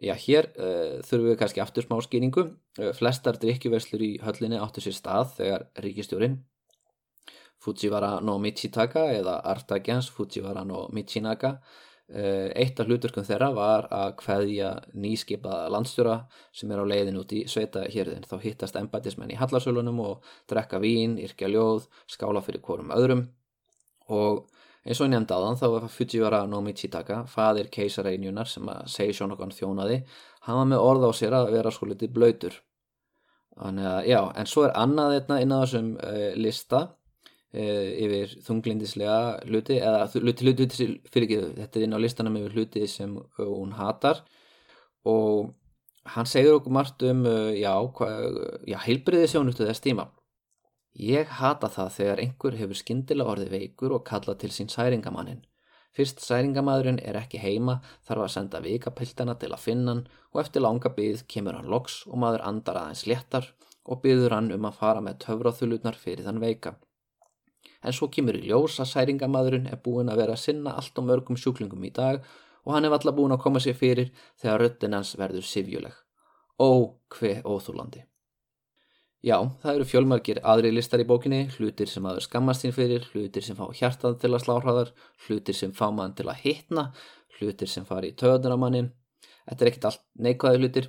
Já, 0.00 0.12
hér 0.20 0.52
uh, 0.56 1.00
þurfum 1.04 1.32
við 1.32 1.40
kannski 1.40 1.64
aftur 1.64 1.84
smá 1.84 1.96
skýringu. 2.04 2.44
Uh, 2.76 2.92
flestar 2.96 3.40
drikkjuverslur 3.40 4.04
í 4.04 4.12
höllinni 4.20 4.60
áttu 4.60 4.84
sér 4.84 4.96
stað 4.96 5.34
þegar 5.40 5.68
ríkistjórin 5.80 6.42
Fujiwara 7.60 8.18
no 8.24 8.38
Michitaka 8.40 9.06
eða 9.12 9.40
Artagians 9.52 10.10
Fujiwara 10.12 10.64
no 10.64 10.86
Michinaka 10.96 11.56
uh, 11.58 12.48
eitt 12.56 12.80
af 12.80 12.88
hluturkum 12.88 13.26
þeirra 13.26 13.50
var 13.56 13.88
að 13.94 14.14
hveðja 14.22 14.70
nýskipaða 14.94 15.68
landstjóra 15.74 16.16
sem 16.56 16.70
er 16.72 16.80
á 16.80 16.90
leiðin 16.92 17.20
út 17.20 17.34
í 17.36 17.44
sveita 17.50 17.84
hérðin. 17.92 18.24
Þá 18.24 18.38
hittast 18.44 18.78
embætismenn 18.80 19.34
í 19.34 19.38
hallarsölunum 19.40 20.00
og 20.06 20.32
drekka 20.50 20.80
vín, 20.82 21.18
yrkja 21.20 21.50
ljóð, 21.52 21.90
skála 22.08 22.42
fyrir 22.44 22.64
hvorum 22.64 22.94
öðrum 22.96 23.28
og 24.10 24.48
Eins 24.80 24.96
og 25.04 25.10
þann 25.12 25.26
þá 25.60 25.66
var 25.74 25.82
Fujiwara 25.92 26.38
no 26.48 26.62
Michitaka, 26.64 27.18
fadir 27.28 27.66
keisareinjunar 27.68 28.48
sem 28.48 28.64
að 28.72 28.86
segi 28.88 29.12
Shonokan 29.18 29.52
þjónaði, 29.52 29.98
var 30.46 30.68
með 30.70 30.80
orð 30.80 31.04
á 31.04 31.10
sér 31.18 31.36
að 31.36 31.50
vera 31.52 31.72
svo 31.74 31.90
litið 31.90 32.14
blöytur. 32.16 32.56
Þannig 33.60 33.88
að 33.90 34.08
já, 34.08 34.20
en 34.40 34.48
svo 34.48 34.64
er 34.64 34.72
annað 34.80 35.16
einna 35.18 35.38
inn 35.42 35.52
á 35.52 35.58
þessum 35.60 35.90
uh, 36.00 36.30
lista 36.40 36.80
yfir 37.50 38.36
þunglindislega 38.46 39.40
hluti, 39.48 39.80
eða 39.82 40.04
hluti, 40.12 40.44
hluti, 40.46 40.66
hluti 40.68 40.86
fyrir 41.10 41.26
ekki, 41.26 41.40
þetta 41.56 41.80
er 41.80 41.86
inn 41.86 41.96
á 41.98 42.04
listanum 42.04 42.36
yfir 42.38 42.54
hluti 42.54 42.84
sem 42.86 43.16
uh, 43.18 43.42
hún 43.42 43.74
hatar 43.74 44.22
og 45.10 45.50
hann 46.14 46.30
segir 46.30 46.54
okkur 46.54 46.74
margt 46.76 47.02
um, 47.08 47.24
já, 47.56 47.74
já 48.70 48.78
heilbriði 48.86 49.28
sjónustu 49.32 49.66
þess 49.66 49.82
tíma. 49.84 50.10
Ég 51.00 51.28
hata 51.38 51.68
það 51.70 51.92
þegar 51.96 52.20
einhver 52.24 52.56
hefur 52.58 52.78
skindilega 52.78 53.34
orðið 53.34 53.52
veikur 53.54 53.94
og 53.94 54.04
kalla 54.06 54.34
til 54.38 54.50
sín 54.54 54.70
særingamannin. 54.72 55.44
Fyrst 55.94 56.22
særingamadurinn 56.22 57.00
er 57.02 57.18
ekki 57.18 57.40
heima 57.42 57.80
þarf 58.06 58.26
að 58.26 58.32
senda 58.34 58.60
vikapiltana 58.62 59.34
til 59.38 59.50
að 59.50 59.64
finna 59.64 59.94
hann 59.94 60.04
og 60.30 60.42
eftir 60.42 60.62
langa 60.62 60.92
byggð 60.94 61.24
kemur 61.30 61.58
hann 61.58 61.70
loks 61.70 62.04
og 62.06 62.20
maður 62.22 62.44
andar 62.46 62.78
aðeins 62.82 63.06
léttar 63.10 63.48
og 63.90 64.02
byggður 64.04 64.36
hann 64.36 64.52
um 64.54 64.68
að 64.68 64.78
fara 64.82 65.02
með 65.02 65.18
töfraþulutnar 65.24 65.98
fyrir 65.98 66.26
þann 66.26 66.42
veika. 66.42 66.76
En 67.80 67.96
svo 67.96 68.10
kemur 68.12 68.36
í 68.36 68.44
ljós 68.50 68.76
að 68.82 68.90
særingamadurinn 68.92 69.70
er 69.70 69.80
búin 69.84 70.12
að 70.12 70.22
vera 70.22 70.36
að 70.36 70.44
sinna 70.44 70.76
allt 70.76 71.00
á 71.00 71.02
mörgum 71.02 71.38
sjúklingum 71.40 71.84
í 71.88 71.92
dag 71.96 72.20
og 72.66 72.74
hann 72.74 72.84
er 72.84 72.92
alltaf 72.92 73.16
búin 73.16 73.32
að 73.32 73.42
koma 73.46 73.62
sér 73.62 73.78
fyrir 73.78 74.12
þegar 74.40 74.60
röttin 74.64 74.96
hans 74.96 75.16
verður 75.16 75.46
sifjuleg. 75.48 75.94
Ó, 76.60 77.00
hve 77.16 77.40
óþúlandi. 77.40 78.04
Já, 79.24 79.36
það 79.60 79.74
eru 79.74 79.84
fjölmarkir 79.84 80.38
aðri 80.48 80.70
listar 80.72 81.02
í 81.02 81.04
bókinni, 81.08 81.42
hlutir 81.56 81.88
sem 81.92 82.06
aður 82.08 82.24
skammast 82.24 82.64
sín 82.64 82.72
fyrir, 82.72 83.04
hlutir 83.12 83.44
sem 83.44 83.56
fá 83.56 83.66
hjartað 83.76 84.16
til 84.22 84.30
að 84.32 84.44
sláhraðar, 84.46 84.92
hlutir 85.26 85.56
sem 85.56 85.74
fá 85.76 85.90
mann 85.92 86.14
til 86.16 86.28
að 86.32 86.40
hitna, 86.44 86.86
hlutir 87.36 87.68
sem 87.68 87.84
fari 87.88 88.14
í 88.14 88.16
töðunar 88.16 88.56
á 88.56 88.62
mannin. 88.62 88.88
Þetta 89.44 89.64
er 89.64 89.70
ekkit 89.72 89.88
allt 89.90 90.02
neikvæði 90.24 90.62
hlutir. 90.62 90.88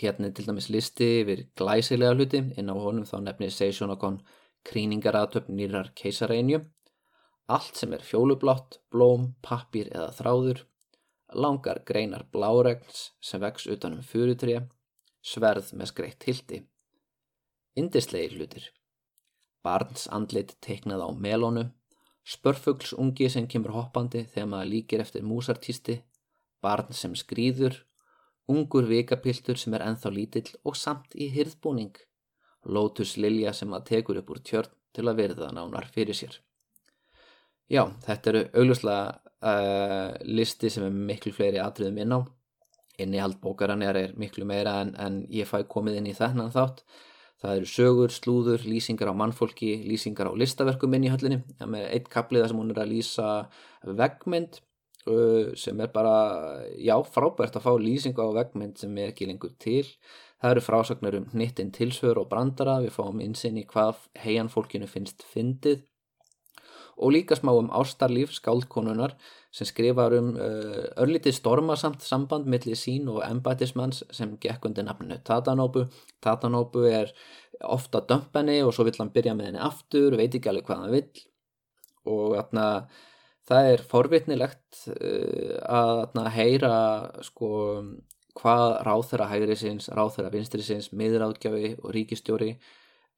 Hérna 0.00 0.28
er 0.28 0.36
til 0.36 0.46
dæmis 0.48 0.68
listi 0.72 1.08
yfir 1.22 1.46
glæsilega 1.56 2.16
hluti, 2.16 2.42
inn 2.60 2.72
á 2.72 2.76
honum 2.76 3.08
þá 3.08 3.16
nefnir 3.24 3.52
Seisjón 3.56 3.96
okon 3.96 4.20
kríningaratöfn 4.68 5.56
nýrar 5.56 5.92
keisareinju. 5.98 6.64
Allt 7.50 7.76
sem 7.76 7.92
er 7.96 8.04
fjólublátt, 8.06 8.78
blóm, 8.92 9.32
pappir 9.42 9.88
eða 9.90 10.12
þráður, 10.14 10.60
langar 11.34 11.82
greinar 11.86 12.26
bláregns 12.32 13.10
sem 13.20 13.42
vex 13.42 13.66
utanum 13.70 14.04
fyrirtrija, 14.06 14.66
sverð 15.22 15.72
með 15.74 15.90
skreitt 15.92 16.26
hildi. 16.28 16.60
Indislegir 17.78 18.36
hlutir. 18.38 18.70
Barns 19.62 20.06
andlit 20.10 20.56
teiknað 20.64 21.04
á 21.04 21.08
melónu, 21.12 21.66
spörfuglsungi 22.24 23.28
sem 23.32 23.46
kemur 23.50 23.74
hoppandi 23.76 24.24
þegar 24.32 24.48
maður 24.52 24.70
líkir 24.74 25.02
eftir 25.04 25.26
músartísti, 25.26 26.00
barn 26.62 26.94
sem 26.96 27.16
skrýður, 27.16 27.76
ungur 28.50 28.86
vikapiltur 28.88 29.58
sem 29.60 29.74
er 29.76 29.84
enþá 29.86 30.12
lítill 30.14 30.48
og 30.64 30.78
samt 30.78 31.14
í 31.14 31.30
hyrðbúning, 31.34 31.92
lótus 32.66 33.16
lilja 33.16 33.52
sem 33.56 33.70
maður 33.70 33.88
tekur 33.94 34.20
upp 34.20 34.30
úr 34.30 34.42
tjörn 34.44 34.72
til 34.94 35.06
að 35.08 35.20
verða 35.22 35.50
nánar 35.54 35.88
fyrir 35.94 36.16
sér. 36.16 36.40
Já, 37.70 37.84
þetta 38.02 38.30
eru 38.32 38.40
augljóslega 38.58 39.02
uh, 39.46 40.16
listi 40.26 40.70
sem 40.72 40.86
er 40.88 40.96
miklu 41.10 41.32
fleiri 41.34 41.60
atriðum 41.62 42.00
inn 42.02 42.16
á. 42.18 42.20
Innihald 43.00 43.38
bókaran 43.40 43.84
er 43.86 44.10
miklu 44.20 44.44
meira 44.44 44.80
en, 44.82 44.90
en 44.98 45.22
ég 45.32 45.48
fæ 45.48 45.62
komið 45.70 46.00
inn 46.00 46.10
í 46.10 46.16
þennan 46.16 46.50
þátt. 46.52 46.82
Það 47.40 47.56
eru 47.56 47.68
sögur, 47.72 48.12
slúður, 48.12 48.64
lýsingar 48.68 49.08
á 49.08 49.14
mannfólki, 49.16 49.70
lýsingar 49.88 50.28
á 50.28 50.32
listaverkum 50.36 50.92
inn 50.98 51.06
í 51.08 51.12
höllinni. 51.12 51.38
Það 51.60 51.76
er 51.78 51.94
eitt 51.94 52.10
kapliða 52.12 52.50
sem 52.50 52.58
hún 52.60 52.74
er 52.74 52.82
að 52.82 52.90
lýsa 52.90 53.28
vegmynd 53.86 54.58
uh, 55.06 55.54
sem 55.56 55.80
er 55.80 55.94
bara, 55.94 56.16
já, 56.76 56.98
frábært 57.14 57.56
að 57.56 57.64
fá 57.64 57.72
lýsingu 57.80 58.26
á 58.26 58.36
vegmynd 58.42 58.82
sem 58.82 58.98
er 58.98 59.14
ekki 59.14 59.30
lengur 59.30 59.54
til. 59.62 59.86
Það 60.40 60.54
eru 60.54 60.64
frásagnar 60.64 61.16
um 61.18 61.28
hnittinn 61.34 61.72
tilsvör 61.76 62.22
og 62.22 62.30
brandara, 62.30 62.78
við 62.80 62.94
fáum 62.96 63.20
insinn 63.20 63.58
í 63.60 63.66
hvað 63.68 64.06
heian 64.22 64.48
fólkinu 64.48 64.88
finnst 64.88 65.24
fyndið. 65.28 65.82
Og 67.00 67.12
líka 67.14 67.36
smá 67.36 67.52
um 67.56 67.68
ástarlíf 67.72 68.32
skáldkonunar 68.36 69.14
sem 69.52 69.68
skrifar 69.68 70.14
um 70.16 70.34
uh, 70.36 70.84
örlítið 71.00 71.36
stormasamt 71.38 72.04
samband 72.04 72.48
millir 72.48 72.76
sín 72.76 73.08
og 73.12 73.22
embætismanns 73.24 74.02
sem 74.16 74.36
gekk 74.40 74.68
undir 74.68 74.86
nafnu 74.86 75.16
Tatanóbu. 75.24 75.86
Tatanóbu 76.24 76.84
er 76.88 77.12
ofta 77.60 78.00
dömpenni 78.00 78.60
og 78.64 78.74
svo 78.76 78.86
vill 78.88 79.00
hann 79.00 79.12
byrja 79.12 79.36
með 79.36 79.50
henni 79.50 79.64
aftur, 79.64 80.16
veit 80.16 80.36
ekki 80.36 80.52
alveg 80.52 80.68
hvað 80.68 80.84
hann 80.84 80.94
vill. 80.96 81.24
Og 82.10 82.36
atna, 82.40 82.66
það 83.48 83.72
er 83.74 83.84
forvitnilegt 83.92 84.84
uh, 84.94 85.56
að 85.68 86.04
atna, 86.06 86.28
heyra 86.36 86.74
sko, 87.28 87.50
hvað 88.38 88.76
ráð 88.86 89.06
þeirra 89.10 89.30
hægri 89.32 89.56
sinns, 89.58 89.88
ráð 89.88 90.14
þeirra 90.16 90.34
vinstri 90.34 90.62
sinns, 90.62 90.92
miðráðgjafi 90.92 91.74
og 91.80 91.90
ríkistjóri 91.96 92.54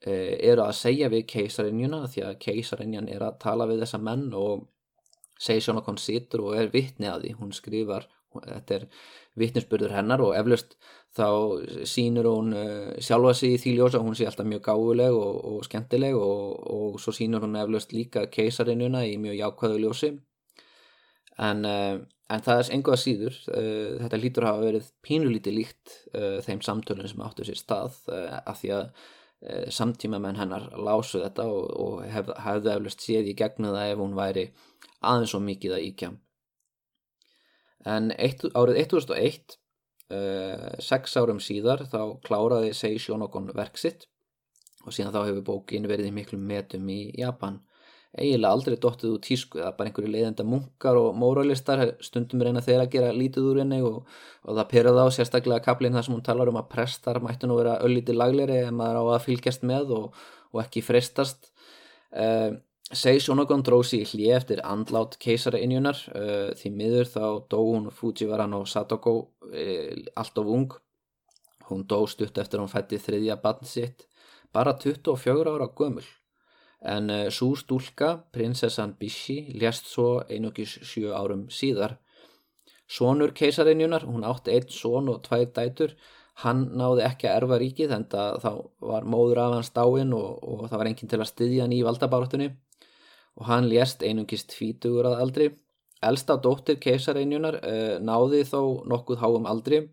Eh, 0.02 0.34
eru 0.50 0.64
að 0.64 0.74
segja 0.74 1.08
við 1.12 1.28
keisarinjuna 1.30 2.08
því 2.10 2.22
að 2.26 2.38
keisarinjan 2.42 3.06
er 3.12 3.22
að 3.22 3.36
tala 3.44 3.68
við 3.70 3.84
þessa 3.84 4.00
menn 4.02 4.32
og 4.34 4.64
segir 5.38 5.62
svona 5.62 5.82
hvað 5.84 5.92
hún 5.92 6.02
situr 6.02 6.42
og 6.42 6.56
er 6.58 6.72
vittni 6.72 7.06
að 7.06 7.26
því. 7.26 7.30
Hún 7.38 7.52
skrifar, 7.54 8.08
þetta 8.34 8.74
er 8.80 8.88
vittnisspurður 9.38 9.94
hennar 9.94 10.24
og 10.24 10.34
eflaust 10.34 10.74
þá 11.14 11.28
sínur 11.86 12.26
hún 12.32 12.50
uh, 12.56 12.90
sjálfa 12.98 13.36
sig 13.38 13.54
í 13.54 13.60
því 13.62 13.76
ljósa, 13.76 14.02
hún 14.02 14.18
sé 14.18 14.26
alltaf 14.26 14.48
mjög 14.48 14.64
gáðuleg 14.66 15.14
og, 15.14 15.38
og 15.52 15.62
skemmtileg 15.68 16.18
og, 16.18 16.58
og 16.74 16.98
svo 17.02 17.14
sínur 17.14 17.46
hún 17.46 17.60
eflaust 17.60 17.94
líka 17.94 18.26
keisarinjuna 18.32 19.04
í 19.06 19.14
mjög 19.22 19.38
jákvæðu 19.38 19.80
ljósi. 19.84 20.12
En, 21.46 21.62
uh, 21.62 22.02
en 22.31 22.45
það 22.45 22.61
er 22.61 22.70
einhvað 22.77 23.01
síður, 23.03 23.41
uh, 23.55 23.97
þetta 24.05 24.20
lítur 24.20 24.47
að 24.47 24.55
hafa 24.55 24.68
verið 24.68 24.93
pínulítið 25.03 25.59
líkt 25.59 25.99
þeim 26.47 26.62
samtölun 26.62 27.11
sem 27.11 27.25
áttu 27.25 27.49
sér 27.49 27.59
stað 27.59 27.99
af 28.12 28.61
því 28.61 28.77
að 28.77 28.87
Eh, 29.43 29.70
samtíma 29.75 30.20
menn 30.23 30.37
hennar 30.39 30.68
lásu 30.79 31.18
þetta 31.18 31.49
og, 31.51 31.64
og 31.83 31.95
hef, 32.07 32.29
hefðu 32.45 32.68
eflust 32.77 33.01
séð 33.03 33.33
í 33.33 33.35
gegnum 33.35 33.73
það 33.75 33.89
ef 33.91 33.99
hún 33.99 34.12
væri 34.14 34.45
aðeins 35.03 35.33
og 35.35 35.43
mikið 35.43 35.75
að 35.75 35.87
íkja 35.89 36.11
en 37.91 38.12
eitt, 38.23 38.45
árið 38.55 38.79
1001 38.85 39.57
uh, 40.14 40.68
sex 40.79 41.18
árum 41.18 41.43
síðar 41.43 41.83
þá 41.91 42.23
kláraði 42.23 42.70
segi 42.79 43.03
Sjónokon 43.03 43.51
verksitt 43.59 44.07
og 44.87 44.95
síðan 44.95 45.11
þá 45.16 45.25
hefur 45.25 45.47
bókin 45.49 45.91
verið 45.91 46.12
í 46.12 46.14
miklu 46.20 46.39
metum 46.39 46.87
í 46.95 47.01
Japan 47.18 47.59
eiginlega 48.12 48.52
aldrei 48.52 48.76
dóttið 48.76 49.14
úr 49.14 49.20
tísku 49.24 49.58
það 49.58 49.68
er 49.70 49.76
bara 49.78 49.88
einhverju 49.88 50.10
leiðenda 50.12 50.44
munkar 50.44 50.98
og 51.00 51.14
móralistar 51.16 51.94
stundum 52.04 52.42
reyna 52.44 52.60
þeirra 52.64 52.84
að 52.84 52.92
gera 52.92 53.14
lítið 53.16 53.46
úr 53.48 53.60
henni 53.62 53.78
og, 53.88 54.02
og 54.44 54.58
það 54.58 54.68
perða 54.74 55.06
á 55.08 55.14
sérstaklega 55.16 55.64
kaplinn 55.64 55.96
þar 55.96 56.06
sem 56.08 56.16
hún 56.18 56.26
talar 56.26 56.52
um 56.52 56.60
að 56.60 56.68
prestar 56.74 57.22
mættu 57.24 57.48
nú 57.48 57.56
vera 57.62 57.78
öllítið 57.86 58.20
lagleri 58.20 58.60
en 58.66 58.76
maður 58.76 59.00
á 59.00 59.04
að 59.16 59.24
fylgjast 59.30 59.64
með 59.64 59.96
og, 59.96 60.20
og 60.52 60.62
ekki 60.64 60.84
frestast 60.84 61.48
uh, 62.12 62.20
eh, 62.20 62.52
segi 62.92 63.24
Sjónokon 63.24 63.64
drósi 63.64 64.02
í 64.02 64.08
hlið 64.12 64.36
eftir 64.36 64.64
andlát 64.68 65.16
keisara 65.22 65.60
innjunar 65.64 66.04
uh, 66.12 66.52
því 66.58 66.76
miður 66.76 67.12
þá 67.16 67.24
dó 67.48 67.60
hún 67.64 67.90
Fujiwara 67.96 68.44
no 68.44 68.66
Satoko 68.68 69.14
uh, 69.48 69.92
allt 70.20 70.42
of 70.42 70.52
ung. 70.52 70.74
Hún 71.70 71.86
dó 71.88 72.02
stutt 72.10 72.36
eftir 72.42 72.60
hún 72.60 72.68
fætti 72.68 73.00
þriðja 73.00 73.40
barn 73.40 73.64
sitt. 73.64 74.04
Bara 74.52 74.76
24 74.76 75.48
ára 75.48 75.72
gömul 75.72 76.04
en 76.85 77.11
uh, 77.11 77.26
svo 77.30 77.53
stúlka, 77.59 78.14
prinsessan 78.35 78.97
Bishi, 78.99 79.53
lést 79.59 79.87
svo 79.91 80.22
einugis 80.28 80.78
sjö 80.83 81.12
árum 81.14 81.47
síðar. 81.51 81.99
Sónur 82.91 83.33
keisarinnjunar, 83.37 84.05
hún 84.09 84.26
átti 84.28 84.53
einn 84.57 84.68
són 84.72 85.09
og 85.12 85.22
tvær 85.26 85.47
dætur, 85.57 85.95
hann 86.43 86.66
náði 86.76 87.05
ekki 87.07 87.28
að 87.28 87.39
erfa 87.39 87.59
ríkið 87.61 87.95
en 87.97 88.05
þá 88.11 88.53
var 88.80 89.07
móður 89.09 89.41
af 89.45 89.57
hans 89.57 89.72
dáin 89.76 90.12
og, 90.16 90.39
og 90.43 90.68
það 90.68 90.78
var 90.80 90.91
enginn 90.91 91.12
til 91.12 91.20
að 91.20 91.30
styðja 91.30 91.64
hann 91.64 91.74
í 91.76 91.83
valdabártunni 91.87 92.49
og 93.39 93.49
hann 93.49 93.68
lést 93.68 94.03
einungist 94.05 94.53
tvítugur 94.53 95.09
að 95.09 95.20
aldri. 95.24 95.49
Elsta 96.03 96.37
dóttir 96.43 96.80
keisarinnjunar 96.83 97.61
uh, 97.61 97.72
eh, 97.72 97.99
náði 98.03 98.43
þó 98.49 98.83
nokkuð 98.91 99.20
háum 99.22 99.47
aldri 99.47 99.85
eh, 99.85 99.91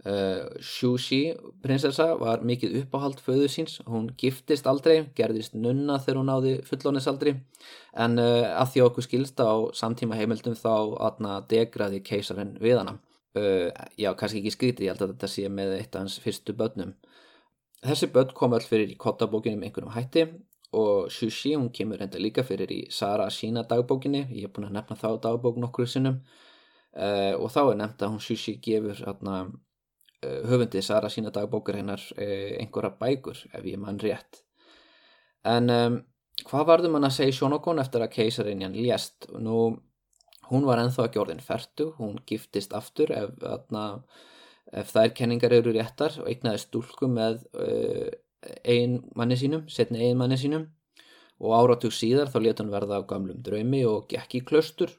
Shushi 0.00 1.34
prinsessa 1.60 2.14
var 2.16 2.40
mikið 2.46 2.78
uppáhald 2.80 3.18
föðu 3.20 3.50
síns, 3.52 3.74
hún 3.84 4.06
giftist 4.16 4.64
aldrei, 4.70 5.10
gerðist 5.16 5.52
nunna 5.52 5.98
þegar 6.00 6.20
hún 6.20 6.30
náði 6.30 6.54
fullónisaldri 6.64 7.34
en 7.92 8.16
uh, 8.16 8.48
að 8.62 8.72
því 8.72 8.84
okkur 8.86 9.04
skilsta 9.04 9.44
á 9.44 9.56
samtíma 9.76 10.16
heimildum 10.16 10.56
þá 10.56 10.96
aðna 11.04 11.36
degraði 11.52 12.00
keisarinn 12.06 12.56
við 12.64 12.80
hana. 12.80 12.96
Uh, 13.36 13.68
já, 14.00 14.14
kannski 14.16 14.40
ekki 14.40 14.56
skrítið, 14.56 14.88
ég 14.88 14.94
held 14.94 15.04
að 15.04 15.14
þetta 15.14 15.32
sé 15.34 15.48
með 15.52 15.76
eitt 15.76 15.94
af 15.94 16.06
hans 16.06 16.18
fyrstu 16.24 16.56
börnum. 16.56 16.96
Þessi 17.84 18.08
börn 18.14 18.32
kom 18.36 18.56
all 18.56 18.64
fyrir 18.64 18.88
í 18.88 19.00
kottabókinum 19.00 19.68
einhvernum 19.68 19.92
hætti 19.92 20.30
og 20.72 21.10
Shushi, 21.12 21.58
hún 21.58 21.72
kemur 21.76 22.00
enda 22.00 22.20
líka 22.20 22.44
fyrir 22.46 22.72
í 22.72 22.86
Sara 22.88 23.28
Ashina 23.28 23.68
dagbókinni, 23.68 24.30
ég 24.32 24.48
hef 24.48 24.56
búin 24.56 24.70
að 24.70 24.78
nefna 24.78 24.96
þá 24.96 25.08
dagbók 25.28 25.60
nokkur 25.60 25.88
sinnum 25.88 26.22
og 26.94 27.48
þá 27.50 27.64
er 27.64 27.80
nefnt 27.80 28.04
að 28.04 28.14
hún 28.14 28.22
Shushi 28.22 28.60
gefur 28.62 29.00
aðna 29.10 29.40
Eh, 29.42 29.69
höfundi 30.22 30.82
Sara 30.82 31.08
sína 31.08 31.30
dagbókar 31.32 31.78
hennar 31.80 32.02
eh, 32.16 32.56
einhverja 32.60 32.92
bækur 33.00 33.38
ef 33.52 33.64
ég 33.64 33.78
mann 33.80 34.00
rétt. 34.02 34.42
En 35.48 35.70
um, 35.72 36.00
hvað 36.44 36.66
varðum 36.68 36.98
hann 36.98 37.08
að 37.08 37.16
segja 37.16 37.36
Sjónokon 37.38 37.80
eftir 37.80 38.04
að 38.04 38.12
keisarinjan 38.18 38.76
lést? 38.76 39.30
Nú 39.40 39.70
hún 40.50 40.66
var 40.66 40.82
enþá 40.82 41.06
ekki 41.06 41.22
orðin 41.22 41.44
færtu 41.44 41.92
hún 41.98 42.18
giftist 42.26 42.74
aftur 42.76 43.12
ef, 43.14 43.32
atna, 43.46 44.02
ef 44.72 44.90
þær 44.92 45.14
kenningar 45.16 45.54
eru 45.56 45.72
réttar 45.76 46.18
og 46.20 46.28
eignaði 46.28 46.64
stúlku 46.66 47.08
með 47.08 47.40
uh, 47.54 48.10
ein 48.64 49.00
manni 49.16 49.38
sínum 49.40 49.68
setni 49.72 50.04
ein 50.04 50.20
manni 50.20 50.36
sínum. 50.40 50.68
Og 51.40 51.54
áratug 51.56 51.94
síðar 51.96 52.28
þá 52.28 52.42
let 52.44 52.60
hún 52.60 52.72
verða 52.74 53.00
á 53.00 53.08
gamlum 53.08 53.40
draumi 53.40 53.86
og 53.88 54.10
gekk 54.10 54.36
í 54.36 54.44
klaustur 54.44 54.92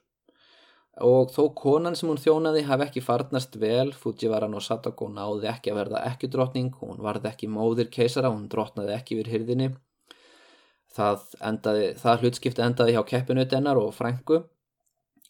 og 1.00 1.32
þó 1.32 1.46
konan 1.56 1.96
sem 1.96 2.10
hún 2.10 2.20
þjónaði 2.20 2.66
hafi 2.68 2.86
ekki 2.88 3.04
farnast 3.04 3.56
vel, 3.60 3.94
Fujiwara 3.96 4.50
no 4.52 4.60
Satoko 4.60 5.08
náði 5.10 5.48
ekki 5.52 5.72
að 5.72 5.80
verða 5.80 6.04
ekki 6.10 6.30
drotning, 6.32 6.74
hún 6.82 7.00
varði 7.04 7.30
ekki 7.32 7.48
móðir 7.48 7.88
keisara, 7.94 8.32
hún 8.34 8.50
drotnaði 8.52 8.98
ekki 8.98 9.22
við 9.22 9.32
hyrðinni. 9.32 9.70
Það, 10.92 11.22
endaði, 11.48 11.86
það 12.02 12.26
hlutskipti 12.26 12.64
endaði 12.66 12.98
hjá 12.98 13.04
keppinut 13.08 13.54
ennar 13.56 13.80
og 13.80 13.94
frængu. 13.96 14.42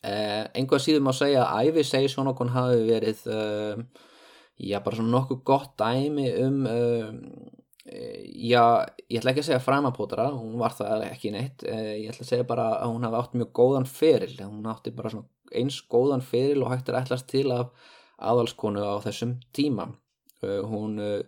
Eh, 0.02 0.48
einhvað 0.58 0.82
síðum 0.82 1.10
á 1.10 1.14
að 1.14 1.20
segja 1.20 1.44
að 1.46 1.68
Ævi 1.70 1.84
segi 1.86 2.10
svona 2.10 2.32
okkur 2.34 2.50
hafi 2.56 2.80
verið, 2.88 3.20
uh, 3.30 4.08
já 4.58 4.80
bara 4.82 4.98
svona 4.98 5.14
nokkuð 5.14 5.44
gott 5.46 5.76
dæmi 5.78 6.26
um, 6.42 6.64
uh, 6.66 7.12
já 7.86 8.64
ég 9.12 9.20
ætla 9.20 9.36
ekki 9.36 9.44
að 9.44 9.48
segja 9.52 9.62
framapótara, 9.62 10.32
hún 10.34 10.58
var 10.58 10.74
það 10.74 11.06
ekki 11.12 11.36
neitt, 11.36 11.62
uh, 11.70 11.94
ég 12.00 12.10
ætla 12.10 12.26
að 12.26 12.32
segja 12.34 12.50
bara 12.50 12.66
að 12.80 12.96
hún 12.96 13.06
hafi 13.06 13.20
átt 13.22 13.38
mjög 13.38 13.54
góðan 13.62 13.88
feril, 13.90 14.34
hún 14.42 14.74
átti 14.74 14.96
bara 14.98 15.14
svona 15.14 15.30
eins 15.56 15.82
góðan 15.92 16.24
fyrir 16.26 16.62
og 16.64 16.72
hægt 16.72 16.90
er 16.90 17.00
ætlast 17.02 17.28
til 17.32 17.52
af 17.54 17.72
aðalskonu 18.22 18.84
á 18.84 18.96
þessum 19.04 19.38
tíma. 19.56 19.90
Uh, 20.42 20.62
hún 20.68 21.00
uh, 21.02 21.20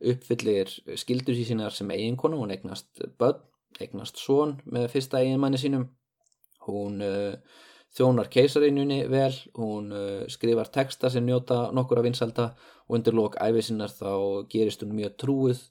uppfyllir 0.00 0.70
skildur 0.98 1.36
í 1.36 1.46
sínar 1.46 1.74
sem 1.76 1.90
eiginkonu 1.92 2.38
hún 2.40 2.54
eignast 2.54 3.02
börn, 3.20 3.42
eignast 3.80 4.20
són 4.20 4.58
með 4.64 4.90
fyrsta 4.94 5.20
eiginmanni 5.20 5.60
sínum. 5.60 5.88
Hún 6.66 7.00
uh, 7.04 7.34
þjónar 7.96 8.30
keisarinnjunni 8.30 9.00
vel 9.10 9.32
hún 9.58 9.88
skrifar 10.30 10.68
texta 10.70 11.08
sem 11.10 11.24
njóta 11.26 11.72
nokkur 11.74 11.98
af 11.98 12.04
vinsalda 12.06 12.44
og 12.86 12.94
undir 13.00 13.16
lók 13.18 13.34
æfisinnar 13.42 13.90
þá 13.90 14.46
gerist 14.52 14.84
hún 14.84 14.94
mjög 14.94 15.16
trúið 15.18 15.64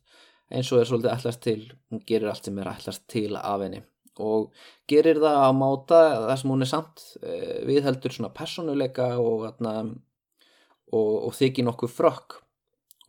eins 0.52 0.74
og 0.74 0.82
er 0.82 0.90
svolítið 0.90 1.14
ætlast 1.14 1.42
til. 1.46 1.62
Hún 1.88 2.04
gerir 2.04 2.28
allt 2.34 2.50
sem 2.50 2.60
er 2.60 2.74
ætlast 2.74 3.08
til 3.08 3.40
af 3.40 3.64
henni 3.64 3.86
og 4.20 4.52
gerir 4.90 5.22
það 5.22 5.40
á 5.40 5.50
máta 5.56 6.02
það 6.28 6.36
sem 6.42 6.54
hún 6.54 6.66
er 6.66 6.72
samt 6.72 7.04
eh, 7.24 7.58
við 7.68 7.88
heldur 7.88 8.16
svona 8.16 8.32
personuleika 8.36 9.10
og, 9.22 9.48
og, 9.60 11.12
og 11.26 11.34
þykir 11.38 11.68
nokkuð 11.68 11.96
frökk. 11.96 12.40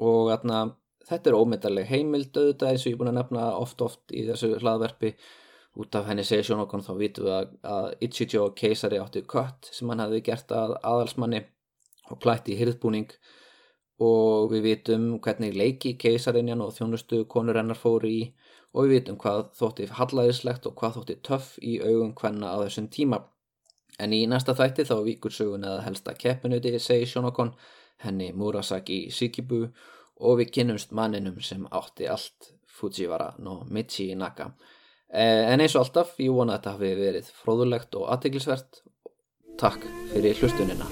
Og 0.00 0.30
atna, 0.32 0.64
þetta 1.08 1.30
er 1.30 1.36
ómyndarleg 1.36 1.90
heimild 1.90 2.32
auðvitað 2.32 2.72
eins 2.72 2.86
og 2.86 2.92
ég 2.92 2.96
er 2.96 3.02
búin 3.02 3.12
að 3.12 3.20
nefna 3.20 3.46
oft 3.58 3.84
oft 3.84 4.14
í 4.16 4.24
þessu 4.28 4.54
hlaðverfi 4.62 5.14
út 5.80 5.94
af 5.94 6.08
henni 6.10 6.24
segja 6.26 6.48
sjónokon 6.48 6.82
þá 6.82 6.92
vitum 6.98 7.26
við 7.28 7.34
að, 7.36 7.50
að 7.74 7.90
Ichijo 8.06 8.46
keisari 8.58 8.98
átti 8.98 9.22
kött 9.28 9.70
sem 9.70 9.90
hann 9.92 10.02
hefði 10.02 10.22
gert 10.26 10.54
að 10.54 10.74
aðalsmanni 10.80 11.44
og 12.10 12.18
klætt 12.22 12.50
í 12.50 12.56
hyrðbúning 12.58 13.12
og 14.02 14.50
við 14.50 14.64
vitum 14.66 15.06
hvernig 15.22 15.54
leiki 15.56 15.94
keisarinjan 16.00 16.62
og 16.64 16.72
þjónustu 16.76 17.22
konur 17.30 17.60
hennar 17.60 17.78
fóru 17.78 18.10
í 18.10 18.22
og 18.74 18.86
við 18.86 18.94
vitum 18.94 19.18
hvað 19.20 19.44
þótti 19.58 19.88
hallæðislegt 19.98 20.66
og 20.70 20.76
hvað 20.78 20.96
þótti 20.98 21.18
töff 21.26 21.52
í 21.62 21.78
augum 21.82 22.14
hvenna 22.18 22.54
á 22.54 22.56
þessum 22.62 22.88
tíma. 22.92 23.22
En 24.00 24.14
í 24.16 24.22
næsta 24.30 24.54
þætti 24.56 24.86
þá 24.88 24.96
vikur 25.04 25.34
sögun 25.34 25.66
eða 25.66 25.84
helsta 25.84 26.14
keppinuti 26.16 26.78
segi 26.78 27.08
Shonokon 27.10 27.52
henni 28.04 28.30
Murasaki 28.32 29.10
Shikibu 29.12 29.66
og 30.20 30.38
við 30.40 30.52
kynnumst 30.56 30.94
manninum 30.96 31.40
sem 31.44 31.66
átti 31.70 32.08
allt 32.08 32.52
Fujiwara 32.70 33.34
no 33.38 33.64
Michi 33.68 34.14
Naka. 34.14 34.50
En 35.10 35.60
eins 35.60 35.74
og 35.74 35.84
alltaf, 35.84 36.14
ég 36.22 36.30
vona 36.32 36.54
að 36.54 36.60
þetta 36.60 36.74
hafi 36.76 36.92
verið 37.00 37.32
fróðulegt 37.42 37.98
og 37.98 38.08
aðteglisvert. 38.14 38.82
Takk 39.60 39.84
fyrir 40.14 40.38
hlustunina. 40.38 40.86